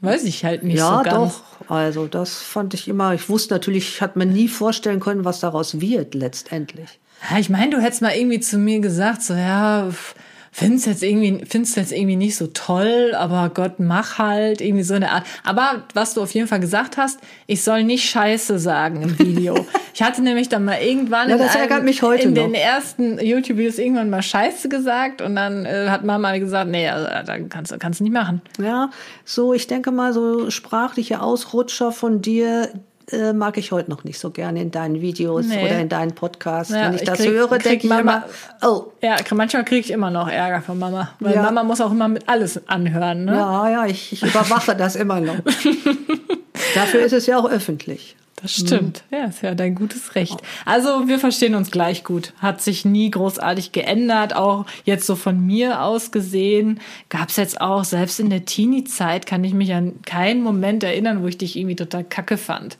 weiß 0.01 0.23
ich 0.23 0.43
halt 0.43 0.63
nicht 0.63 0.77
ja, 0.79 0.97
so 0.97 1.03
ganz. 1.03 1.33
doch. 1.37 1.69
Also 1.69 2.07
das 2.07 2.41
fand 2.41 2.73
ich 2.73 2.87
immer, 2.87 3.13
ich 3.13 3.29
wusste 3.29 3.53
natürlich, 3.53 3.87
ich 3.89 4.01
hatte 4.01 4.17
mir 4.17 4.25
nie 4.25 4.47
vorstellen 4.47 4.99
können, 4.99 5.23
was 5.23 5.39
daraus 5.39 5.79
wird 5.79 6.15
letztendlich. 6.15 6.99
Ja, 7.29 7.37
ich 7.37 7.49
meine, 7.49 7.69
du 7.75 7.81
hättest 7.81 8.01
mal 8.01 8.13
irgendwie 8.15 8.39
zu 8.39 8.57
mir 8.57 8.79
gesagt, 8.79 9.21
so 9.21 9.33
ja, 9.33 9.87
f- 9.87 10.15
find's 10.53 10.85
jetzt 10.85 11.01
irgendwie, 11.01 11.43
find's 11.45 11.75
jetzt 11.75 11.91
irgendwie 11.91 12.15
nicht 12.15 12.35
so 12.37 12.45
toll, 12.47 13.13
aber 13.17 13.49
Gott, 13.53 13.79
mach 13.79 14.19
halt 14.19 14.61
irgendwie 14.61 14.83
so 14.83 14.93
eine 14.93 15.09
Art. 15.09 15.25
Aber 15.43 15.83
was 15.95 16.13
du 16.13 16.21
auf 16.21 16.31
jeden 16.31 16.47
Fall 16.47 16.59
gesagt 16.59 16.95
hast, 16.95 17.19
ich 17.47 17.63
soll 17.63 17.83
nicht 17.83 18.07
Scheiße 18.07 18.59
sagen 18.59 19.01
im 19.01 19.17
Video. 19.17 19.65
ich 19.95 20.03
hatte 20.03 20.21
nämlich 20.21 20.49
dann 20.49 20.63
mal 20.63 20.77
irgendwann 20.79 21.27
Ja, 21.27 21.37
in, 21.37 21.41
einem- 21.41 21.85
mich 21.85 22.03
heute 22.03 22.27
in 22.27 22.35
den 22.35 22.53
ersten 22.53 23.17
YouTube-Videos 23.19 23.79
irgendwann 23.79 24.11
mal 24.11 24.21
Scheiße 24.21 24.69
gesagt 24.69 25.23
und 25.23 25.35
dann 25.35 25.65
äh, 25.65 25.87
hat 25.89 26.03
Mama 26.05 26.37
gesagt, 26.37 26.69
nee, 26.69 26.87
also, 26.87 27.07
dann 27.25 27.49
kannst 27.49 27.71
du 27.71 27.79
kannst 27.79 27.99
du 27.99 28.03
nicht 28.03 28.13
machen. 28.13 28.41
Ja, 28.61 28.91
so, 29.25 29.55
ich 29.55 29.65
denke 29.65 29.91
mal, 29.91 30.13
so 30.13 30.51
sprachliche 30.51 31.19
Ausrutscher 31.21 31.91
von 31.91 32.21
dir 32.21 32.69
äh, 33.11 33.33
mag 33.33 33.57
ich 33.57 33.71
heute 33.71 33.89
noch 33.89 34.03
nicht 34.03 34.19
so 34.19 34.31
gerne 34.31 34.61
in 34.61 34.71
deinen 34.71 35.01
Videos 35.01 35.45
Nee. 35.47 35.63
oder 35.65 35.79
in 35.79 35.89
deinen 35.89 36.13
Podcasts. 36.15 36.73
Ja, 36.73 36.85
Wenn 36.85 36.95
ich 36.95 37.01
ich 37.01 37.07
das 37.07 37.17
krieg- 37.19 37.29
höre, 37.31 37.57
denke 37.59 37.83
ich 37.85 37.89
Mama- 37.89 38.23
immer, 38.61 38.69
oh, 38.69 38.91
Ja, 39.01 39.15
manchmal 39.33 39.65
kriege 39.65 39.81
ich 39.81 39.91
immer 39.91 40.09
noch 40.11 40.27
Ärger 40.29 40.61
von 40.61 40.79
Mama, 40.79 41.09
weil 41.19 41.35
Ja. 41.35 41.43
Mama 41.43 41.63
muss 41.63 41.81
auch 41.81 41.91
immer 41.91 42.07
mit 42.07 42.27
alles 42.29 42.67
anhören. 42.67 43.25
Ne? 43.25 43.33
ja, 43.33 43.69
ja, 43.69 43.85
ich, 43.85 44.13
ich 44.13 44.23
überwache 44.23 44.75
das 44.75 44.95
immer 44.95 45.19
noch. 45.19 45.35
Dafür 46.75 47.01
ist 47.01 47.13
es 47.13 47.25
ja 47.27 47.37
auch 47.37 47.49
öffentlich. 47.49 48.15
Das 48.41 48.51
stimmt. 48.55 49.03
Ja, 49.09 49.25
ist 49.25 49.41
ja 49.41 49.55
dein 49.55 49.73
gutes 49.73 50.15
Recht. 50.15 50.37
Also 50.65 51.07
wir 51.07 51.17
verstehen 51.17 51.55
uns 51.55 51.71
gleich 51.71 52.03
gut. 52.03 52.33
Hat 52.39 52.61
sich 52.61 52.83
nie 52.83 53.09
großartig 53.09 53.71
geändert. 53.71 54.35
Auch 54.35 54.65
jetzt 54.83 55.05
so 55.05 55.15
von 55.15 55.39
mir 55.45 55.81
aus 55.81 56.11
gesehen 56.11 56.81
gab 57.07 57.29
es 57.29 57.37
jetzt 57.37 57.61
auch, 57.61 57.85
selbst 57.85 58.19
in 58.19 58.29
der 58.29 58.43
Teenie-Zeit 58.43 59.27
kann 59.27 59.45
ich 59.45 59.53
mich 59.53 59.73
an 59.73 60.01
keinen 60.05 60.41
Moment 60.43 60.83
erinnern, 60.83 61.23
wo 61.23 61.27
ich 61.27 61.37
dich 61.37 61.55
irgendwie 61.55 61.77
total 61.77 62.03
kacke 62.03 62.35
fand. 62.37 62.77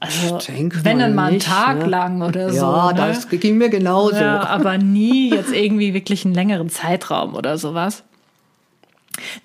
Also, 0.00 0.38
wenn 0.84 0.98
dann 1.00 1.14
mal 1.14 1.26
einen 1.26 1.34
nicht, 1.34 1.46
Tag 1.46 1.78
ne? 1.78 1.86
lang 1.86 2.22
oder 2.22 2.52
so. 2.52 2.56
Ja, 2.56 2.92
ne? 2.92 2.98
das 2.98 3.28
ging 3.28 3.58
mir 3.58 3.68
genauso. 3.68 4.16
Ja, 4.16 4.46
aber 4.46 4.78
nie 4.78 5.30
jetzt 5.30 5.52
irgendwie 5.52 5.92
wirklich 5.92 6.24
einen 6.24 6.34
längeren 6.34 6.70
Zeitraum 6.70 7.34
oder 7.34 7.58
sowas. 7.58 8.04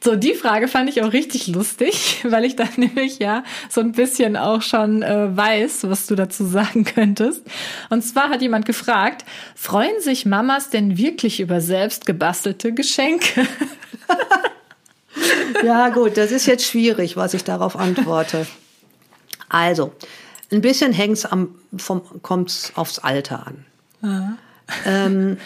So, 0.03 0.15
die 0.15 0.35
Frage 0.35 0.67
fand 0.67 0.89
ich 0.89 1.01
auch 1.01 1.13
richtig 1.13 1.47
lustig, 1.47 2.21
weil 2.23 2.45
ich 2.45 2.55
dann 2.55 2.69
nämlich 2.77 3.19
ja 3.19 3.43
so 3.69 3.81
ein 3.81 3.93
bisschen 3.93 4.37
auch 4.37 4.61
schon 4.61 5.01
äh, 5.01 5.35
weiß, 5.35 5.89
was 5.89 6.07
du 6.07 6.15
dazu 6.15 6.45
sagen 6.45 6.83
könntest. 6.95 7.41
Und 7.89 8.03
zwar 8.03 8.29
hat 8.29 8.41
jemand 8.41 8.65
gefragt, 8.65 9.25
freuen 9.55 9.99
sich 10.01 10.25
Mamas 10.25 10.69
denn 10.69 10.97
wirklich 10.97 11.39
über 11.39 11.61
selbst 11.61 12.05
gebastelte 12.05 12.73
Geschenke? 12.73 13.47
Ja, 15.63 15.89
gut, 15.89 16.17
das 16.17 16.31
ist 16.31 16.45
jetzt 16.45 16.65
schwierig, 16.65 17.15
was 17.15 17.33
ich 17.33 17.43
darauf 17.43 17.75
antworte. 17.75 18.47
Also, 19.47 19.93
ein 20.53 20.61
bisschen 20.61 20.93
hängt's 20.93 21.25
am, 21.25 21.55
vom, 21.75 22.01
kommt's 22.21 22.71
aufs 22.75 22.99
Alter 22.99 23.47
an. 23.47 23.65
Ähm, 24.85 25.37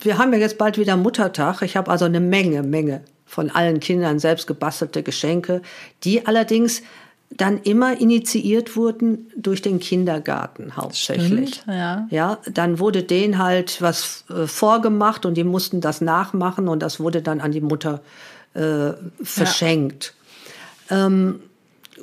wir 0.00 0.18
haben 0.18 0.32
ja 0.32 0.38
jetzt 0.38 0.58
bald 0.58 0.78
wieder 0.78 0.96
Muttertag. 0.96 1.62
Ich 1.62 1.76
habe 1.76 1.90
also 1.90 2.04
eine 2.04 2.20
Menge, 2.20 2.62
Menge 2.62 3.02
von 3.26 3.50
allen 3.50 3.80
Kindern 3.80 4.18
selbst 4.18 4.46
gebastelte 4.46 5.02
Geschenke, 5.02 5.62
die 6.04 6.26
allerdings 6.26 6.82
dann 7.30 7.62
immer 7.62 7.98
initiiert 7.98 8.76
wurden 8.76 9.30
durch 9.36 9.62
den 9.62 9.80
Kindergarten 9.80 10.76
hauptsächlich. 10.76 11.54
Stimmt, 11.54 11.64
ja. 11.66 12.06
Ja, 12.10 12.38
dann 12.52 12.78
wurde 12.78 13.02
denen 13.02 13.38
halt 13.38 13.80
was 13.80 14.24
äh, 14.28 14.46
vorgemacht 14.46 15.24
und 15.24 15.34
die 15.34 15.44
mussten 15.44 15.80
das 15.80 16.02
nachmachen 16.02 16.68
und 16.68 16.82
das 16.82 17.00
wurde 17.00 17.22
dann 17.22 17.40
an 17.40 17.52
die 17.52 17.62
Mutter 17.62 18.02
äh, 18.52 18.90
verschenkt. 19.22 20.14
Ähm, 20.90 21.40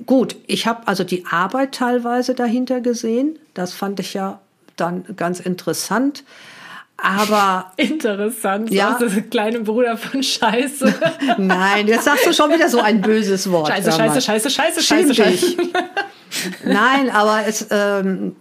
gut, 0.06 0.36
ich 0.48 0.68
habe 0.68 0.88
also 0.88 1.04
die 1.04 1.26
Arbeit 1.26 1.74
teilweise 1.74 2.36
dahinter 2.36 2.82
gesehen. 2.82 3.40
Das 3.54 3.74
fand 3.74 4.00
ich 4.00 4.14
ja 4.14 4.40
dann 4.76 5.06
ganz 5.16 5.40
interessant. 5.40 6.24
Aber 6.98 7.72
Interessant, 7.78 8.72
Ja. 8.72 8.98
ja. 9.00 9.08
der 9.08 9.22
kleine 9.24 9.62
Bruder 9.62 9.98
von 9.98 10.22
Scheiße. 10.22 10.94
nein, 11.38 11.88
jetzt 11.88 12.06
sagst 12.06 12.26
du 12.26 12.34
schon 12.34 12.52
wieder 12.52 12.70
so 12.70 12.80
ein 12.80 13.02
böses 13.02 13.50
Wort. 13.52 13.70
Scheiße. 13.70 13.92
Scheiße, 13.92 14.22
Scheiße, 14.22 14.50
Scheiße, 14.50 14.84
Scheiße. 14.84 15.16
Scheiße. 15.16 15.56
Nein, 16.66 17.10
aber 17.10 17.46
es 17.48 17.68
ähm, 17.72 18.36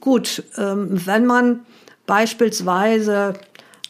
gut, 0.00 0.42
ähm, 0.58 0.88
wenn 1.06 1.24
man 1.24 1.60
beispielsweise 2.06 3.34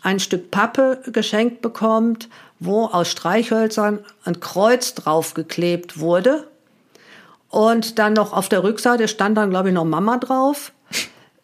ein 0.03 0.21
Stück 0.21 0.51
Pappe 0.51 1.03
geschenkt 1.13 1.61
bekommt, 1.63 2.29
wo 2.61 2.85
aus 2.85 3.11
Streichhölzern 3.11 4.01
ein 4.25 4.39
Kreuz 4.41 4.95
draufgeklebt 4.95 5.99
wurde 5.99 6.47
und 7.51 7.99
dann 7.99 8.15
noch 8.15 8.33
auf 8.33 8.49
der 8.49 8.63
Rückseite 8.63 9.09
stand 9.09 9.37
dann 9.37 9.51
glaube 9.51 9.69
ich 9.69 9.75
noch 9.75 9.85
Mama 9.85 10.17
drauf. 10.17 10.73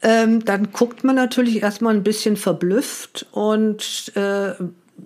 Ähm, 0.03 0.45
dann 0.45 0.73
guckt 0.73 1.05
man 1.05 1.17
natürlich 1.17 1.63
erstmal 1.63 1.95
ein 1.95 2.03
bisschen 2.03 2.37
verblüfft 2.37 3.27
und 3.33 4.13
äh, 4.15 4.53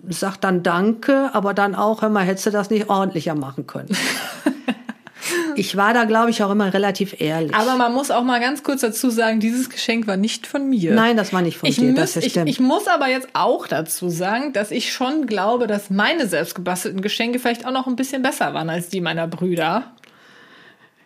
sagt 0.09 0.43
dann 0.43 0.63
Danke, 0.63 1.29
aber 1.33 1.53
dann 1.53 1.75
auch, 1.75 2.01
hör 2.01 2.09
mal, 2.09 2.25
hättest 2.25 2.47
du 2.47 2.51
das 2.51 2.69
nicht 2.69 2.89
ordentlicher 2.89 3.35
machen 3.35 3.67
können. 3.67 3.89
ich 5.55 5.77
war 5.77 5.93
da, 5.93 6.03
glaube 6.05 6.29
ich, 6.29 6.43
auch 6.43 6.51
immer 6.51 6.73
relativ 6.73 7.19
ehrlich. 7.19 7.55
Aber 7.55 7.77
man 7.77 7.93
muss 7.93 8.11
auch 8.11 8.23
mal 8.23 8.39
ganz 8.39 8.63
kurz 8.63 8.81
dazu 8.81 9.09
sagen, 9.09 9.39
dieses 9.39 9.69
Geschenk 9.69 10.07
war 10.07 10.17
nicht 10.17 10.45
von 10.45 10.69
mir. 10.69 10.93
Nein, 10.93 11.17
das 11.17 11.33
war 11.33 11.41
nicht 11.41 11.57
von 11.57 11.69
ich 11.69 11.77
dir, 11.77 11.91
muss, 11.91 12.13
das 12.13 12.17
ich, 12.17 12.31
stimmt. 12.31 12.49
ich 12.49 12.59
muss 12.59 12.87
aber 12.87 13.07
jetzt 13.07 13.29
auch 13.33 13.67
dazu 13.67 14.09
sagen, 14.09 14.53
dass 14.53 14.71
ich 14.71 14.91
schon 14.91 15.25
glaube, 15.25 15.67
dass 15.67 15.89
meine 15.89 16.27
selbstgebastelten 16.27 17.01
Geschenke 17.01 17.39
vielleicht 17.39 17.65
auch 17.65 17.71
noch 17.71 17.87
ein 17.87 17.95
bisschen 17.95 18.21
besser 18.21 18.53
waren 18.53 18.69
als 18.69 18.89
die 18.89 19.01
meiner 19.01 19.27
Brüder. 19.27 19.93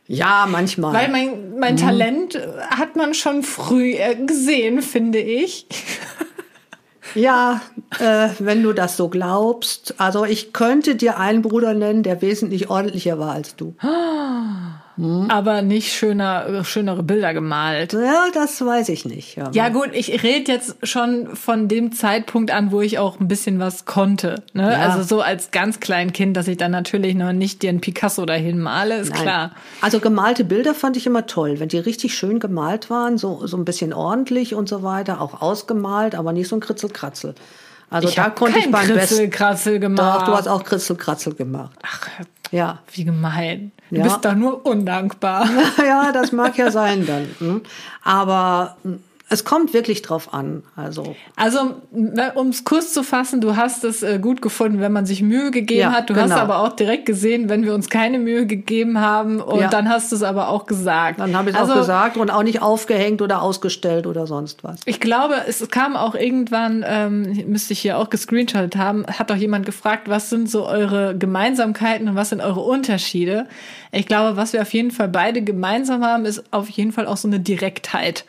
Ja, 0.07 0.47
manchmal. 0.49 0.93
Weil 0.93 1.09
mein, 1.09 1.57
mein 1.59 1.77
Talent 1.77 2.35
äh, 2.35 2.47
hat 2.69 2.95
man 2.95 3.13
schon 3.13 3.43
früh 3.43 3.93
äh, 3.93 4.15
gesehen, 4.15 4.81
finde 4.81 5.19
ich. 5.19 5.67
ja, 7.15 7.61
äh, 7.99 8.29
wenn 8.39 8.61
du 8.61 8.73
das 8.73 8.97
so 8.97 9.09
glaubst. 9.09 9.95
Also 9.97 10.25
ich 10.25 10.53
könnte 10.53 10.95
dir 10.95 11.17
einen 11.17 11.41
Bruder 11.41 11.73
nennen, 11.73 12.03
der 12.03 12.21
wesentlich 12.21 12.69
ordentlicher 12.69 13.17
war 13.19 13.31
als 13.31 13.55
du. 13.55 13.75
Hm? 14.97 15.29
Aber 15.29 15.61
nicht 15.61 15.93
schöner, 15.93 16.63
schönere 16.63 17.03
Bilder 17.03 17.33
gemalt. 17.33 17.93
Ja, 17.93 18.27
das 18.33 18.63
weiß 18.63 18.89
ich 18.89 19.05
nicht. 19.05 19.35
Ja, 19.35 19.49
Ja 19.51 19.69
gut, 19.69 19.89
ich 19.93 20.23
rede 20.23 20.51
jetzt 20.51 20.77
schon 20.83 21.35
von 21.35 21.67
dem 21.67 21.91
Zeitpunkt 21.91 22.51
an, 22.51 22.71
wo 22.71 22.81
ich 22.81 22.97
auch 22.97 23.19
ein 23.19 23.27
bisschen 23.27 23.59
was 23.59 23.85
konnte. 23.85 24.43
Ne? 24.53 24.71
Ja. 24.71 24.89
Also 24.89 25.03
so 25.03 25.21
als 25.21 25.51
ganz 25.51 25.79
klein 25.79 26.13
Kind, 26.13 26.37
dass 26.37 26.47
ich 26.47 26.57
dann 26.57 26.71
natürlich 26.71 27.15
noch 27.15 27.33
nicht 27.33 27.63
den 27.63 27.81
Picasso 27.81 28.25
dahin 28.25 28.59
male, 28.59 28.97
ist 28.97 29.11
Nein. 29.11 29.21
klar. 29.21 29.51
Also 29.81 29.99
gemalte 29.99 30.45
Bilder 30.45 30.73
fand 30.73 30.97
ich 30.97 31.05
immer 31.05 31.25
toll, 31.25 31.59
wenn 31.59 31.69
die 31.69 31.77
richtig 31.77 32.15
schön 32.15 32.39
gemalt 32.39 32.89
waren, 32.89 33.17
so, 33.17 33.45
so 33.47 33.57
ein 33.57 33.65
bisschen 33.65 33.93
ordentlich 33.93 34.55
und 34.55 34.69
so 34.69 34.83
weiter, 34.83 35.21
auch 35.21 35.41
ausgemalt, 35.41 36.15
aber 36.15 36.31
nicht 36.31 36.47
so 36.47 36.55
ein 36.55 36.61
Kritzelkratzel. 36.61 37.35
Also 37.95 38.09
Ich 38.09 38.15
da 38.15 38.23
habe 38.25 38.35
konnte 38.35 38.59
ich 38.59 38.69
beim. 38.69 38.85
Kritzelkratzel 38.87 39.79
gemacht. 39.79 40.21
Doch, 40.23 40.25
du 40.25 40.33
hast 40.35 40.47
auch 40.49 40.65
Kritzelkratzel 40.65 41.33
gemacht. 41.33 41.71
Ach, 41.81 42.09
Ja. 42.51 42.79
wie 42.91 43.05
gemein. 43.05 43.71
Du 43.89 43.95
Ja. 43.97 44.03
bist 44.03 44.25
doch 44.25 44.35
nur 44.35 44.65
undankbar. 44.65 45.47
ja, 45.77 46.11
das 46.11 46.33
mag 46.33 46.57
ja 46.57 46.71
sein 46.71 47.05
dann. 47.07 47.27
hm. 47.39 47.61
Aber 48.03 48.75
hm, 48.83 49.01
es 49.27 49.43
kommt 49.43 49.73
wirklich 49.73 50.03
drauf 50.03 50.33
an. 50.35 50.63
Also 50.75 51.15
Also, 51.35 51.81
um 52.35 52.49
es 52.49 52.63
kurz 52.63 52.93
zu 52.93 53.01
fassen, 53.01 53.41
du 53.41 53.55
hast 53.55 53.83
es 53.83 54.03
äh, 54.03 54.19
gut 54.19 54.41
gefunden, 54.41 54.79
wenn 54.81 54.91
man 54.91 55.07
sich 55.07 55.23
Mühe 55.23 55.49
gegeben 55.49 55.79
Ja, 55.81 55.91
hat. 55.93 56.09
Du 56.11 56.15
hast 56.15 56.29
genau. 56.29 56.41
aber 56.41 56.59
auch 56.59 56.73
direkt 56.75 57.07
gesehen, 57.07 57.49
wenn 57.49 57.63
wir 57.63 57.73
uns 57.73 57.89
keine 57.89 58.19
Mühe 58.19 58.45
gegeben 58.45 58.99
haben. 59.01 59.41
Und 59.41 59.59
Ja. 59.61 59.69
dann 59.69 59.89
hast 59.89 60.11
du 60.11 60.15
es 60.15 60.21
aber 60.23 60.49
auch 60.49 60.67
gesagt. 60.67 61.19
dann 61.19 61.35
habe 61.35 61.49
ich 61.49 61.55
es 61.55 61.61
also, 61.61 61.73
auch 61.73 61.77
gesagt 61.77 62.17
und 62.17 62.29
auch 62.29 62.43
nicht 62.43 62.61
aufgehängt 62.61 63.21
oder 63.23 63.41
ausgestellt 63.41 64.05
oder 64.05 64.27
sonst 64.27 64.63
was. 64.63 64.79
Ich 64.85 64.99
glaube, 64.99 65.35
es 65.47 65.67
kam 65.69 65.95
auch 65.95 66.13
irgendwann, 66.13 66.85
ähm, 66.87 67.45
müsste 67.47 67.73
ich 67.73 67.79
hier 67.79 67.97
auch 67.97 68.11
gescreenshottet 68.11 68.75
haben, 68.75 69.05
hat 69.07 69.31
doch 69.31 69.35
jemand 69.35 69.65
gefragt, 69.65 70.07
was 70.07 70.29
sind 70.29 70.49
so 70.51 70.67
eure 70.67 71.17
Gemeinsamkeiten 71.17 72.09
und 72.09 72.15
was 72.15 72.29
sind 72.29 72.41
eure 72.41 72.61
Unterschiede? 72.61 73.47
Ich 73.91 74.05
glaube, 74.05 74.37
was 74.37 74.53
wir 74.53 74.61
auf 74.61 74.73
jeden 74.73 74.91
Fall 74.91 75.07
beide 75.07 75.41
gemeinsam 75.41 76.03
haben, 76.05 76.25
ist 76.25 76.43
auf 76.51 76.69
jeden 76.69 76.91
Fall 76.91 77.07
auch 77.07 77.17
so 77.17 77.27
eine 77.27 77.39
Direktheit. 77.39 78.25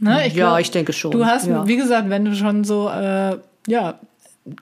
Ne? 0.00 0.28
Ja, 0.28 0.58
ich 0.58 0.70
denke 0.70 0.92
schon, 0.92 1.10
Du 1.10 1.24
hast, 1.24 1.46
ja. 1.46 1.66
wie 1.66 1.76
gesagt, 1.76 2.10
wenn 2.10 2.24
du 2.24 2.34
schon 2.34 2.64
so, 2.64 2.88
äh, 2.88 3.36
ja, 3.66 3.98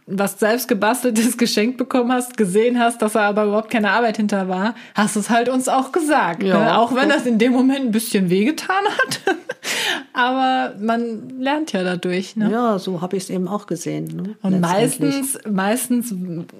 was 0.06 0.38
selbst 0.38 0.68
gebasteltes 0.68 1.36
geschenkt 1.38 1.76
bekommen 1.76 2.12
hast, 2.12 2.36
gesehen 2.36 2.78
hast, 2.78 3.02
dass 3.02 3.12
da 3.12 3.28
aber 3.28 3.44
überhaupt 3.44 3.70
keine 3.70 3.90
Arbeit 3.90 4.16
hinter 4.16 4.48
war, 4.48 4.74
hast 4.94 5.16
du 5.16 5.20
es 5.20 5.30
halt 5.30 5.48
uns 5.48 5.68
auch 5.68 5.92
gesagt. 5.92 6.42
Ja. 6.42 6.58
Ne? 6.58 6.78
Auch 6.78 6.94
wenn 6.94 7.08
das 7.08 7.26
in 7.26 7.38
dem 7.38 7.52
Moment 7.52 7.80
ein 7.80 7.90
bisschen 7.90 8.30
wehgetan 8.30 8.84
hat. 8.84 9.20
aber 10.12 10.74
man 10.80 11.38
lernt 11.38 11.72
ja 11.72 11.82
dadurch. 11.82 12.36
Ne? 12.36 12.50
Ja, 12.50 12.78
so 12.78 13.02
habe 13.02 13.16
ich 13.16 13.24
es 13.24 13.30
eben 13.30 13.48
auch 13.48 13.66
gesehen. 13.66 14.06
Ne? 14.06 14.36
Und 14.42 14.60
meistens, 14.60 15.38
meistens, 15.48 16.14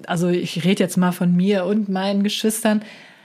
also 0.07 0.29
ich 0.29 0.65
rede 0.65 0.83
jetzt 0.83 0.97
mal 0.97 1.13
von 1.13 1.35
mir 1.35 1.65
und 1.65 1.89
meinen 1.89 2.23
Geschwistern, 2.25 2.83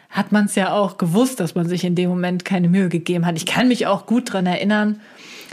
hat 0.10 0.32
man 0.32 0.46
es 0.46 0.56
ja 0.56 0.74
auch 0.74 0.98
gewusst, 0.98 1.40
dass 1.40 1.54
man 1.56 1.68
sich 1.68 1.84
in 1.84 1.94
dem 1.96 2.10
Moment 2.10 2.44
keine 2.44 2.68
Mühe 2.68 2.90
gegeben 2.90 3.26
hat. 3.26 3.38
Ich 3.38 3.46
kann 3.46 3.68
mich 3.68 3.86
auch 3.86 4.08
gut 4.08 4.34
dran 4.34 4.48
erinnern, 4.48 5.02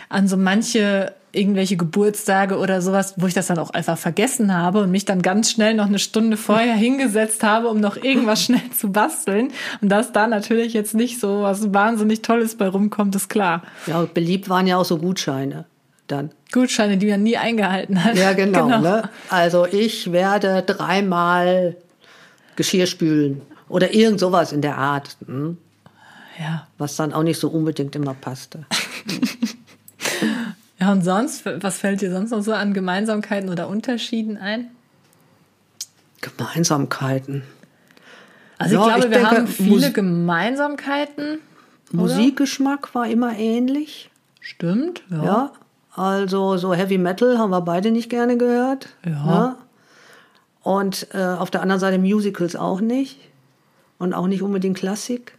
an 0.09 0.29
so 0.29 0.37
manche 0.37 1.13
irgendwelche 1.37 1.77
Geburtstage 1.77 2.59
oder 2.59 2.81
sowas, 2.81 3.15
wo 3.19 3.27
ich 3.27 3.35
das 3.35 3.49
dann 3.49 3.59
auch 3.59 3.71
einfach 3.71 3.99
vergessen 3.99 4.55
habe 4.55 4.81
und 4.81 4.91
mich 4.91 5.05
dann 5.05 5.23
ganz 5.23 5.51
schnell 5.51 5.75
noch 5.75 5.87
eine 5.87 5.99
Stunde 5.99 6.37
vorher 6.37 6.75
hingesetzt 6.75 7.43
habe, 7.43 7.69
um 7.69 7.79
noch 7.79 7.97
irgendwas 7.97 8.43
schnell 8.43 8.71
zu 8.77 8.91
basteln. 8.91 9.53
Und 9.81 9.91
dass 9.91 10.13
da 10.13 10.27
natürlich 10.27 10.73
jetzt 10.73 10.95
nicht 10.95 11.21
so 11.21 11.43
was 11.43 11.73
wahnsinnig 11.75 12.23
Tolles 12.23 12.57
bei 12.57 12.69
rumkommt, 12.69 13.15
ist 13.15 13.29
klar. 13.29 13.63
Ja, 13.87 14.07
beliebt 14.13 14.49
waren 14.49 14.67
ja 14.67 14.79
auch 14.79 14.85
so 14.85 14.99
Gutscheine. 14.99 15.67
dann. 16.07 16.31
Gutscheine, 16.53 16.97
die 16.97 17.11
man 17.11 17.23
nie 17.23 17.37
eingehalten 17.37 18.03
hat. 18.03 18.17
Ja, 18.17 18.33
genau. 18.33 18.67
Ne? 18.81 19.09
Also 19.29 19.67
ich 19.67 20.13
werde 20.13 20.63
dreimal 20.63 21.77
Geschirr 22.57 22.87
spülen 22.87 23.43
oder 23.69 23.93
irgend 23.93 24.21
sowas 24.21 24.53
in 24.53 24.63
der 24.63 24.79
Art. 24.79 25.17
Hm? 25.27 25.59
Ja. 26.39 26.67
Was 26.79 26.97
dann 26.97 27.13
auch 27.13 27.23
nicht 27.23 27.41
so 27.41 27.49
unbedingt 27.49 27.97
immer 27.97 28.15
passte. 28.15 28.67
ja, 30.87 30.93
und 30.93 31.03
sonst, 31.03 31.45
was 31.47 31.79
fällt 31.79 32.01
dir 32.01 32.11
sonst 32.11 32.31
noch 32.31 32.43
so 32.43 32.53
an 32.53 32.73
Gemeinsamkeiten 32.75 33.49
oder 33.51 33.69
Unterschieden 33.69 34.37
ein? 34.37 34.69
Gemeinsamkeiten. 36.21 37.43
Also 38.59 38.77
Ja, 38.77 38.81
ich 38.81 38.87
glaube, 38.87 38.99
ich 39.01 39.11
wir 39.11 39.19
denke, 39.19 39.37
haben 39.37 39.47
viele 39.49 39.71
Mus- 39.87 39.93
Gemeinsamkeiten. 39.93 41.39
Musikgeschmack 41.93 42.95
war 42.95 43.07
immer 43.07 43.37
ähnlich. 43.37 44.11
Stimmt, 44.41 45.03
ja. 45.11 45.25
Ja. 45.25 45.53
Also 45.95 46.57
so 46.57 46.75
Heavy 46.75 46.99
Metal 46.99 47.39
haben 47.39 47.51
wir 47.51 47.61
beide 47.63 47.91
nicht 47.91 48.11
gerne 48.11 48.37
gehört. 48.37 48.89
Ja. 49.05 49.25
Ne? 49.25 49.57
Und 50.63 51.09
äh, 51.15 51.23
auf 51.23 51.51
der 51.51 51.63
anderen 51.63 51.81
Seite 51.81 51.99
Musicals 51.99 52.57
auch 52.57 52.81
nicht. 52.81 53.19
Und 53.99 54.13
auch 54.15 54.27
nicht 54.27 54.43
unbedingt 54.43 54.77
Klassik. 54.77 55.36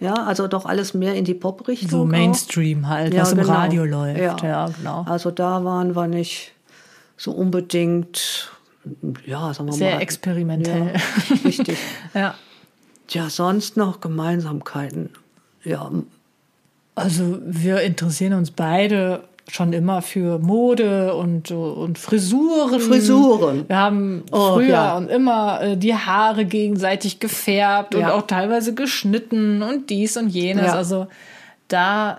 Ja, 0.00 0.14
also 0.14 0.48
doch 0.48 0.64
alles 0.66 0.94
mehr 0.94 1.14
in 1.14 1.24
die 1.24 1.34
Pop-Richtung. 1.34 1.90
So 1.90 2.00
auch. 2.02 2.06
Mainstream 2.06 2.88
halt, 2.88 3.12
Ja, 3.14 3.22
was 3.22 3.32
im 3.32 3.38
genau. 3.40 3.52
Radio 3.52 3.84
läuft. 3.84 4.18
Ja. 4.20 4.36
Ja, 4.42 4.66
genau. 4.76 5.04
Also 5.06 5.30
da 5.30 5.62
waren 5.64 5.94
wir 5.94 6.06
nicht 6.06 6.52
so 7.18 7.32
unbedingt, 7.32 8.50
ja, 9.26 9.52
sagen 9.52 9.68
wir 9.68 9.74
Sehr 9.74 9.96
mal. 9.96 10.00
experimentell. 10.02 10.94
Ja, 10.94 11.36
richtig. 11.44 11.78
Ja. 12.14 12.34
Ja, 13.10 13.28
sonst 13.28 13.76
noch 13.76 14.00
Gemeinsamkeiten. 14.00 15.10
Ja, 15.64 15.90
Also 16.94 17.38
wir 17.44 17.80
interessieren 17.82 18.32
uns 18.34 18.50
beide 18.52 19.24
schon 19.52 19.72
immer 19.72 20.02
für 20.02 20.38
Mode 20.38 21.14
und, 21.14 21.50
und 21.50 21.98
Frisuren. 21.98 22.80
Frisuren. 22.80 23.68
Wir 23.68 23.76
haben 23.76 24.22
Oh, 24.32 24.54
früher 24.54 24.68
ja. 24.68 24.96
und 24.96 25.10
immer 25.10 25.60
äh, 25.62 25.76
die 25.76 25.94
Haare 25.94 26.44
gegenseitig 26.44 27.20
gefärbt 27.20 27.94
und 27.94 28.02
Ja. 28.02 28.12
auch 28.14 28.22
teilweise 28.26 28.74
geschnitten 28.74 29.62
und 29.62 29.90
dies 29.90 30.16
und 30.16 30.28
jenes. 30.28 30.66
Ja. 30.66 30.74
Also 30.74 31.06
da, 31.68 32.18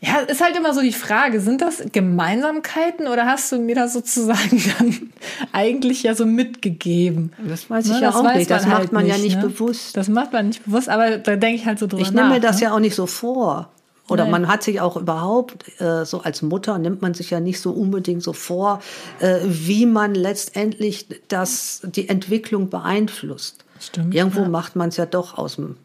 ja, 0.00 0.16
ist 0.18 0.42
halt 0.42 0.56
immer 0.56 0.74
so 0.74 0.80
die 0.80 0.92
Frage, 0.92 1.40
sind 1.40 1.60
das 1.60 1.82
Gemeinsamkeiten 1.92 3.06
oder 3.06 3.26
hast 3.26 3.52
du 3.52 3.58
mir 3.58 3.74
das 3.74 3.92
sozusagen 3.92 4.62
dann 4.78 5.12
eigentlich 5.52 6.02
ja 6.02 6.14
so 6.14 6.26
mitgegeben? 6.26 7.32
das 7.48 7.68
weiß 7.70 7.86
ich 7.86 7.92
Ne, 7.92 8.00
ja 8.00 8.06
das 8.08 8.16
auch 8.16 8.34
nicht. 8.34 8.50
Das 8.50 8.62
man 8.62 8.70
macht 8.70 8.80
halt 8.80 8.92
man 8.92 9.06
ja 9.06 9.14
nicht, 9.14 9.24
nicht 9.24 9.36
ne? 9.36 9.48
bewusst. 9.48 9.96
Das 9.96 10.08
macht 10.08 10.32
man 10.32 10.48
nicht 10.48 10.64
bewusst, 10.64 10.88
aber 10.88 11.18
da 11.18 11.36
denke 11.36 11.56
ich 11.60 11.66
halt 11.66 11.78
so 11.78 11.86
drüber 11.86 12.02
Ich 12.02 12.12
nehme 12.12 12.28
mir 12.30 12.40
das 12.40 12.56
ne? 12.56 12.62
ja 12.64 12.74
auch 12.74 12.80
nicht 12.80 12.94
so 12.94 13.06
vor. 13.06 13.68
Oder 14.08 14.24
Nein. 14.24 14.32
man 14.32 14.48
hat 14.48 14.62
sich 14.62 14.80
auch 14.80 14.96
überhaupt, 14.96 15.80
äh, 15.80 16.04
so 16.04 16.22
als 16.22 16.42
Mutter 16.42 16.78
nimmt 16.78 17.02
man 17.02 17.14
sich 17.14 17.30
ja 17.30 17.40
nicht 17.40 17.60
so 17.60 17.70
unbedingt 17.70 18.22
so 18.22 18.32
vor, 18.32 18.80
äh, 19.20 19.38
wie 19.44 19.86
man 19.86 20.14
letztendlich 20.14 21.06
das, 21.28 21.82
die 21.84 22.08
Entwicklung 22.08 22.68
beeinflusst. 22.68 23.64
Stimmt, 23.80 24.14
Irgendwo 24.14 24.42
ja. 24.42 24.48
macht 24.48 24.76
man 24.76 24.88
es 24.88 24.96
ja 24.96 25.06
doch 25.06 25.38
aus 25.38 25.56
dem 25.56 25.76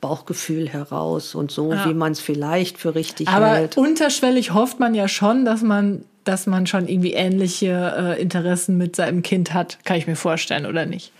Bauchgefühl 0.00 0.68
heraus 0.68 1.34
und 1.34 1.50
so, 1.50 1.72
wie 1.86 1.94
man 1.94 2.12
es 2.12 2.20
vielleicht 2.20 2.76
für 2.78 2.94
richtig 2.94 3.26
Aber 3.28 3.54
hält. 3.54 3.78
unterschwellig 3.78 4.52
hofft 4.52 4.78
man 4.78 4.94
ja 4.94 5.08
schon, 5.08 5.46
dass 5.46 5.62
man, 5.62 6.04
dass 6.24 6.46
man 6.46 6.66
schon 6.66 6.88
irgendwie 6.88 7.14
ähnliche 7.14 7.94
äh, 7.96 8.20
Interessen 8.20 8.76
mit 8.76 8.96
seinem 8.96 9.22
Kind 9.22 9.54
hat. 9.54 9.78
Kann 9.84 9.96
ich 9.96 10.06
mir 10.06 10.16
vorstellen, 10.16 10.66
oder 10.66 10.84
nicht? 10.84 11.10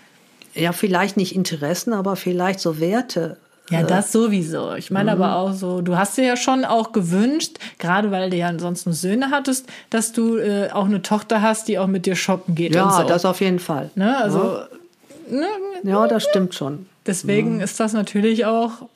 Ja, 0.53 0.71
vielleicht 0.71 1.17
nicht 1.17 1.35
Interessen, 1.35 1.93
aber 1.93 2.15
vielleicht 2.15 2.59
so 2.59 2.79
Werte. 2.79 3.37
Ja, 3.71 3.81
das 3.83 4.11
sowieso. 4.11 4.73
Ich 4.75 4.91
meine 4.91 5.15
Mhm. 5.15 5.21
aber 5.23 5.35
auch 5.37 5.53
so, 5.53 5.81
du 5.81 5.97
hast 5.97 6.17
dir 6.17 6.23
ja 6.25 6.37
schon 6.37 6.65
auch 6.65 6.91
gewünscht, 6.91 7.57
gerade 7.79 8.11
weil 8.11 8.29
du 8.29 8.37
ja 8.37 8.47
ansonsten 8.47 8.93
Söhne 8.93 9.31
hattest, 9.31 9.65
dass 9.89 10.11
du 10.11 10.37
äh, 10.37 10.69
auch 10.71 10.85
eine 10.85 11.01
Tochter 11.01 11.41
hast, 11.41 11.67
die 11.67 11.79
auch 11.79 11.87
mit 11.87 12.05
dir 12.05 12.15
shoppen 12.15 12.53
geht 12.53 12.75
Ja, 12.75 12.85
und 12.85 12.93
so. 12.93 13.03
das 13.07 13.25
auf 13.25 13.41
jeden 13.41 13.57
Fall. 13.59 13.89
ne? 13.95 14.17
Also 14.17 14.59
ne? 15.29 15.47
Ja, 15.83 16.05
das 16.07 16.23
stimmt 16.25 16.53
schon. 16.53 16.85
deswegen 17.07 17.59
ist 17.59 17.79
das 17.79 17.93
natürlich 17.93 18.45
auch 18.45 18.87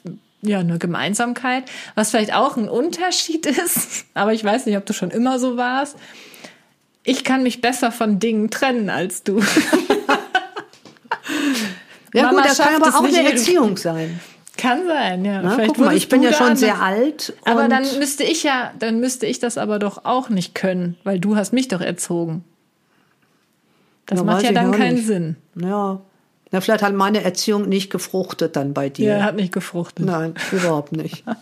ja 0.43 0.59
eine 0.59 0.77
Gemeinsamkeit, 0.77 1.63
was 1.95 2.11
vielleicht 2.11 2.33
auch 2.35 2.55
ein 2.55 2.69
Unterschied 2.69 3.45
ist. 3.65 4.05
Aber 4.13 4.33
ich 4.33 4.43
weiß 4.43 4.67
nicht, 4.67 4.77
ob 4.77 4.85
du 4.85 4.93
schon 4.93 5.09
immer 5.09 5.39
so 5.39 5.57
warst. 5.57 5.95
Ich 7.03 7.23
kann 7.23 7.41
mich 7.41 7.59
besser 7.59 7.91
von 7.91 8.19
Dingen 8.19 8.51
trennen 8.51 8.89
als 8.91 9.23
du. 9.23 9.41
Ja 12.13 12.23
Mama 12.23 12.41
gut, 12.41 12.49
das 12.49 12.57
kann 12.57 12.75
aber 12.81 12.87
auch 12.97 13.03
eine. 13.03 13.31
Erziehung 13.31 13.77
sein. 13.77 14.19
Kann 14.59 14.85
sein, 14.85 15.23
ja. 15.23 15.41
Na, 15.41 15.51
Vielleicht 15.51 15.75
guck 15.75 15.85
mal, 15.85 15.95
ich 15.95 16.09
bin 16.09 16.21
ja 16.21 16.33
schon 16.33 16.57
sehr 16.57 16.81
alt. 16.81 17.33
Aber 17.45 17.69
dann 17.69 17.83
müsste 17.97 18.23
ich 18.25 18.43
ja, 18.43 18.73
dann 18.77 18.99
müsste 18.99 19.25
ich 19.25 19.39
das 19.39 19.57
aber 19.57 19.79
doch 19.79 20.03
auch 20.03 20.29
nicht 20.29 20.53
können, 20.53 20.97
weil 21.05 21.17
du 21.19 21.37
hast 21.37 21.53
mich 21.53 21.69
doch 21.69 21.79
erzogen. 21.81 22.43
Das 24.05 24.19
Ja, 24.19 24.25
macht 24.25 24.43
ja 24.43 24.51
dann 24.51 24.71
keinen 24.71 24.95
nicht. 24.95 25.07
Sinn. 25.07 25.35
Ja. 25.55 26.01
Na, 26.51 26.61
vielleicht 26.61 26.81
hat 26.81 26.93
meine 26.93 27.23
Erziehung 27.23 27.69
nicht 27.69 27.91
gefruchtet 27.91 28.55
dann 28.55 28.73
bei 28.73 28.89
dir. 28.89 29.17
Ja, 29.17 29.23
hat 29.23 29.35
nicht 29.35 29.53
gefruchtet. 29.53 30.05
Nein, 30.05 30.33
überhaupt 30.51 30.91
nicht. 30.91 31.23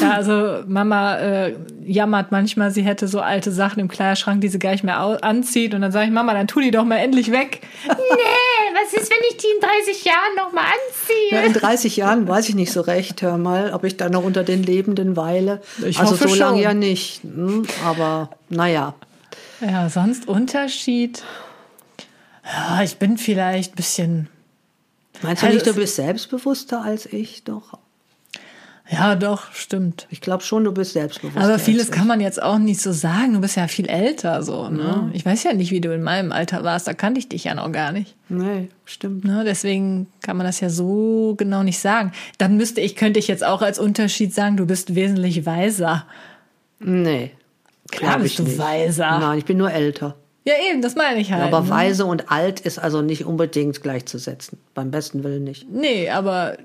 Ja, 0.00 0.12
also 0.12 0.62
Mama 0.66 1.18
äh, 1.18 1.54
jammert 1.84 2.32
manchmal, 2.32 2.70
sie 2.70 2.82
hätte 2.82 3.08
so 3.08 3.20
alte 3.20 3.52
Sachen 3.52 3.78
im 3.80 3.88
Kleiderschrank, 3.88 4.40
die 4.40 4.48
sie 4.48 4.58
gar 4.58 4.70
nicht 4.70 4.84
mehr 4.84 4.98
anzieht. 5.22 5.74
Und 5.74 5.82
dann 5.82 5.92
sage 5.92 6.06
ich, 6.06 6.12
Mama, 6.12 6.32
dann 6.32 6.46
tu 6.46 6.60
die 6.60 6.70
doch 6.70 6.84
mal 6.84 6.96
endlich 6.96 7.30
weg. 7.30 7.60
nee, 7.86 7.92
was 8.72 8.92
ist, 8.94 9.10
wenn 9.10 9.18
ich 9.28 9.36
die 9.36 9.46
in 9.54 9.60
30 9.60 10.04
Jahren 10.04 10.34
noch 10.36 10.52
mal 10.52 10.62
anziehe? 10.62 11.30
Ja, 11.30 11.40
in 11.40 11.52
30 11.52 11.96
Jahren 11.96 12.26
weiß 12.26 12.48
ich 12.48 12.54
nicht 12.54 12.72
so 12.72 12.80
recht, 12.80 13.20
hör 13.22 13.36
mal, 13.36 13.72
ob 13.74 13.84
ich 13.84 13.96
da 13.96 14.08
noch 14.08 14.24
unter 14.24 14.44
den 14.44 14.62
Lebenden 14.62 15.16
weile. 15.16 15.60
Ich 15.86 15.98
also 15.98 16.12
hoffe 16.12 16.28
so 16.28 16.34
lange 16.36 16.62
ja 16.62 16.72
nicht. 16.72 17.22
hm, 17.22 17.66
Aber 17.84 18.30
naja. 18.48 18.94
Ja, 19.60 19.88
sonst 19.90 20.26
Unterschied. 20.26 21.22
Ja, 22.44 22.82
ich 22.82 22.96
bin 22.96 23.18
vielleicht 23.18 23.72
ein 23.72 23.76
bisschen. 23.76 24.28
Meinst 25.22 25.42
du 25.42 25.46
Also 25.46 25.56
nicht, 25.58 25.66
du 25.66 25.74
bist 25.74 25.96
selbstbewusster 25.96 26.82
als 26.82 27.06
ich? 27.06 27.44
Doch. 27.44 27.78
Ja, 28.90 29.14
doch, 29.14 29.52
stimmt. 29.52 30.06
Ich 30.10 30.20
glaube 30.20 30.42
schon, 30.42 30.64
du 30.64 30.72
bist 30.72 30.92
selbstbewusster. 30.92 31.40
Aber 31.40 31.58
vieles 31.58 31.90
kann 31.90 32.06
man 32.06 32.20
jetzt 32.20 32.42
auch 32.42 32.58
nicht 32.58 32.80
so 32.80 32.92
sagen. 32.92 33.32
Du 33.32 33.40
bist 33.40 33.56
ja 33.56 33.66
viel 33.68 33.88
älter 33.88 34.42
so. 34.42 34.68
Ne? 34.68 35.10
Ich 35.14 35.24
weiß 35.24 35.44
ja 35.44 35.54
nicht, 35.54 35.70
wie 35.70 35.80
du 35.80 35.94
in 35.94 36.02
meinem 36.02 36.30
Alter 36.30 36.62
warst. 36.62 36.88
Da 36.88 36.92
kannte 36.92 37.18
ich 37.18 37.28
dich 37.28 37.44
ja 37.44 37.54
noch 37.54 37.70
gar 37.72 37.92
nicht. 37.92 38.14
Nee, 38.28 38.68
stimmt. 38.84 39.24
Ne? 39.24 39.44
Deswegen 39.46 40.08
kann 40.20 40.36
man 40.36 40.46
das 40.46 40.60
ja 40.60 40.68
so 40.68 41.34
genau 41.38 41.62
nicht 41.62 41.78
sagen. 41.78 42.12
Dann 42.36 42.56
müsste 42.56 42.80
ich, 42.82 42.96
könnte 42.96 43.18
ich 43.18 43.28
jetzt 43.28 43.44
auch 43.44 43.62
als 43.62 43.78
Unterschied 43.78 44.34
sagen, 44.34 44.56
du 44.56 44.66
bist 44.66 44.94
wesentlich 44.94 45.46
weiser. 45.46 46.04
Nee. 46.80 47.30
Klar 47.90 48.18
bist 48.18 48.38
du 48.40 48.42
nicht. 48.42 48.58
weiser. 48.58 49.18
Nein, 49.20 49.38
ich 49.38 49.44
bin 49.44 49.56
nur 49.56 49.70
älter. 49.70 50.16
Ja, 50.44 50.54
eben, 50.68 50.82
das 50.82 50.96
meine 50.96 51.20
ich 51.20 51.32
halt. 51.32 51.42
Aber 51.52 51.60
ne? 51.64 51.70
weise 51.70 52.04
und 52.04 52.30
alt 52.30 52.60
ist 52.60 52.78
also 52.78 53.00
nicht 53.00 53.24
unbedingt 53.24 53.80
gleichzusetzen. 53.82 54.58
Beim 54.74 54.90
besten 54.90 55.22
Willen 55.22 55.44
nicht. 55.44 55.70
Nee, 55.70 56.10
aber 56.10 56.56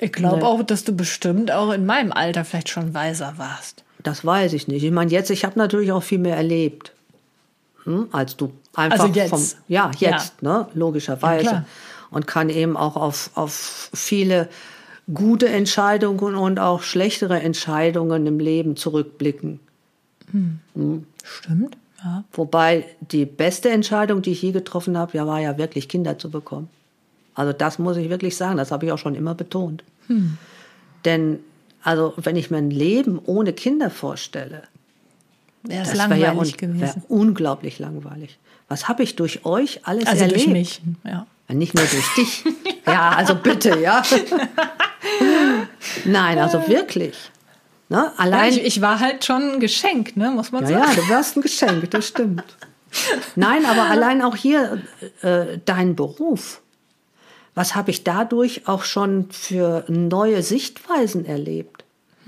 ich 0.00 0.12
glaube 0.12 0.38
Nee. 0.38 0.42
auch, 0.42 0.62
dass 0.62 0.84
du 0.84 0.92
bestimmt 0.94 1.50
auch 1.50 1.72
in 1.72 1.86
meinem 1.86 2.12
Alter 2.12 2.44
vielleicht 2.44 2.68
schon 2.68 2.92
weiser 2.92 3.34
warst. 3.36 3.84
Das 4.02 4.24
weiß 4.24 4.52
ich 4.52 4.68
nicht. 4.68 4.84
Ich 4.84 4.92
meine, 4.92 5.10
jetzt, 5.10 5.30
ich 5.30 5.44
habe 5.44 5.58
natürlich 5.58 5.92
auch 5.92 6.02
viel 6.02 6.18
mehr 6.18 6.36
erlebt 6.36 6.92
hm, 7.84 8.08
als 8.12 8.36
du. 8.36 8.52
Einfach 8.74 9.04
Also 9.04 9.14
jetzt. 9.14 9.30
Vom, 9.30 9.42
ja, 9.66 9.90
jetzt, 9.98 10.42
Ne, 10.42 10.68
logischerweise. 10.74 11.44
Ja, 11.44 11.64
und 12.10 12.26
kann 12.26 12.48
eben 12.50 12.76
auch 12.76 12.96
auf, 12.96 13.30
auf 13.34 13.90
viele 13.94 14.48
gute 15.12 15.48
Entscheidungen 15.48 16.34
und 16.36 16.58
auch 16.58 16.82
schlechtere 16.82 17.40
Entscheidungen 17.40 18.26
im 18.26 18.38
Leben 18.38 18.76
zurückblicken. 18.76 19.58
Stimmt, 21.24 21.77
ja. 22.04 22.24
Wobei 22.32 22.84
die 23.00 23.24
beste 23.26 23.70
Entscheidung, 23.70 24.22
die 24.22 24.30
ich 24.32 24.42
je 24.42 24.52
getroffen 24.52 24.96
habe, 24.96 25.16
ja, 25.16 25.26
war 25.26 25.40
ja 25.40 25.58
wirklich 25.58 25.88
Kinder 25.88 26.18
zu 26.18 26.30
bekommen. 26.30 26.68
Also 27.34 27.52
das 27.52 27.78
muss 27.78 27.96
ich 27.96 28.08
wirklich 28.10 28.36
sagen, 28.36 28.56
das 28.56 28.70
habe 28.72 28.86
ich 28.86 28.92
auch 28.92 28.98
schon 28.98 29.14
immer 29.14 29.34
betont. 29.34 29.84
Denn 31.04 31.38
also 31.82 32.12
wenn 32.16 32.36
ich 32.36 32.50
mir 32.50 32.58
ein 32.58 32.70
Leben 32.70 33.20
ohne 33.24 33.52
Kinder 33.52 33.90
vorstelle, 33.90 34.62
Ja, 35.68 35.80
das 35.80 35.90
das 35.92 35.98
wäre 36.10 36.18
ja 36.20 36.26
langweilig 36.28 36.62
un 36.62 36.80
wär 36.80 36.94
unglaublich 37.08 37.78
langweilig. 37.78 38.38
Was 38.68 38.88
habe 38.88 39.02
ich 39.02 39.16
durch 39.16 39.44
euch 39.44 39.80
alles 39.86 40.06
Also 40.06 40.22
erlebt? 40.22 40.40
durch 40.46 40.48
mich. 40.48 40.82
Ja, 41.04 41.26
Nicht 41.48 41.74
nur 41.74 41.84
durch 41.84 42.14
dich. 42.16 42.44
ja, 42.86 43.10
also 43.10 43.34
bitte, 43.36 43.78
ja. 43.80 44.02
Nein, 46.04 46.38
also 46.38 46.66
wirklich. 46.68 47.16
Ne? 47.90 47.96
ja 47.96 48.12
Allein, 48.16 48.50
ich, 48.52 48.64
ich 48.64 48.80
war 48.80 49.00
halt 49.00 49.24
schon 49.24 49.52
ein 49.54 49.60
Geschenk, 49.60 50.16
ne, 50.16 50.30
muss 50.30 50.52
man 50.52 50.64
Ja, 50.64 50.80
sagen. 50.80 50.92
ja, 50.96 51.02
du 51.02 51.08
warst 51.08 51.36
ein 51.36 51.42
Geschenk, 51.42 51.90
das 51.90 52.08
stimmt. 52.08 52.44
Nein, 53.36 53.64
aber 53.66 53.82
allein 53.90 54.22
auch 54.22 54.36
hier 54.36 54.82
äh, 55.22 55.58
dein 55.64 55.96
Beruf. 55.96 56.60
Was 57.54 57.74
habe 57.74 57.90
ich 57.90 58.04
dadurch 58.04 58.68
auch 58.68 58.84
schon 58.84 59.30
für 59.30 59.84
neue 59.88 60.42
Sichtweisen 60.42 61.24
erlebt? 61.24 61.77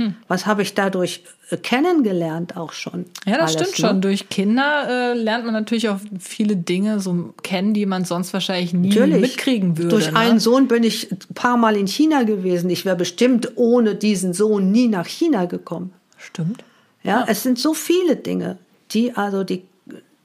Hm. 0.00 0.14
Was 0.28 0.46
habe 0.46 0.62
ich 0.62 0.72
dadurch 0.72 1.24
äh, 1.50 1.58
kennengelernt 1.58 2.56
auch 2.56 2.72
schon? 2.72 3.04
Ja, 3.26 3.36
das 3.36 3.40
alles, 3.40 3.52
stimmt 3.52 3.78
ne? 3.78 3.88
schon. 3.88 4.00
Durch 4.00 4.30
Kinder 4.30 4.86
äh, 4.88 5.12
lernt 5.12 5.44
man 5.44 5.52
natürlich 5.52 5.90
auch 5.90 5.98
viele 6.18 6.56
Dinge 6.56 7.00
so 7.00 7.34
kennen, 7.42 7.74
die 7.74 7.84
man 7.84 8.06
sonst 8.06 8.32
wahrscheinlich 8.32 8.72
nie 8.72 8.88
Natürlich. 8.88 9.20
mitkriegen 9.20 9.76
würde. 9.76 9.90
Durch 9.90 10.10
ne? 10.10 10.18
einen 10.18 10.40
Sohn 10.40 10.68
bin 10.68 10.84
ich 10.84 11.12
ein 11.12 11.18
paar 11.34 11.58
Mal 11.58 11.76
in 11.76 11.86
China 11.86 12.22
gewesen. 12.22 12.70
Ich 12.70 12.86
wäre 12.86 12.96
bestimmt 12.96 13.52
ohne 13.56 13.94
diesen 13.94 14.32
Sohn 14.32 14.72
nie 14.72 14.88
nach 14.88 15.06
China 15.06 15.44
gekommen. 15.44 15.92
Stimmt. 16.16 16.64
Ja, 17.02 17.26
es 17.28 17.42
sind 17.42 17.58
so 17.58 17.74
viele 17.74 18.16
Dinge, 18.16 18.56
die 18.92 19.14
also 19.16 19.44
die, 19.44 19.64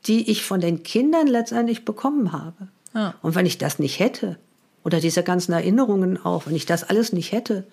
die 0.07 0.31
ich 0.31 0.45
von 0.45 0.61
den 0.61 0.83
Kindern 0.83 1.27
letztendlich 1.27 1.83
bekommen 1.83 2.31
habe. 2.31 2.69
Ja. 2.93 3.13
Und 3.21 3.35
wenn 3.35 3.45
ich 3.45 3.57
das 3.57 3.77
nicht 3.77 3.99
hätte, 3.99 4.37
oder 4.85 5.01
diese 5.01 5.23
ganzen 5.23 5.51
Erinnerungen 5.51 6.23
auch, 6.23 6.47
wenn 6.47 6.55
ich 6.55 6.65
das 6.65 6.85
alles 6.85 7.11
nicht 7.11 7.33
hätte, 7.33 7.65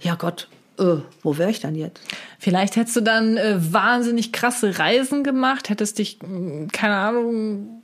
ja 0.00 0.16
Gott, 0.16 0.48
äh, 0.78 0.96
wo 1.22 1.38
wäre 1.38 1.50
ich 1.50 1.60
dann 1.60 1.74
jetzt? 1.74 2.00
Vielleicht 2.38 2.76
hättest 2.76 2.96
du 2.96 3.00
dann 3.00 3.36
äh, 3.36 3.56
wahnsinnig 3.72 4.32
krasse 4.32 4.78
Reisen 4.78 5.24
gemacht, 5.24 5.68
hättest 5.68 5.98
dich, 5.98 6.18
mh, 6.22 6.68
keine 6.72 6.96
Ahnung, 6.96 7.82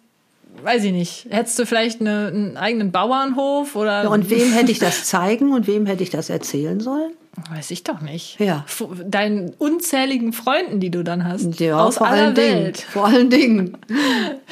weiß 0.62 0.84
ich 0.84 0.92
nicht, 0.92 1.26
hättest 1.30 1.58
du 1.58 1.66
vielleicht 1.66 2.00
eine, 2.00 2.28
einen 2.28 2.56
eigenen 2.56 2.92
Bauernhof 2.92 3.76
oder. 3.76 4.04
Ja, 4.04 4.08
und 4.08 4.30
wem 4.30 4.52
hätte 4.54 4.72
ich 4.72 4.78
das 4.78 5.04
zeigen 5.04 5.52
und 5.52 5.66
wem 5.66 5.86
hätte 5.86 6.02
ich 6.02 6.10
das 6.10 6.30
erzählen 6.30 6.80
sollen? 6.80 7.12
Weiß 7.48 7.70
ich 7.70 7.82
doch 7.82 8.02
nicht. 8.02 8.38
Ja. 8.40 8.66
Deinen 9.06 9.54
unzähligen 9.54 10.34
Freunden, 10.34 10.80
die 10.80 10.90
du 10.90 11.02
dann 11.02 11.24
hast. 11.24 11.58
Ja, 11.60 11.82
aus 11.82 11.96
vor 11.96 12.06
aller 12.06 12.26
allen 12.26 12.36
Welt. 12.36 12.78
Dingen. 12.78 12.90
Vor 12.90 13.06
allen 13.06 13.30
Dingen. 13.30 13.78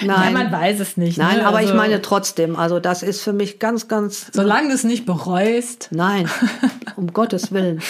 Ja, 0.01 0.17
Nein. 0.17 0.33
man 0.33 0.51
weiß 0.51 0.81
es 0.81 0.97
nicht. 0.97 1.19
Nein, 1.19 1.39
ne? 1.39 1.47
aber 1.47 1.61
ich 1.61 1.67
Also, 1.67 1.77
meine 1.77 2.01
trotzdem, 2.01 2.57
also 2.57 2.81
das 2.81 3.03
ist 3.03 3.21
für 3.21 3.35
mich 3.35 3.59
ganz, 3.59 3.87
ganz. 3.87 4.31
Solange 4.33 4.69
du 4.69 4.75
es 4.75 4.83
nicht 4.83 5.05
bereust. 5.05 5.89
Nein, 5.91 6.27
um 6.97 7.13
Gottes 7.13 7.53
Willen. 7.53 7.83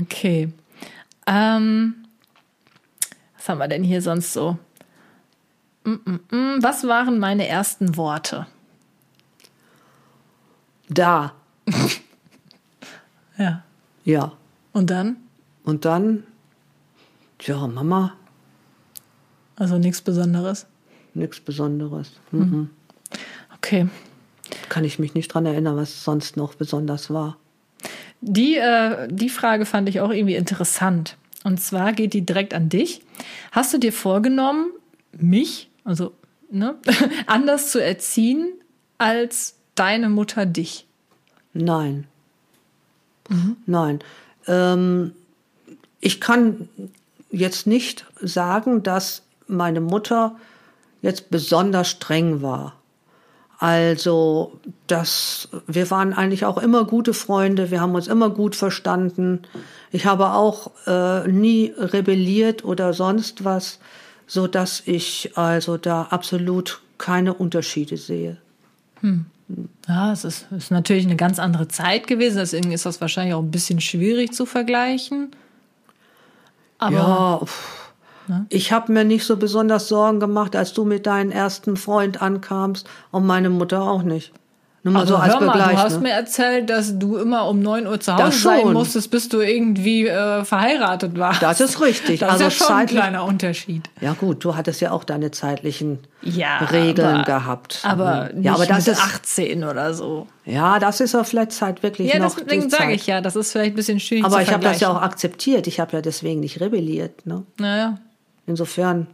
Okay. 0.00 0.48
Ähm, 1.26 1.96
was 3.36 3.48
haben 3.50 3.58
wir 3.58 3.68
denn 3.68 3.84
hier 3.84 4.00
sonst 4.00 4.32
so? 4.32 4.56
Mm, 5.84 5.90
mm, 5.90 6.20
mm. 6.30 6.62
Was 6.62 6.86
waren 6.86 7.18
meine 7.18 7.46
ersten 7.46 7.98
Worte? 7.98 8.46
Da, 10.88 11.34
Ja. 13.40 13.64
ja. 14.04 14.32
Und 14.72 14.90
dann? 14.90 15.16
Und 15.64 15.84
dann, 15.84 16.24
ja, 17.40 17.66
Mama, 17.66 18.12
Also 19.56 19.78
nichts 19.78 20.00
Besonderes. 20.02 20.66
nichts 21.14 21.40
Besonderes. 21.40 22.12
Mhm. 22.30 22.70
Okay. 23.56 23.88
Kann 24.68 24.84
ich 24.84 24.98
mich 24.98 25.14
nicht 25.14 25.28
dran 25.28 25.46
erinnern, 25.46 25.76
was 25.76 26.04
sonst 26.04 26.36
noch 26.36 26.54
besonders 26.54 27.10
war. 27.10 27.36
Die, 28.20 28.56
äh, 28.56 29.08
die 29.10 29.28
Frage 29.30 29.64
fand 29.64 29.88
ich 29.88 30.00
auch 30.00 30.10
irgendwie 30.10 30.36
interessant. 30.36 31.16
Und 31.42 31.60
zwar 31.60 31.92
geht 31.92 32.12
die 32.12 32.24
direkt 32.26 32.52
an 32.52 32.68
dich. 32.68 33.00
Hast 33.52 33.72
du 33.72 33.78
dir 33.78 33.92
vorgenommen, 33.92 34.72
mich, 35.12 35.70
also 35.84 36.12
ne, 36.50 36.76
anders 37.26 37.70
zu 37.70 37.82
erziehen 37.82 38.52
als 38.98 39.56
deine 39.74 40.10
Mutter 40.10 40.44
dich? 40.46 40.86
Nein. 41.54 42.06
Nein. 43.66 44.00
Ähm, 44.46 45.12
ich 46.00 46.20
kann 46.20 46.68
jetzt 47.30 47.66
nicht 47.66 48.06
sagen, 48.20 48.82
dass 48.82 49.22
meine 49.46 49.80
Mutter 49.80 50.36
jetzt 51.02 51.30
besonders 51.30 51.88
streng 51.88 52.42
war. 52.42 52.74
Also, 53.58 54.58
das, 54.86 55.48
wir 55.66 55.90
waren 55.90 56.14
eigentlich 56.14 56.46
auch 56.46 56.56
immer 56.56 56.86
gute 56.86 57.12
Freunde, 57.12 57.70
wir 57.70 57.82
haben 57.82 57.94
uns 57.94 58.06
immer 58.08 58.30
gut 58.30 58.56
verstanden. 58.56 59.42
Ich 59.92 60.06
habe 60.06 60.30
auch 60.30 60.70
äh, 60.86 61.28
nie 61.28 61.74
rebelliert 61.76 62.64
oder 62.64 62.94
sonst 62.94 63.44
was, 63.44 63.78
so 64.26 64.46
dass 64.46 64.82
ich 64.86 65.32
also 65.36 65.76
da 65.76 66.04
absolut 66.04 66.80
keine 66.96 67.34
Unterschiede 67.34 67.98
sehe. 67.98 68.38
Ja, 69.88 70.12
es 70.12 70.24
ist, 70.24 70.46
ist 70.56 70.70
natürlich 70.70 71.04
eine 71.06 71.16
ganz 71.16 71.38
andere 71.38 71.68
Zeit 71.68 72.06
gewesen, 72.06 72.36
deswegen 72.38 72.72
ist 72.72 72.86
das 72.86 73.00
wahrscheinlich 73.00 73.34
auch 73.34 73.42
ein 73.42 73.50
bisschen 73.50 73.80
schwierig 73.80 74.32
zu 74.32 74.46
vergleichen. 74.46 75.30
Aber 76.78 76.94
Ja, 76.96 77.40
pff. 77.44 77.92
ich 78.48 78.72
habe 78.72 78.92
mir 78.92 79.04
nicht 79.04 79.24
so 79.24 79.36
besonders 79.36 79.88
Sorgen 79.88 80.20
gemacht, 80.20 80.54
als 80.56 80.72
du 80.72 80.84
mit 80.84 81.06
deinem 81.06 81.30
ersten 81.30 81.76
Freund 81.76 82.22
ankamst 82.22 82.88
und 83.10 83.26
meine 83.26 83.50
Mutter 83.50 83.82
auch 83.82 84.02
nicht. 84.02 84.32
Nur 84.82 84.94
mal 84.94 85.00
also 85.00 85.14
so 85.16 85.20
als 85.20 85.34
hör 85.34 85.40
mal, 85.42 85.58
du 85.58 85.76
hast 85.78 85.96
ne? 85.96 86.00
mir 86.04 86.12
erzählt, 86.12 86.70
dass 86.70 86.98
du 86.98 87.18
immer 87.18 87.46
um 87.48 87.60
9 87.60 87.86
Uhr 87.86 88.00
zu 88.00 88.16
Hause 88.16 88.38
sein 88.38 88.72
musstest, 88.72 89.10
bis 89.10 89.28
du 89.28 89.40
irgendwie 89.40 90.06
äh, 90.08 90.42
verheiratet 90.44 91.18
warst. 91.18 91.42
Das 91.42 91.60
ist 91.60 91.82
richtig. 91.82 92.20
Das 92.20 92.30
Also 92.30 92.46
ist 92.46 92.58
ja 92.60 92.66
schon 92.66 92.76
ein 92.76 92.86
kleiner 92.86 93.24
Unterschied. 93.26 93.90
ja 94.00 94.14
gut, 94.14 94.42
du 94.42 94.56
hattest 94.56 94.80
ja 94.80 94.92
auch 94.92 95.04
deine 95.04 95.30
zeitlichen 95.32 95.98
Ja, 96.22 96.58
Regeln 96.58 97.16
aber- 97.16 97.24
gehabt. 97.24 97.80
Aber 97.82 98.30
nicht 98.32 98.46
ja, 98.46 98.54
aber 98.54 98.64
das 98.64 98.88
ist 98.88 99.02
18 99.02 99.64
oder 99.64 99.92
so. 99.92 100.26
ja, 100.46 100.78
das 100.78 101.00
ist 101.00 101.12
ja 101.12 101.24
vielleicht 101.24 101.52
Zeit 101.52 101.82
wirklich 101.82 102.10
Ja, 102.14 102.18
noch. 102.18 102.34
deswegen 102.34 102.62
die 102.62 102.70
sage 102.70 102.94
ich 102.94 103.06
ja, 103.06 103.20
das 103.20 103.36
ist 103.36 103.52
vielleicht 103.52 103.74
ein 103.74 103.76
bisschen 103.76 104.00
schwierig 104.00 104.24
Aber 104.24 104.40
ich 104.40 104.50
habe 104.50 104.64
das 104.64 104.80
ja 104.80 104.88
auch 104.90 105.02
akzeptiert. 105.02 105.66
Ich 105.66 105.78
habe 105.78 105.92
ja 105.96 106.00
deswegen 106.00 106.40
nicht 106.40 106.58
rebelliert. 106.60 107.26
Ne? 107.26 107.42
Naja, 107.58 107.98
Insofern, 108.46 109.06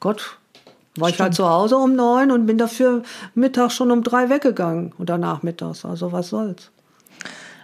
Gott, 0.00 0.38
war 1.00 1.08
ich 1.08 1.20
halt 1.20 1.34
zu 1.34 1.48
Hause 1.48 1.76
um 1.76 1.94
neun 1.94 2.30
und 2.30 2.46
bin 2.46 2.58
dafür 2.58 3.02
Mittag 3.34 3.70
schon 3.72 3.90
um 3.90 4.02
drei 4.02 4.28
weggegangen 4.30 4.92
oder 4.98 5.18
nachmittags. 5.18 5.84
Also 5.84 6.12
was 6.12 6.28
soll's. 6.30 6.70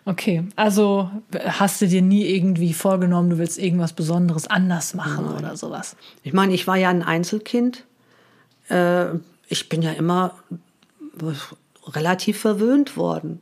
okay. 0.05 0.45
Also 0.57 1.11
hast 1.47 1.81
du 1.81 1.87
dir 1.89 2.03
nie 2.03 2.27
irgendwie 2.27 2.73
vorgenommen, 2.75 3.31
du 3.31 3.39
willst 3.39 3.59
irgendwas 3.59 3.93
Besonderes 3.93 4.47
anders 4.47 4.95
machen 4.95 5.27
oder 5.37 5.57
sowas? 5.57 5.97
Ich 6.23 6.33
meine, 6.33 6.55
ich 6.55 6.67
war 6.67 6.77
ja 6.77 6.89
ein 6.91 7.03
Einzelkind. 7.03 7.85
Äh, 8.69 9.07
ich 9.49 9.69
bin 9.69 9.83
ja 9.83 9.93
immer 9.93 10.33
relativ 11.87 12.41
verwöhnt 12.41 12.97
worden. 12.97 13.41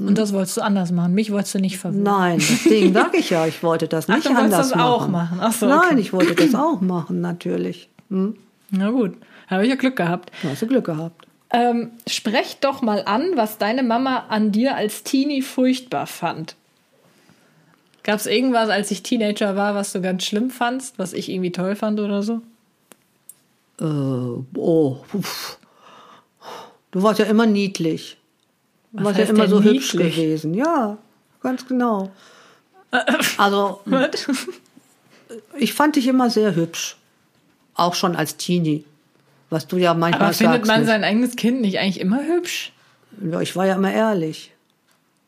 Und 0.00 0.16
das 0.16 0.32
wolltest 0.32 0.56
du 0.56 0.62
anders 0.62 0.90
machen. 0.90 1.12
Mich 1.12 1.30
wolltest 1.30 1.54
du 1.54 1.58
nicht 1.58 1.78
verwirren. 1.78 2.02
Nein, 2.02 2.38
deswegen 2.38 2.92
sage 2.94 3.18
ich 3.18 3.30
ja, 3.30 3.46
ich 3.46 3.62
wollte 3.62 3.88
das 3.88 4.08
Ach, 4.08 4.14
nicht 4.16 4.26
du 4.26 4.30
wolltest 4.30 4.44
anders 4.44 4.68
das 4.70 4.76
machen. 4.76 4.88
auch 4.88 5.08
machen. 5.08 5.38
Ach 5.40 5.52
so, 5.52 5.66
Nein, 5.66 5.80
okay. 5.92 6.00
ich 6.00 6.12
wollte 6.12 6.34
das 6.34 6.54
auch 6.54 6.80
machen, 6.80 7.20
natürlich. 7.20 7.90
Hm? 8.08 8.36
Na 8.72 8.90
gut, 8.90 9.16
habe 9.48 9.64
ich 9.64 9.68
ja 9.68 9.76
Glück 9.76 9.96
gehabt. 9.96 10.32
Da 10.42 10.48
hast 10.48 10.62
du 10.62 10.66
Glück 10.66 10.86
gehabt. 10.86 11.26
Ähm, 11.50 11.90
sprech 12.06 12.56
doch 12.60 12.80
mal 12.80 13.02
an, 13.04 13.32
was 13.36 13.58
deine 13.58 13.82
Mama 13.82 14.24
an 14.30 14.50
dir 14.50 14.74
als 14.74 15.02
Teenie 15.02 15.42
furchtbar 15.42 16.06
fand. 16.06 16.56
Gab 18.02 18.18
es 18.18 18.26
irgendwas, 18.26 18.70
als 18.70 18.90
ich 18.90 19.02
Teenager 19.02 19.54
war, 19.54 19.74
was 19.74 19.92
du 19.92 20.00
ganz 20.00 20.24
schlimm 20.24 20.50
fandst, 20.50 20.98
was 20.98 21.12
ich 21.12 21.28
irgendwie 21.28 21.52
toll 21.52 21.76
fand 21.76 22.00
oder 22.00 22.22
so? 22.22 22.40
Äh, 23.78 23.84
oh, 24.58 25.04
uff. 25.12 25.58
du 26.90 27.02
warst 27.02 27.20
ja 27.20 27.26
immer 27.26 27.44
niedlich. 27.44 28.16
Du 28.92 29.04
Was 29.04 29.18
warst 29.18 29.18
ja 29.18 29.24
immer 29.26 29.48
so 29.48 29.62
hübsch 29.62 29.92
niedlich? 29.92 30.16
gewesen. 30.16 30.54
Ja, 30.54 30.96
ganz 31.42 31.66
genau. 31.66 32.10
Also, 33.38 33.80
ich 35.56 35.72
fand 35.72 35.96
dich 35.96 36.06
immer 36.06 36.28
sehr 36.28 36.54
hübsch. 36.54 36.98
Auch 37.74 37.94
schon 37.94 38.16
als 38.16 38.36
Teenie. 38.36 38.84
Was 39.50 39.66
du 39.66 39.76
ja 39.76 39.94
manchmal 39.94 40.28
Aber 40.28 40.32
findet 40.34 40.66
sagst. 40.66 40.68
man 40.68 40.86
sein 40.86 41.04
eigenes 41.04 41.36
Kind 41.36 41.60
nicht 41.60 41.78
eigentlich 41.78 42.00
immer 42.00 42.24
hübsch? 42.26 42.72
ja, 43.30 43.40
ich 43.40 43.54
war 43.56 43.66
ja 43.66 43.74
immer 43.74 43.92
ehrlich. 43.92 44.52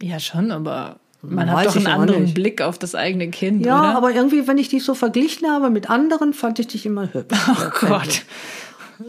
Ja, 0.03 0.19
schon, 0.19 0.51
aber 0.51 0.97
man 1.23 1.49
Weiß 1.49 1.57
hat 1.57 1.67
doch 1.67 1.77
einen 1.77 1.87
anderen. 1.87 2.35
Blick 2.35 2.61
auf 2.63 2.79
das 2.79 2.95
eigene 2.95 3.31
Kind, 3.31 3.65
Ja, 3.65 3.81
oder? 3.81 3.97
aber 3.97 4.11
irgendwie, 4.13 4.47
wenn 4.47 4.59
ich 4.59 4.69
dich 4.69 4.85
so 4.85 4.95
verglichen 4.95 5.49
habe 5.51 5.71
mit 5.71 5.89
anderen, 5.91 6.33
fand 6.35 6.59
ich 6.59 6.67
dich 6.67 6.85
immer 6.87 7.13
hübsch. 7.13 7.39
oh 7.49 7.71
Gott. 7.87 8.23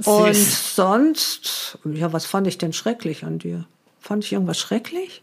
Und 0.04 0.34
Süß. 0.34 0.76
sonst, 0.76 1.78
ja, 1.86 2.12
was 2.12 2.26
fand 2.26 2.48
ich 2.48 2.58
denn 2.58 2.74
schrecklich 2.74 3.24
an 3.24 3.40
dir? 3.40 3.66
Fand 4.00 4.24
ich 4.26 4.34
irgendwas 4.34 4.58
schrecklich? 4.60 5.22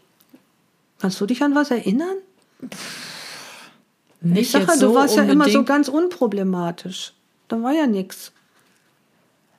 Kannst 0.99 1.19
du 1.21 1.25
dich 1.25 1.41
an 1.43 1.53
was 1.55 1.69
erinnern? 1.71 2.15
Nicht 4.21 4.41
ich 4.41 4.51
sage, 4.51 4.65
jetzt 4.65 4.81
du 4.81 4.87
so 4.87 4.95
warst 4.95 5.17
ja 5.17 5.23
immer 5.23 5.45
so 5.45 5.59
unbedingt. 5.59 5.67
ganz 5.67 5.87
unproblematisch. 5.89 7.13
Da 7.53 7.61
war 7.61 7.71
ja 7.71 7.85
nichts. 7.85 8.31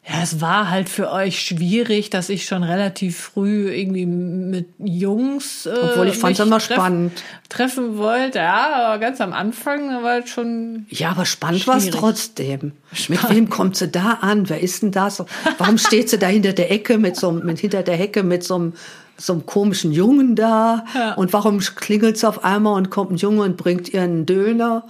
Ja, 0.06 0.16
es 0.22 0.40
war 0.42 0.68
halt 0.68 0.88
für 0.90 1.10
euch 1.12 1.38
schwierig, 1.40 2.10
dass 2.10 2.28
ich 2.28 2.44
schon 2.44 2.62
relativ 2.62 3.16
früh 3.16 3.72
irgendwie 3.72 4.04
mit 4.04 4.68
Jungs. 4.78 5.64
Äh, 5.64 5.70
Obwohl 5.80 6.08
ich 6.08 6.18
fand's 6.18 6.40
mich 6.40 6.46
immer 6.46 6.58
treff- 6.58 6.74
spannend. 6.74 7.22
Treffen 7.48 7.96
wollte, 7.96 8.38
ja, 8.40 8.84
aber 8.88 8.98
ganz 8.98 9.20
am 9.22 9.32
Anfang 9.32 10.02
war 10.02 10.18
es 10.18 10.28
schon. 10.28 10.86
Ja, 10.90 11.10
aber 11.12 11.24
spannend 11.24 11.66
war 11.68 11.76
es 11.78 11.88
trotzdem. 11.88 12.72
Mit 13.08 13.30
wem 13.30 13.48
kommt 13.48 13.76
sie 13.76 13.88
da 13.88 14.18
an? 14.20 14.48
Wer 14.50 14.60
ist 14.60 14.82
denn 14.82 14.90
das? 14.90 15.24
Warum 15.56 15.78
steht 15.78 16.10
sie 16.10 16.18
da 16.18 16.26
hinter 16.26 16.52
der 16.52 16.70
Ecke 16.70 16.98
mit 16.98 17.16
so 17.16 17.28
einem, 17.30 17.46
mit, 17.46 17.60
hinter 17.60 17.82
der 17.82 17.96
Hecke 17.96 18.24
mit 18.24 18.42
so 18.44 18.56
einem, 18.56 18.72
so 19.16 19.32
einem 19.32 19.46
komischen 19.46 19.92
Jungen 19.92 20.34
da? 20.36 20.84
Ja. 20.94 21.14
Und 21.14 21.32
warum 21.32 21.60
klingelt 21.60 22.16
es 22.16 22.24
auf 22.24 22.44
einmal 22.44 22.74
und 22.74 22.90
kommt 22.90 23.12
ein 23.12 23.16
Junge 23.16 23.42
und 23.44 23.56
bringt 23.56 23.88
ihr 23.94 24.02
einen 24.02 24.26
Döner? 24.26 24.84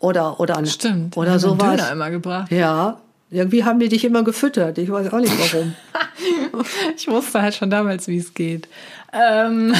Oder, 0.00 0.40
oder, 0.40 0.56
eine, 0.56 0.66
Stimmt. 0.66 1.16
oder 1.16 1.32
haben 1.32 1.38
sowas. 1.38 1.76
Döner 1.76 1.92
immer 1.92 2.10
gebracht. 2.10 2.50
Ja, 2.50 3.00
irgendwie 3.30 3.64
haben 3.64 3.78
die 3.78 3.88
dich 3.88 4.04
immer 4.04 4.24
gefüttert. 4.24 4.78
Ich 4.78 4.90
weiß 4.90 5.12
auch 5.12 5.20
nicht 5.20 5.34
warum. 5.52 5.74
Ich 6.96 7.08
wusste 7.08 7.40
halt 7.40 7.54
schon 7.54 7.70
damals, 7.70 8.06
wie 8.06 8.18
es 8.18 8.34
geht. 8.34 8.68
Ähm, 9.12 9.74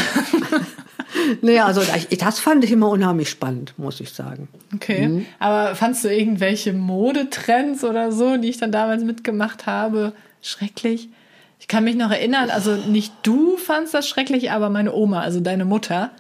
nee, 1.43 1.59
also 1.59 1.83
das 2.19 2.41
fand 2.41 2.65
ich 2.65 2.73
immer 2.73 2.89
unheimlich 2.89 3.29
spannend, 3.29 3.75
muss 3.77 4.01
ich 4.01 4.13
sagen. 4.13 4.49
okay. 4.75 5.09
Mhm. 5.09 5.27
Aber 5.39 5.75
fandst 5.75 6.05
du 6.05 6.09
irgendwelche 6.09 6.73
Modetrends 6.73 7.85
oder 7.85 8.13
so, 8.13 8.37
die 8.39 8.49
ich 8.49 8.57
dann 8.57 8.73
damals 8.73 9.05
mitgemacht 9.05 9.67
habe, 9.67 10.13
schrecklich? 10.41 11.11
Ich 11.59 11.69
kann 11.69 11.85
mich 11.85 11.97
noch 11.97 12.11
erinnern, 12.11 12.49
also 12.49 12.75
nicht 12.75 13.13
du 13.23 13.59
fandst 13.59 13.93
das 13.93 14.09
schrecklich, 14.09 14.51
aber 14.51 14.71
meine 14.71 14.95
Oma, 14.95 15.21
also 15.21 15.41
deine 15.41 15.67
Mutter, 15.67 16.11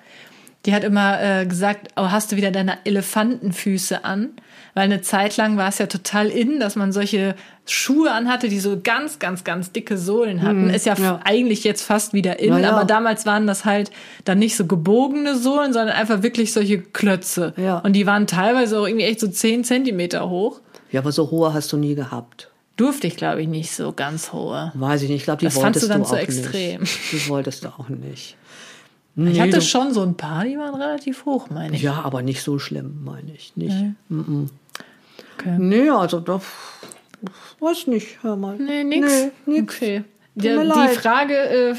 Die 0.66 0.74
hat 0.74 0.84
immer 0.84 1.22
äh, 1.22 1.46
gesagt, 1.46 1.88
oh, 1.96 2.10
hast 2.10 2.32
du 2.32 2.36
wieder 2.36 2.50
deine 2.50 2.78
Elefantenfüße 2.84 4.04
an? 4.04 4.30
Weil 4.74 4.84
eine 4.84 5.00
Zeit 5.00 5.36
lang 5.36 5.56
war 5.56 5.68
es 5.68 5.78
ja 5.78 5.86
total 5.86 6.28
in, 6.28 6.60
dass 6.60 6.76
man 6.76 6.92
solche 6.92 7.34
Schuhe 7.66 8.12
anhatte, 8.12 8.48
die 8.48 8.60
so 8.60 8.78
ganz, 8.80 9.18
ganz, 9.18 9.42
ganz 9.42 9.72
dicke 9.72 9.96
Sohlen 9.96 10.42
hatten. 10.42 10.64
Mhm, 10.64 10.70
Ist 10.70 10.86
ja, 10.86 10.94
ja. 10.94 11.20
eigentlich 11.24 11.64
jetzt 11.64 11.82
fast 11.82 12.12
wieder 12.12 12.38
in, 12.38 12.56
ja. 12.56 12.70
aber 12.72 12.84
damals 12.84 13.26
waren 13.26 13.46
das 13.46 13.64
halt 13.64 13.90
dann 14.24 14.38
nicht 14.38 14.56
so 14.56 14.66
gebogene 14.66 15.36
Sohlen, 15.36 15.72
sondern 15.72 15.96
einfach 15.96 16.22
wirklich 16.22 16.52
solche 16.52 16.80
Klötze. 16.80 17.54
Ja. 17.56 17.78
Und 17.78 17.94
die 17.94 18.06
waren 18.06 18.26
teilweise 18.26 18.78
auch 18.78 18.86
irgendwie 18.86 19.06
echt 19.06 19.20
so 19.20 19.28
10 19.28 19.64
Zentimeter 19.64 20.28
hoch. 20.28 20.60
Ja, 20.92 21.00
aber 21.00 21.12
so 21.12 21.30
hohe 21.30 21.54
hast 21.54 21.72
du 21.72 21.76
nie 21.76 21.94
gehabt. 21.94 22.50
Durfte 22.76 23.06
ich, 23.06 23.16
glaube 23.16 23.42
ich, 23.42 23.48
nicht 23.48 23.72
so 23.72 23.92
ganz 23.92 24.32
hohe. 24.32 24.72
Weiß 24.74 25.02
ich 25.02 25.08
nicht. 25.08 25.18
Ich 25.18 25.24
glaube, 25.24 25.40
die 25.40 25.46
Das 25.46 25.54
fandst 25.58 25.82
wolltest 25.82 25.84
du 25.84 25.88
dann 25.88 26.02
auch 26.02 26.08
zu 26.08 26.16
extrem. 26.16 26.80
nicht. 26.80 26.98
Die 27.12 27.28
wolltest 27.28 27.64
du 27.64 27.68
auch 27.68 27.88
nicht. 27.88 28.36
Ich 29.16 29.22
Nee, 29.24 29.40
hatte 29.40 29.50
du- 29.58 29.60
schon 29.62 29.92
so 29.92 30.02
ein 30.02 30.16
paar, 30.16 30.44
die 30.44 30.56
waren 30.56 30.74
relativ 30.74 31.24
hoch, 31.26 31.50
meine 31.50 31.74
ich. 31.76 31.82
Ja, 31.82 32.02
aber 32.02 32.22
nicht 32.22 32.42
so 32.42 32.58
schlimm, 32.58 33.00
meine 33.04 33.32
ich. 33.34 33.52
Nicht. 33.56 33.74
Okay. 34.08 35.56
Nee, 35.58 35.90
also 35.90 36.20
das 36.20 36.42
weiß 37.58 37.86
nicht, 37.88 38.22
hör 38.22 38.36
mal. 38.36 38.56
Nee, 38.56 38.84
nix. 38.84 39.08
Nee, 39.46 39.60
nix. 39.60 39.74
Okay. 39.76 40.04
Der, 40.36 40.62
die. 40.64 40.88
Frage, 40.94 41.34
äh, 41.36 41.74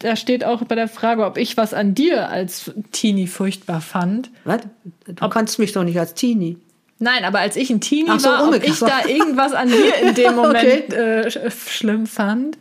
da 0.00 0.14
steht 0.14 0.44
auch 0.44 0.62
bei 0.64 0.74
der 0.74 0.88
Frage, 0.88 1.24
ob 1.24 1.38
ich 1.38 1.56
was 1.56 1.72
an 1.74 1.94
dir 1.94 2.28
als 2.28 2.70
Teenie 2.92 3.26
furchtbar 3.26 3.80
fand. 3.80 4.30
Was? 4.44 4.60
Du 5.06 5.28
kannst 5.30 5.58
mich 5.58 5.72
doch 5.72 5.84
nicht 5.84 5.98
als 5.98 6.14
Teenie. 6.14 6.58
Nein, 6.98 7.24
aber 7.24 7.40
als 7.40 7.56
ich 7.56 7.70
ein 7.70 7.80
Teenie 7.80 8.18
so, 8.20 8.28
war, 8.28 8.46
ob 8.48 8.62
ich 8.62 8.78
da 8.78 9.06
irgendwas 9.08 9.52
an 9.54 9.68
dir 9.68 9.96
in 10.02 10.14
dem 10.14 10.34
Moment 10.36 10.64
Okay. 10.64 10.94
äh, 10.94 11.26
sch- 11.28 11.50
schlimm 11.70 12.06
fand. 12.06 12.56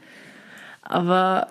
Aber 0.81 1.47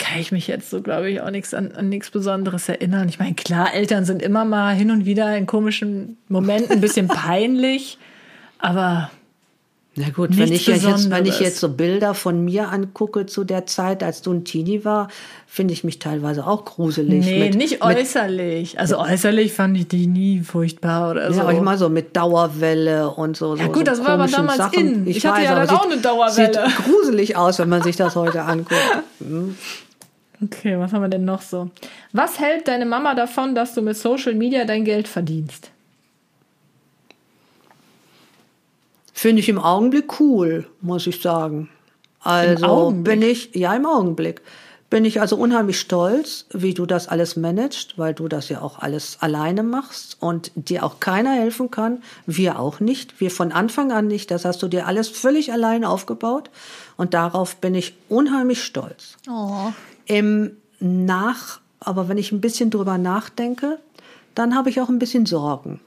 kann 0.00 0.18
ich 0.18 0.32
mich 0.32 0.48
jetzt 0.48 0.70
so, 0.70 0.80
glaube 0.82 1.08
ich, 1.10 1.20
auch 1.20 1.30
nichts 1.30 1.54
an, 1.54 1.70
an 1.72 1.88
nichts 1.88 2.10
Besonderes 2.10 2.68
erinnern. 2.68 3.08
Ich 3.08 3.18
meine, 3.20 3.34
klar, 3.34 3.72
Eltern 3.72 4.04
sind 4.04 4.22
immer 4.22 4.44
mal 4.44 4.74
hin 4.74 4.90
und 4.90 5.04
wieder 5.04 5.36
in 5.36 5.46
komischen 5.46 6.16
Momenten 6.28 6.72
ein 6.72 6.80
bisschen 6.80 7.06
peinlich, 7.08 7.98
aber 8.58 9.10
Na 9.96 10.08
gut, 10.10 10.36
wenn 10.38 10.52
ich, 10.52 10.66
jetzt, 10.66 11.10
wenn 11.10 11.26
ich 11.26 11.40
jetzt 11.40 11.58
so 11.60 11.68
Bilder 11.68 12.14
von 12.14 12.44
mir 12.44 12.68
angucke 12.70 13.26
zu 13.26 13.44
der 13.44 13.66
Zeit, 13.66 14.02
als 14.02 14.22
du 14.22 14.32
ein 14.32 14.44
Teenie 14.44 14.84
war, 14.84 15.08
finde 15.46 15.74
ich 15.74 15.82
mich 15.84 15.98
teilweise 15.98 16.46
auch 16.46 16.64
gruselig. 16.64 17.24
nee, 17.24 17.40
mit, 17.40 17.54
nicht 17.56 17.72
mit, 17.72 17.82
äußerlich. 17.82 18.78
Also 18.78 18.98
äußerlich 18.98 19.52
fand 19.52 19.76
ich 19.76 19.88
die 19.88 20.06
nie 20.06 20.40
furchtbar 20.40 21.10
oder 21.10 21.30
so. 21.32 21.38
Ja, 21.38 21.42
aber 21.44 21.52
ich 21.52 21.60
mal 21.60 21.76
so 21.76 21.88
mit 21.88 22.16
Dauerwelle 22.16 23.10
und 23.10 23.36
so. 23.36 23.56
Ja 23.56 23.64
so, 23.66 23.72
gut, 23.72 23.78
so 23.78 23.84
das 23.84 23.98
war 24.00 24.10
aber 24.10 24.28
damals 24.28 24.58
Sachen. 24.58 25.04
in. 25.04 25.06
Ich 25.06 25.26
hatte 25.26 25.42
ja 25.42 25.52
aber 25.56 25.66
dann 25.66 25.76
auch 25.76 25.82
sieht- 25.84 25.92
eine 25.92 26.00
Dauerwelle. 26.00 26.52
Sieht 26.68 26.76
gruselig 26.84 27.36
aus, 27.36 27.58
wenn 27.58 27.68
man 27.68 27.82
sich 27.82 27.96
das 27.96 28.14
heute 28.16 28.42
anguckt. 28.42 28.80
Okay, 30.42 30.78
was 30.78 30.92
haben 30.92 31.02
wir 31.02 31.08
denn 31.08 31.24
noch 31.24 31.42
so? 31.42 31.70
Was 32.12 32.38
hält 32.38 32.68
deine 32.68 32.86
Mama 32.86 33.14
davon, 33.14 33.54
dass 33.54 33.74
du 33.74 33.82
mit 33.82 33.96
Social 33.96 34.34
Media 34.34 34.64
dein 34.64 34.84
Geld 34.84 35.06
verdienst? 35.06 35.70
Finde 39.12 39.40
ich 39.40 39.50
im 39.50 39.58
Augenblick 39.58 40.18
cool, 40.18 40.66
muss 40.80 41.06
ich 41.06 41.20
sagen. 41.20 41.68
Also 42.22 42.90
bin 42.90 43.20
ich, 43.20 43.54
ja, 43.54 43.74
im 43.74 43.84
Augenblick. 43.84 44.40
Bin 44.88 45.04
ich 45.04 45.20
also 45.20 45.36
unheimlich 45.36 45.78
stolz, 45.78 46.46
wie 46.52 46.74
du 46.74 46.84
das 46.84 47.06
alles 47.06 47.36
managst, 47.36 47.96
weil 47.96 48.12
du 48.12 48.28
das 48.28 48.48
ja 48.48 48.60
auch 48.60 48.78
alles 48.80 49.18
alleine 49.20 49.62
machst 49.62 50.16
und 50.20 50.50
dir 50.54 50.84
auch 50.84 51.00
keiner 51.00 51.34
helfen 51.34 51.70
kann. 51.70 52.02
Wir 52.26 52.58
auch 52.58 52.80
nicht. 52.80 53.20
Wir 53.20 53.30
von 53.30 53.52
Anfang 53.52 53.92
an 53.92 54.08
nicht. 54.08 54.30
Das 54.30 54.44
hast 54.44 54.62
du 54.62 54.68
dir 54.68 54.86
alles 54.86 55.08
völlig 55.08 55.52
allein 55.52 55.84
aufgebaut. 55.84 56.50
Und 56.96 57.14
darauf 57.14 57.56
bin 57.56 57.74
ich 57.74 57.94
unheimlich 58.08 58.64
stolz. 58.64 59.16
Oh. 59.30 59.72
Im 60.10 60.56
Nach, 60.80 61.60
aber 61.78 62.08
wenn 62.08 62.18
ich 62.18 62.32
ein 62.32 62.40
bisschen 62.40 62.70
drüber 62.70 62.98
nachdenke, 62.98 63.78
dann 64.34 64.56
habe 64.56 64.68
ich 64.68 64.80
auch 64.80 64.88
ein 64.88 64.98
bisschen 64.98 65.24
Sorgen. 65.24 65.78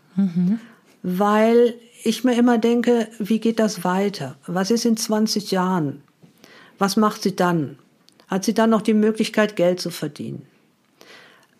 Weil 1.03 1.73
ich 2.05 2.23
mir 2.23 2.37
immer 2.37 2.57
denke, 2.57 3.09
wie 3.19 3.39
geht 3.39 3.59
das 3.59 3.83
weiter? 3.83 4.37
Was 4.47 4.71
ist 4.71 4.85
in 4.85 4.95
20 4.95 5.51
Jahren? 5.51 6.03
Was 6.77 6.95
macht 6.95 7.21
sie 7.21 7.35
dann? 7.35 7.77
Hat 8.29 8.45
sie 8.45 8.53
dann 8.53 8.69
noch 8.69 8.81
die 8.81 8.93
Möglichkeit, 8.93 9.57
Geld 9.57 9.81
zu 9.81 9.89
verdienen? 9.89 10.45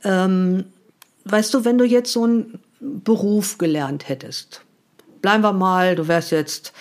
Ähm, 0.06 0.64
weißt 1.26 1.54
du, 1.54 1.66
wenn 1.66 1.78
du 1.78 1.84
jetzt 1.84 2.14
so 2.14 2.24
einen 2.24 2.60
Beruf 2.80 3.58
gelernt 3.58 4.08
hättest, 4.08 4.62
bleiben 5.22 5.44
wir 5.44 5.52
mal, 5.52 5.96
du 5.96 6.08
wärst 6.08 6.32
jetzt 6.32 6.72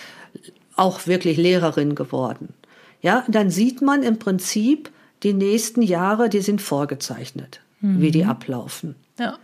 auch 0.77 1.09
wirklich 1.09 1.39
Lehrerin 1.39 1.97
geworden. 1.97 2.55
Ja, 3.01 3.25
dann 3.27 3.51
sieht 3.51 3.83
man 3.83 4.05
im 4.05 4.21
Prinzip 4.21 4.93
die 5.23 5.33
nächsten 5.35 5.83
Jahre, 5.83 6.29
die 6.29 6.41
sind 6.41 6.61
vorgezeichnet, 6.63 7.61
wie 7.81 8.11
die 8.11 8.25
ablaufen. 8.25 8.95
Ja. 9.19 9.35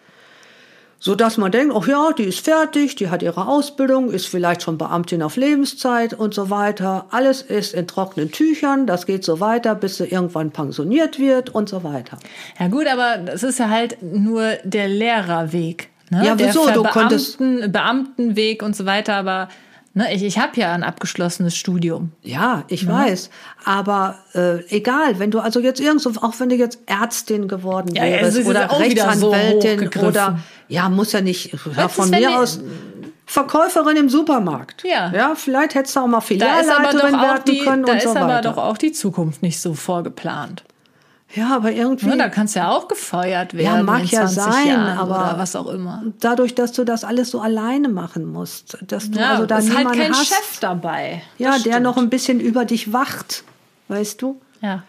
So 1.01 1.15
dass 1.15 1.37
man 1.37 1.53
denkt, 1.53 1.73
ach 1.77 1.87
ja, 1.87 2.11
die 2.17 2.25
ist 2.25 2.41
fertig, 2.45 2.97
die 2.97 3.09
hat 3.09 3.23
ihre 3.23 3.47
Ausbildung, 3.47 4.11
ist 4.11 4.27
vielleicht 4.27 4.63
schon 4.63 4.79
Beamtin 4.79 5.23
auf 5.23 5.37
Lebenszeit 5.37 6.13
und 6.13 6.35
so 6.35 6.51
weiter. 6.51 7.07
Alles 7.11 7.41
ist 7.41 7.73
in 7.75 7.87
trockenen 7.87 8.33
Tüchern, 8.33 8.87
das 8.89 9.07
geht 9.07 9.25
so 9.25 9.39
weiter, 9.39 9.77
bis 9.77 9.99
sie 9.99 10.07
irgendwann 10.07 10.51
pensioniert 10.51 11.21
wird 11.21 11.51
und 11.55 11.69
so 11.69 11.85
weiter. 11.85 12.19
Ja 12.59 12.67
gut, 12.67 12.87
aber 12.89 13.19
das 13.19 13.45
ist 13.45 13.61
ja 13.61 13.69
halt 13.71 14.03
nur 14.03 14.55
der 14.65 14.89
Lehrerweg. 14.89 15.89
Ne? 16.11 16.27
Ja, 16.27 16.35
der 16.35 16.49
wieso? 16.49 16.69
Du 16.71 16.83
konntest- 16.83 17.37
Verbeamten- 17.37 17.71
Beamtenweg 17.71 18.63
und 18.65 18.75
so 18.75 18.85
weiter, 18.85 19.15
aber 19.15 19.49
ne, 19.99 20.15
ich, 20.15 20.23
ich 20.23 20.39
habe 20.39 20.59
ja 20.59 20.73
ein 20.73 20.83
abgeschlossenes 20.83 21.57
Studium. 21.57 22.13
Ja, 22.23 22.65
ich 22.69 22.89
weiß. 22.89 23.31
Aber 23.65 24.19
äh, 24.35 24.65
egal, 24.75 25.19
wenn 25.19 25.31
du 25.31 25.41
also 25.41 25.61
jetzt 25.61 25.81
irgendwo, 25.81 26.09
auch 26.21 26.35
wenn 26.39 26.49
du 26.49 26.55
jetzt 26.55 26.79
Ärztin 26.87 27.49
geworden 27.49 27.95
Ja, 27.95 28.05
ja, 28.05 28.19
es 28.19 28.37
wärst 28.37 28.49
oder 28.49 28.69
so 28.71 28.77
Rechtsanwältin 28.77 29.77
hochgegriffen. 29.79 30.09
oder 30.09 30.39
ja, 30.69 30.89
muss 30.89 31.13
ja 31.13 31.21
nicht 31.21 31.53
ja, 31.77 31.89
von 31.89 32.11
mir 32.11 32.39
aus 32.39 32.61
Verkäuferin 33.27 33.97
im 33.97 34.09
Supermarkt. 34.09 34.85
Ja. 34.85 35.13
Ja, 35.13 35.35
vielleicht 35.35 35.75
hättest 35.75 35.97
du 35.97 36.01
auch 36.01 36.07
mal 36.07 36.21
Da 36.21 36.61
ist 36.61 36.71
aber 36.71 36.91
Filialleiterin 36.91 37.13
doch 37.13 37.19
auch 37.19 37.23
werden 37.23 37.43
die, 37.47 37.59
können 37.59 37.83
da 37.85 37.93
und 37.93 37.99
ist 37.99 38.05
so 38.05 38.11
aber 38.11 38.29
weiter. 38.29 38.53
doch 38.53 38.57
auch 38.57 38.79
die 38.79 38.93
Zukunft 38.93 39.43
nicht 39.43 39.61
so 39.61 39.75
vorgeplant. 39.75 40.65
Ja, 41.35 41.55
aber 41.57 41.73
irgendwie 41.73 42.07
Ne, 42.07 42.17
da 42.17 42.29
kannst 42.29 42.55
du 42.55 42.61
ja 42.61 42.71
auch 42.71 42.89
gefeuert 42.89 43.55
werden. 43.55 43.85
mag 43.85 44.01
in 44.03 44.09
ja 44.09 44.27
20 44.27 44.43
sein, 44.43 44.67
Jahren 44.69 44.99
aber- 44.99 45.39
was 45.39 45.55
auch 45.57 45.67
immer. 45.69 46.03
dadurch, 46.21 46.55
dass 46.55 46.73
du 46.73 46.85
das 46.85 47.05
alles 47.05 47.31
so 47.31 47.41
alleine 47.41 47.89
machen 47.89 48.25
musst, 48.25 48.79
dass 48.87 49.11
du 49.11 49.19
Ja, 49.19 49.31
also 49.33 49.47
da 49.47 49.59
ist 49.59 49.69
halt 49.69 49.79
niemanden 49.79 50.01
kein 50.01 50.13
hast, 50.13 50.27
Chef 50.29 50.59
dabei. 50.61 51.23
ja, 51.39 51.53
Das 51.53 51.63
der 51.65 51.73
stimmt. 51.73 51.85
noch 51.85 51.97
ein 51.99 52.09
bisschen 52.11 52.41
über 52.41 52.65
dich 52.65 52.93
wacht, 52.93 53.45
weißt 53.89 54.21
du? 54.23 54.41
Ja. 54.63 54.85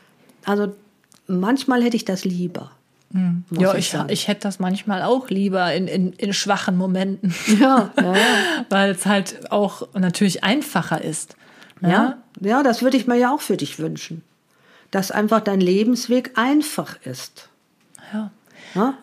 Also 0.46 0.74
manchmal 1.28 1.84
hätte 1.84 1.98
ich 1.98 2.06
das 2.06 2.24
lieber. 2.26 2.72
muss 3.12 3.60
Ja, 3.62 3.74
ich 3.76 3.94
ich, 3.94 4.00
ich 4.10 4.28
hätte 4.28 4.42
das 4.42 4.60
manchmal 4.60 5.02
auch 5.02 5.30
lieber 5.30 5.74
in, 5.74 5.88
in, 5.88 6.14
in 6.14 6.32
schwachen 6.32 6.78
Momenten. 6.78 7.34
Ja, 7.60 7.90
ja, 8.00 8.14
ja. 8.14 8.18
Weil 8.70 8.92
es 8.92 9.06
halt 9.06 9.52
auch 9.52 9.88
natürlich 9.94 10.44
einfacher 10.44 11.04
ist. 11.04 11.36
Ne? 11.82 11.90
Ja, 11.92 12.18
ja, 12.40 12.64
das 12.64 12.82
würde 12.82 12.98
ich 12.98 13.08
mir 13.08 13.16
ja 13.18 13.34
auch 13.34 13.42
für 13.42 13.58
dich 13.58 13.80
wünschen. 13.80 14.24
Dass 14.92 15.12
einfach 15.12 15.42
dein 15.42 15.62
Lebensweg 15.62 16.32
einfach 16.36 16.98
ist. 17.06 17.50
ja. 18.14 18.32
Ja? 18.76 18.94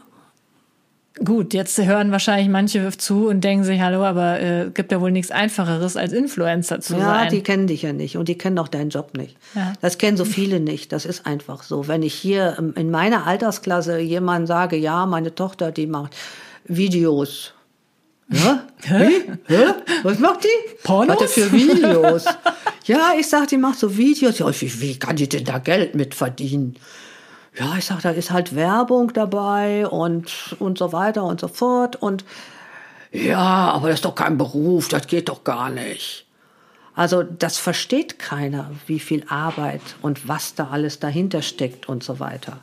Gut, 1.24 1.54
jetzt 1.54 1.78
hören 1.78 2.12
wahrscheinlich 2.12 2.48
manche 2.50 2.90
zu 2.98 3.28
und 3.28 3.42
denken 3.42 3.64
sich, 3.64 3.80
hallo, 3.80 4.04
aber 4.04 4.38
äh, 4.38 4.70
gibt 4.74 4.92
ja 4.92 5.00
wohl 5.00 5.10
nichts 5.10 5.30
Einfacheres, 5.30 5.96
als 5.96 6.12
Influencer 6.12 6.80
zu 6.80 6.92
Ja, 6.94 7.04
sein. 7.06 7.30
die 7.30 7.42
kennen 7.42 7.66
dich 7.66 7.80
ja 7.82 7.94
nicht 7.94 8.18
und 8.18 8.28
die 8.28 8.36
kennen 8.36 8.58
auch 8.58 8.68
deinen 8.68 8.90
Job 8.90 9.16
nicht. 9.16 9.34
Ja. 9.54 9.72
Das 9.80 9.96
kennen 9.96 10.18
so 10.18 10.26
viele 10.26 10.60
nicht. 10.60 10.92
Das 10.92 11.06
ist 11.06 11.24
einfach 11.24 11.62
so. 11.62 11.88
Wenn 11.88 12.02
ich 12.02 12.12
hier 12.12 12.56
ähm, 12.58 12.74
in 12.76 12.90
meiner 12.90 13.26
Altersklasse 13.26 13.98
jemandem 13.98 14.46
sage, 14.46 14.76
ja, 14.76 15.06
meine 15.06 15.34
Tochter, 15.34 15.72
die 15.72 15.86
macht 15.86 16.14
Videos. 16.66 17.54
Ja? 18.28 18.66
Wie? 18.82 19.30
Hä? 19.46 19.64
Was 20.02 20.18
macht 20.18 20.44
die? 20.44 20.76
Pornos? 20.82 21.20
Was 21.20 21.34
denn 21.34 21.44
für 21.44 21.52
Videos? 21.52 22.24
ja, 22.86 23.12
ich 23.18 23.28
sag, 23.28 23.48
die 23.48 23.56
macht 23.56 23.78
so 23.78 23.96
Videos. 23.96 24.38
Ja, 24.38 24.48
wie, 24.60 24.80
wie 24.80 24.98
kann 24.98 25.16
die 25.16 25.28
denn 25.28 25.44
da 25.44 25.58
Geld 25.58 25.94
mit 25.94 26.14
verdienen? 26.14 26.76
Ja, 27.58 27.76
ich 27.78 27.84
sag, 27.84 28.02
da 28.02 28.10
ist 28.10 28.32
halt 28.32 28.54
Werbung 28.54 29.12
dabei 29.12 29.86
und, 29.86 30.56
und 30.58 30.78
so 30.78 30.92
weiter 30.92 31.24
und 31.24 31.40
so 31.40 31.48
fort. 31.48 31.96
Und 31.96 32.24
ja, 33.12 33.38
aber 33.38 33.88
das 33.88 33.98
ist 33.98 34.04
doch 34.04 34.14
kein 34.14 34.36
Beruf, 34.36 34.88
das 34.88 35.06
geht 35.06 35.28
doch 35.28 35.44
gar 35.44 35.70
nicht. 35.70 36.26
Also 36.94 37.22
das 37.22 37.58
versteht 37.58 38.18
keiner, 38.18 38.70
wie 38.86 38.98
viel 38.98 39.24
Arbeit 39.28 39.82
und 40.02 40.28
was 40.28 40.54
da 40.54 40.68
alles 40.68 40.98
dahinter 40.98 41.42
steckt 41.42 41.88
und 41.88 42.02
so 42.02 42.18
weiter. 42.18 42.58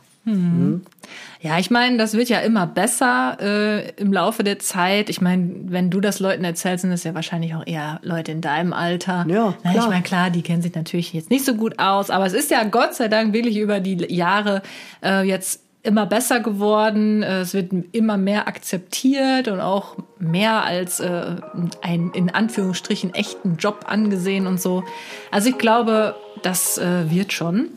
Ja, 1.40 1.58
ich 1.58 1.70
meine, 1.70 1.98
das 1.98 2.14
wird 2.14 2.28
ja 2.30 2.38
immer 2.40 2.66
besser 2.66 3.36
äh, 3.40 3.90
im 4.00 4.12
Laufe 4.12 4.42
der 4.42 4.58
Zeit. 4.58 5.10
Ich 5.10 5.20
meine, 5.20 5.50
wenn 5.66 5.90
du 5.90 6.00
das 6.00 6.18
Leuten 6.20 6.44
erzählst, 6.44 6.82
sind 6.82 6.90
das 6.90 7.04
ja 7.04 7.14
wahrscheinlich 7.14 7.54
auch 7.54 7.66
eher 7.66 8.00
Leute 8.02 8.32
in 8.32 8.40
deinem 8.40 8.72
Alter. 8.72 9.26
Ja, 9.28 9.54
Na, 9.62 9.70
Ich 9.70 9.76
klar. 9.76 9.88
meine, 9.90 10.02
klar, 10.02 10.30
die 10.30 10.42
kennen 10.42 10.62
sich 10.62 10.74
natürlich 10.74 11.12
jetzt 11.12 11.30
nicht 11.30 11.44
so 11.44 11.54
gut 11.54 11.78
aus, 11.78 12.08
aber 12.10 12.24
es 12.24 12.32
ist 12.32 12.50
ja 12.50 12.64
Gott 12.64 12.94
sei 12.94 13.08
Dank 13.08 13.32
wirklich 13.34 13.58
über 13.58 13.80
die 13.80 13.96
Jahre 14.14 14.62
äh, 15.02 15.22
jetzt 15.28 15.60
immer 15.82 16.06
besser 16.06 16.40
geworden. 16.40 17.22
Äh, 17.22 17.40
Es 17.40 17.52
wird 17.52 17.72
immer 17.92 18.16
mehr 18.16 18.48
akzeptiert 18.48 19.48
und 19.48 19.60
auch 19.60 19.96
mehr 20.18 20.64
als 20.64 21.00
äh, 21.00 21.36
ein 21.82 22.10
in 22.14 22.30
Anführungsstrichen 22.30 23.12
echten 23.12 23.56
Job 23.58 23.84
angesehen 23.86 24.46
und 24.46 24.58
so. 24.58 24.82
Also 25.30 25.50
ich 25.50 25.58
glaube, 25.58 26.14
das 26.42 26.78
äh, 26.78 27.10
wird 27.10 27.34
schon. 27.34 27.68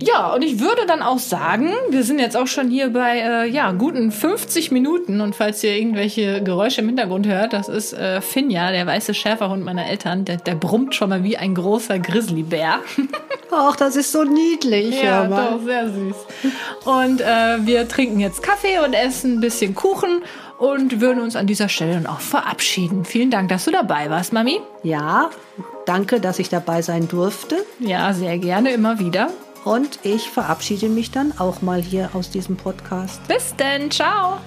Ja, 0.00 0.32
und 0.34 0.42
ich 0.42 0.60
würde 0.60 0.86
dann 0.86 1.02
auch 1.02 1.18
sagen, 1.18 1.70
wir 1.90 2.02
sind 2.02 2.18
jetzt 2.18 2.36
auch 2.36 2.46
schon 2.46 2.70
hier 2.70 2.92
bei 2.92 3.18
äh, 3.18 3.48
ja, 3.48 3.72
guten 3.72 4.10
50 4.10 4.70
Minuten. 4.70 5.20
Und 5.20 5.34
falls 5.34 5.62
ihr 5.64 5.76
irgendwelche 5.76 6.42
Geräusche 6.42 6.80
im 6.80 6.88
Hintergrund 6.88 7.26
hört, 7.26 7.52
das 7.52 7.68
ist 7.68 7.92
äh, 7.92 8.20
Finja, 8.20 8.70
der 8.70 8.86
weiße 8.86 9.14
Schäferhund 9.14 9.64
meiner 9.64 9.86
Eltern. 9.86 10.24
Der, 10.24 10.36
der 10.36 10.54
brummt 10.54 10.94
schon 10.94 11.10
mal 11.10 11.24
wie 11.24 11.36
ein 11.36 11.54
großer 11.54 11.98
Grizzlybär. 11.98 12.80
Ach, 13.50 13.76
das 13.76 13.96
ist 13.96 14.12
so 14.12 14.24
niedlich. 14.24 15.02
ja, 15.02 15.24
mal. 15.24 15.52
doch, 15.52 15.64
sehr 15.64 15.88
süß. 15.88 16.16
Und 16.84 17.20
äh, 17.20 17.66
wir 17.66 17.88
trinken 17.88 18.20
jetzt 18.20 18.42
Kaffee 18.42 18.78
und 18.84 18.94
essen 18.94 19.34
ein 19.34 19.40
bisschen 19.40 19.74
Kuchen 19.74 20.22
und 20.58 21.00
würden 21.00 21.22
uns 21.22 21.36
an 21.36 21.46
dieser 21.46 21.68
Stelle 21.68 21.94
dann 21.94 22.06
auch 22.06 22.20
verabschieden. 22.20 23.04
Vielen 23.04 23.30
Dank, 23.30 23.48
dass 23.48 23.64
du 23.64 23.70
dabei 23.70 24.10
warst, 24.10 24.32
Mami. 24.32 24.60
Ja, 24.82 25.30
danke, 25.86 26.20
dass 26.20 26.38
ich 26.38 26.48
dabei 26.48 26.82
sein 26.82 27.08
durfte. 27.08 27.64
Ja, 27.78 28.12
sehr 28.12 28.38
gerne, 28.38 28.72
immer 28.72 28.98
wieder. 28.98 29.30
Und 29.64 29.98
ich 30.02 30.30
verabschiede 30.30 30.88
mich 30.88 31.10
dann 31.10 31.36
auch 31.38 31.62
mal 31.62 31.82
hier 31.82 32.10
aus 32.14 32.30
diesem 32.30 32.56
Podcast. 32.56 33.20
Bis 33.28 33.54
denn, 33.56 33.90
ciao. 33.90 34.38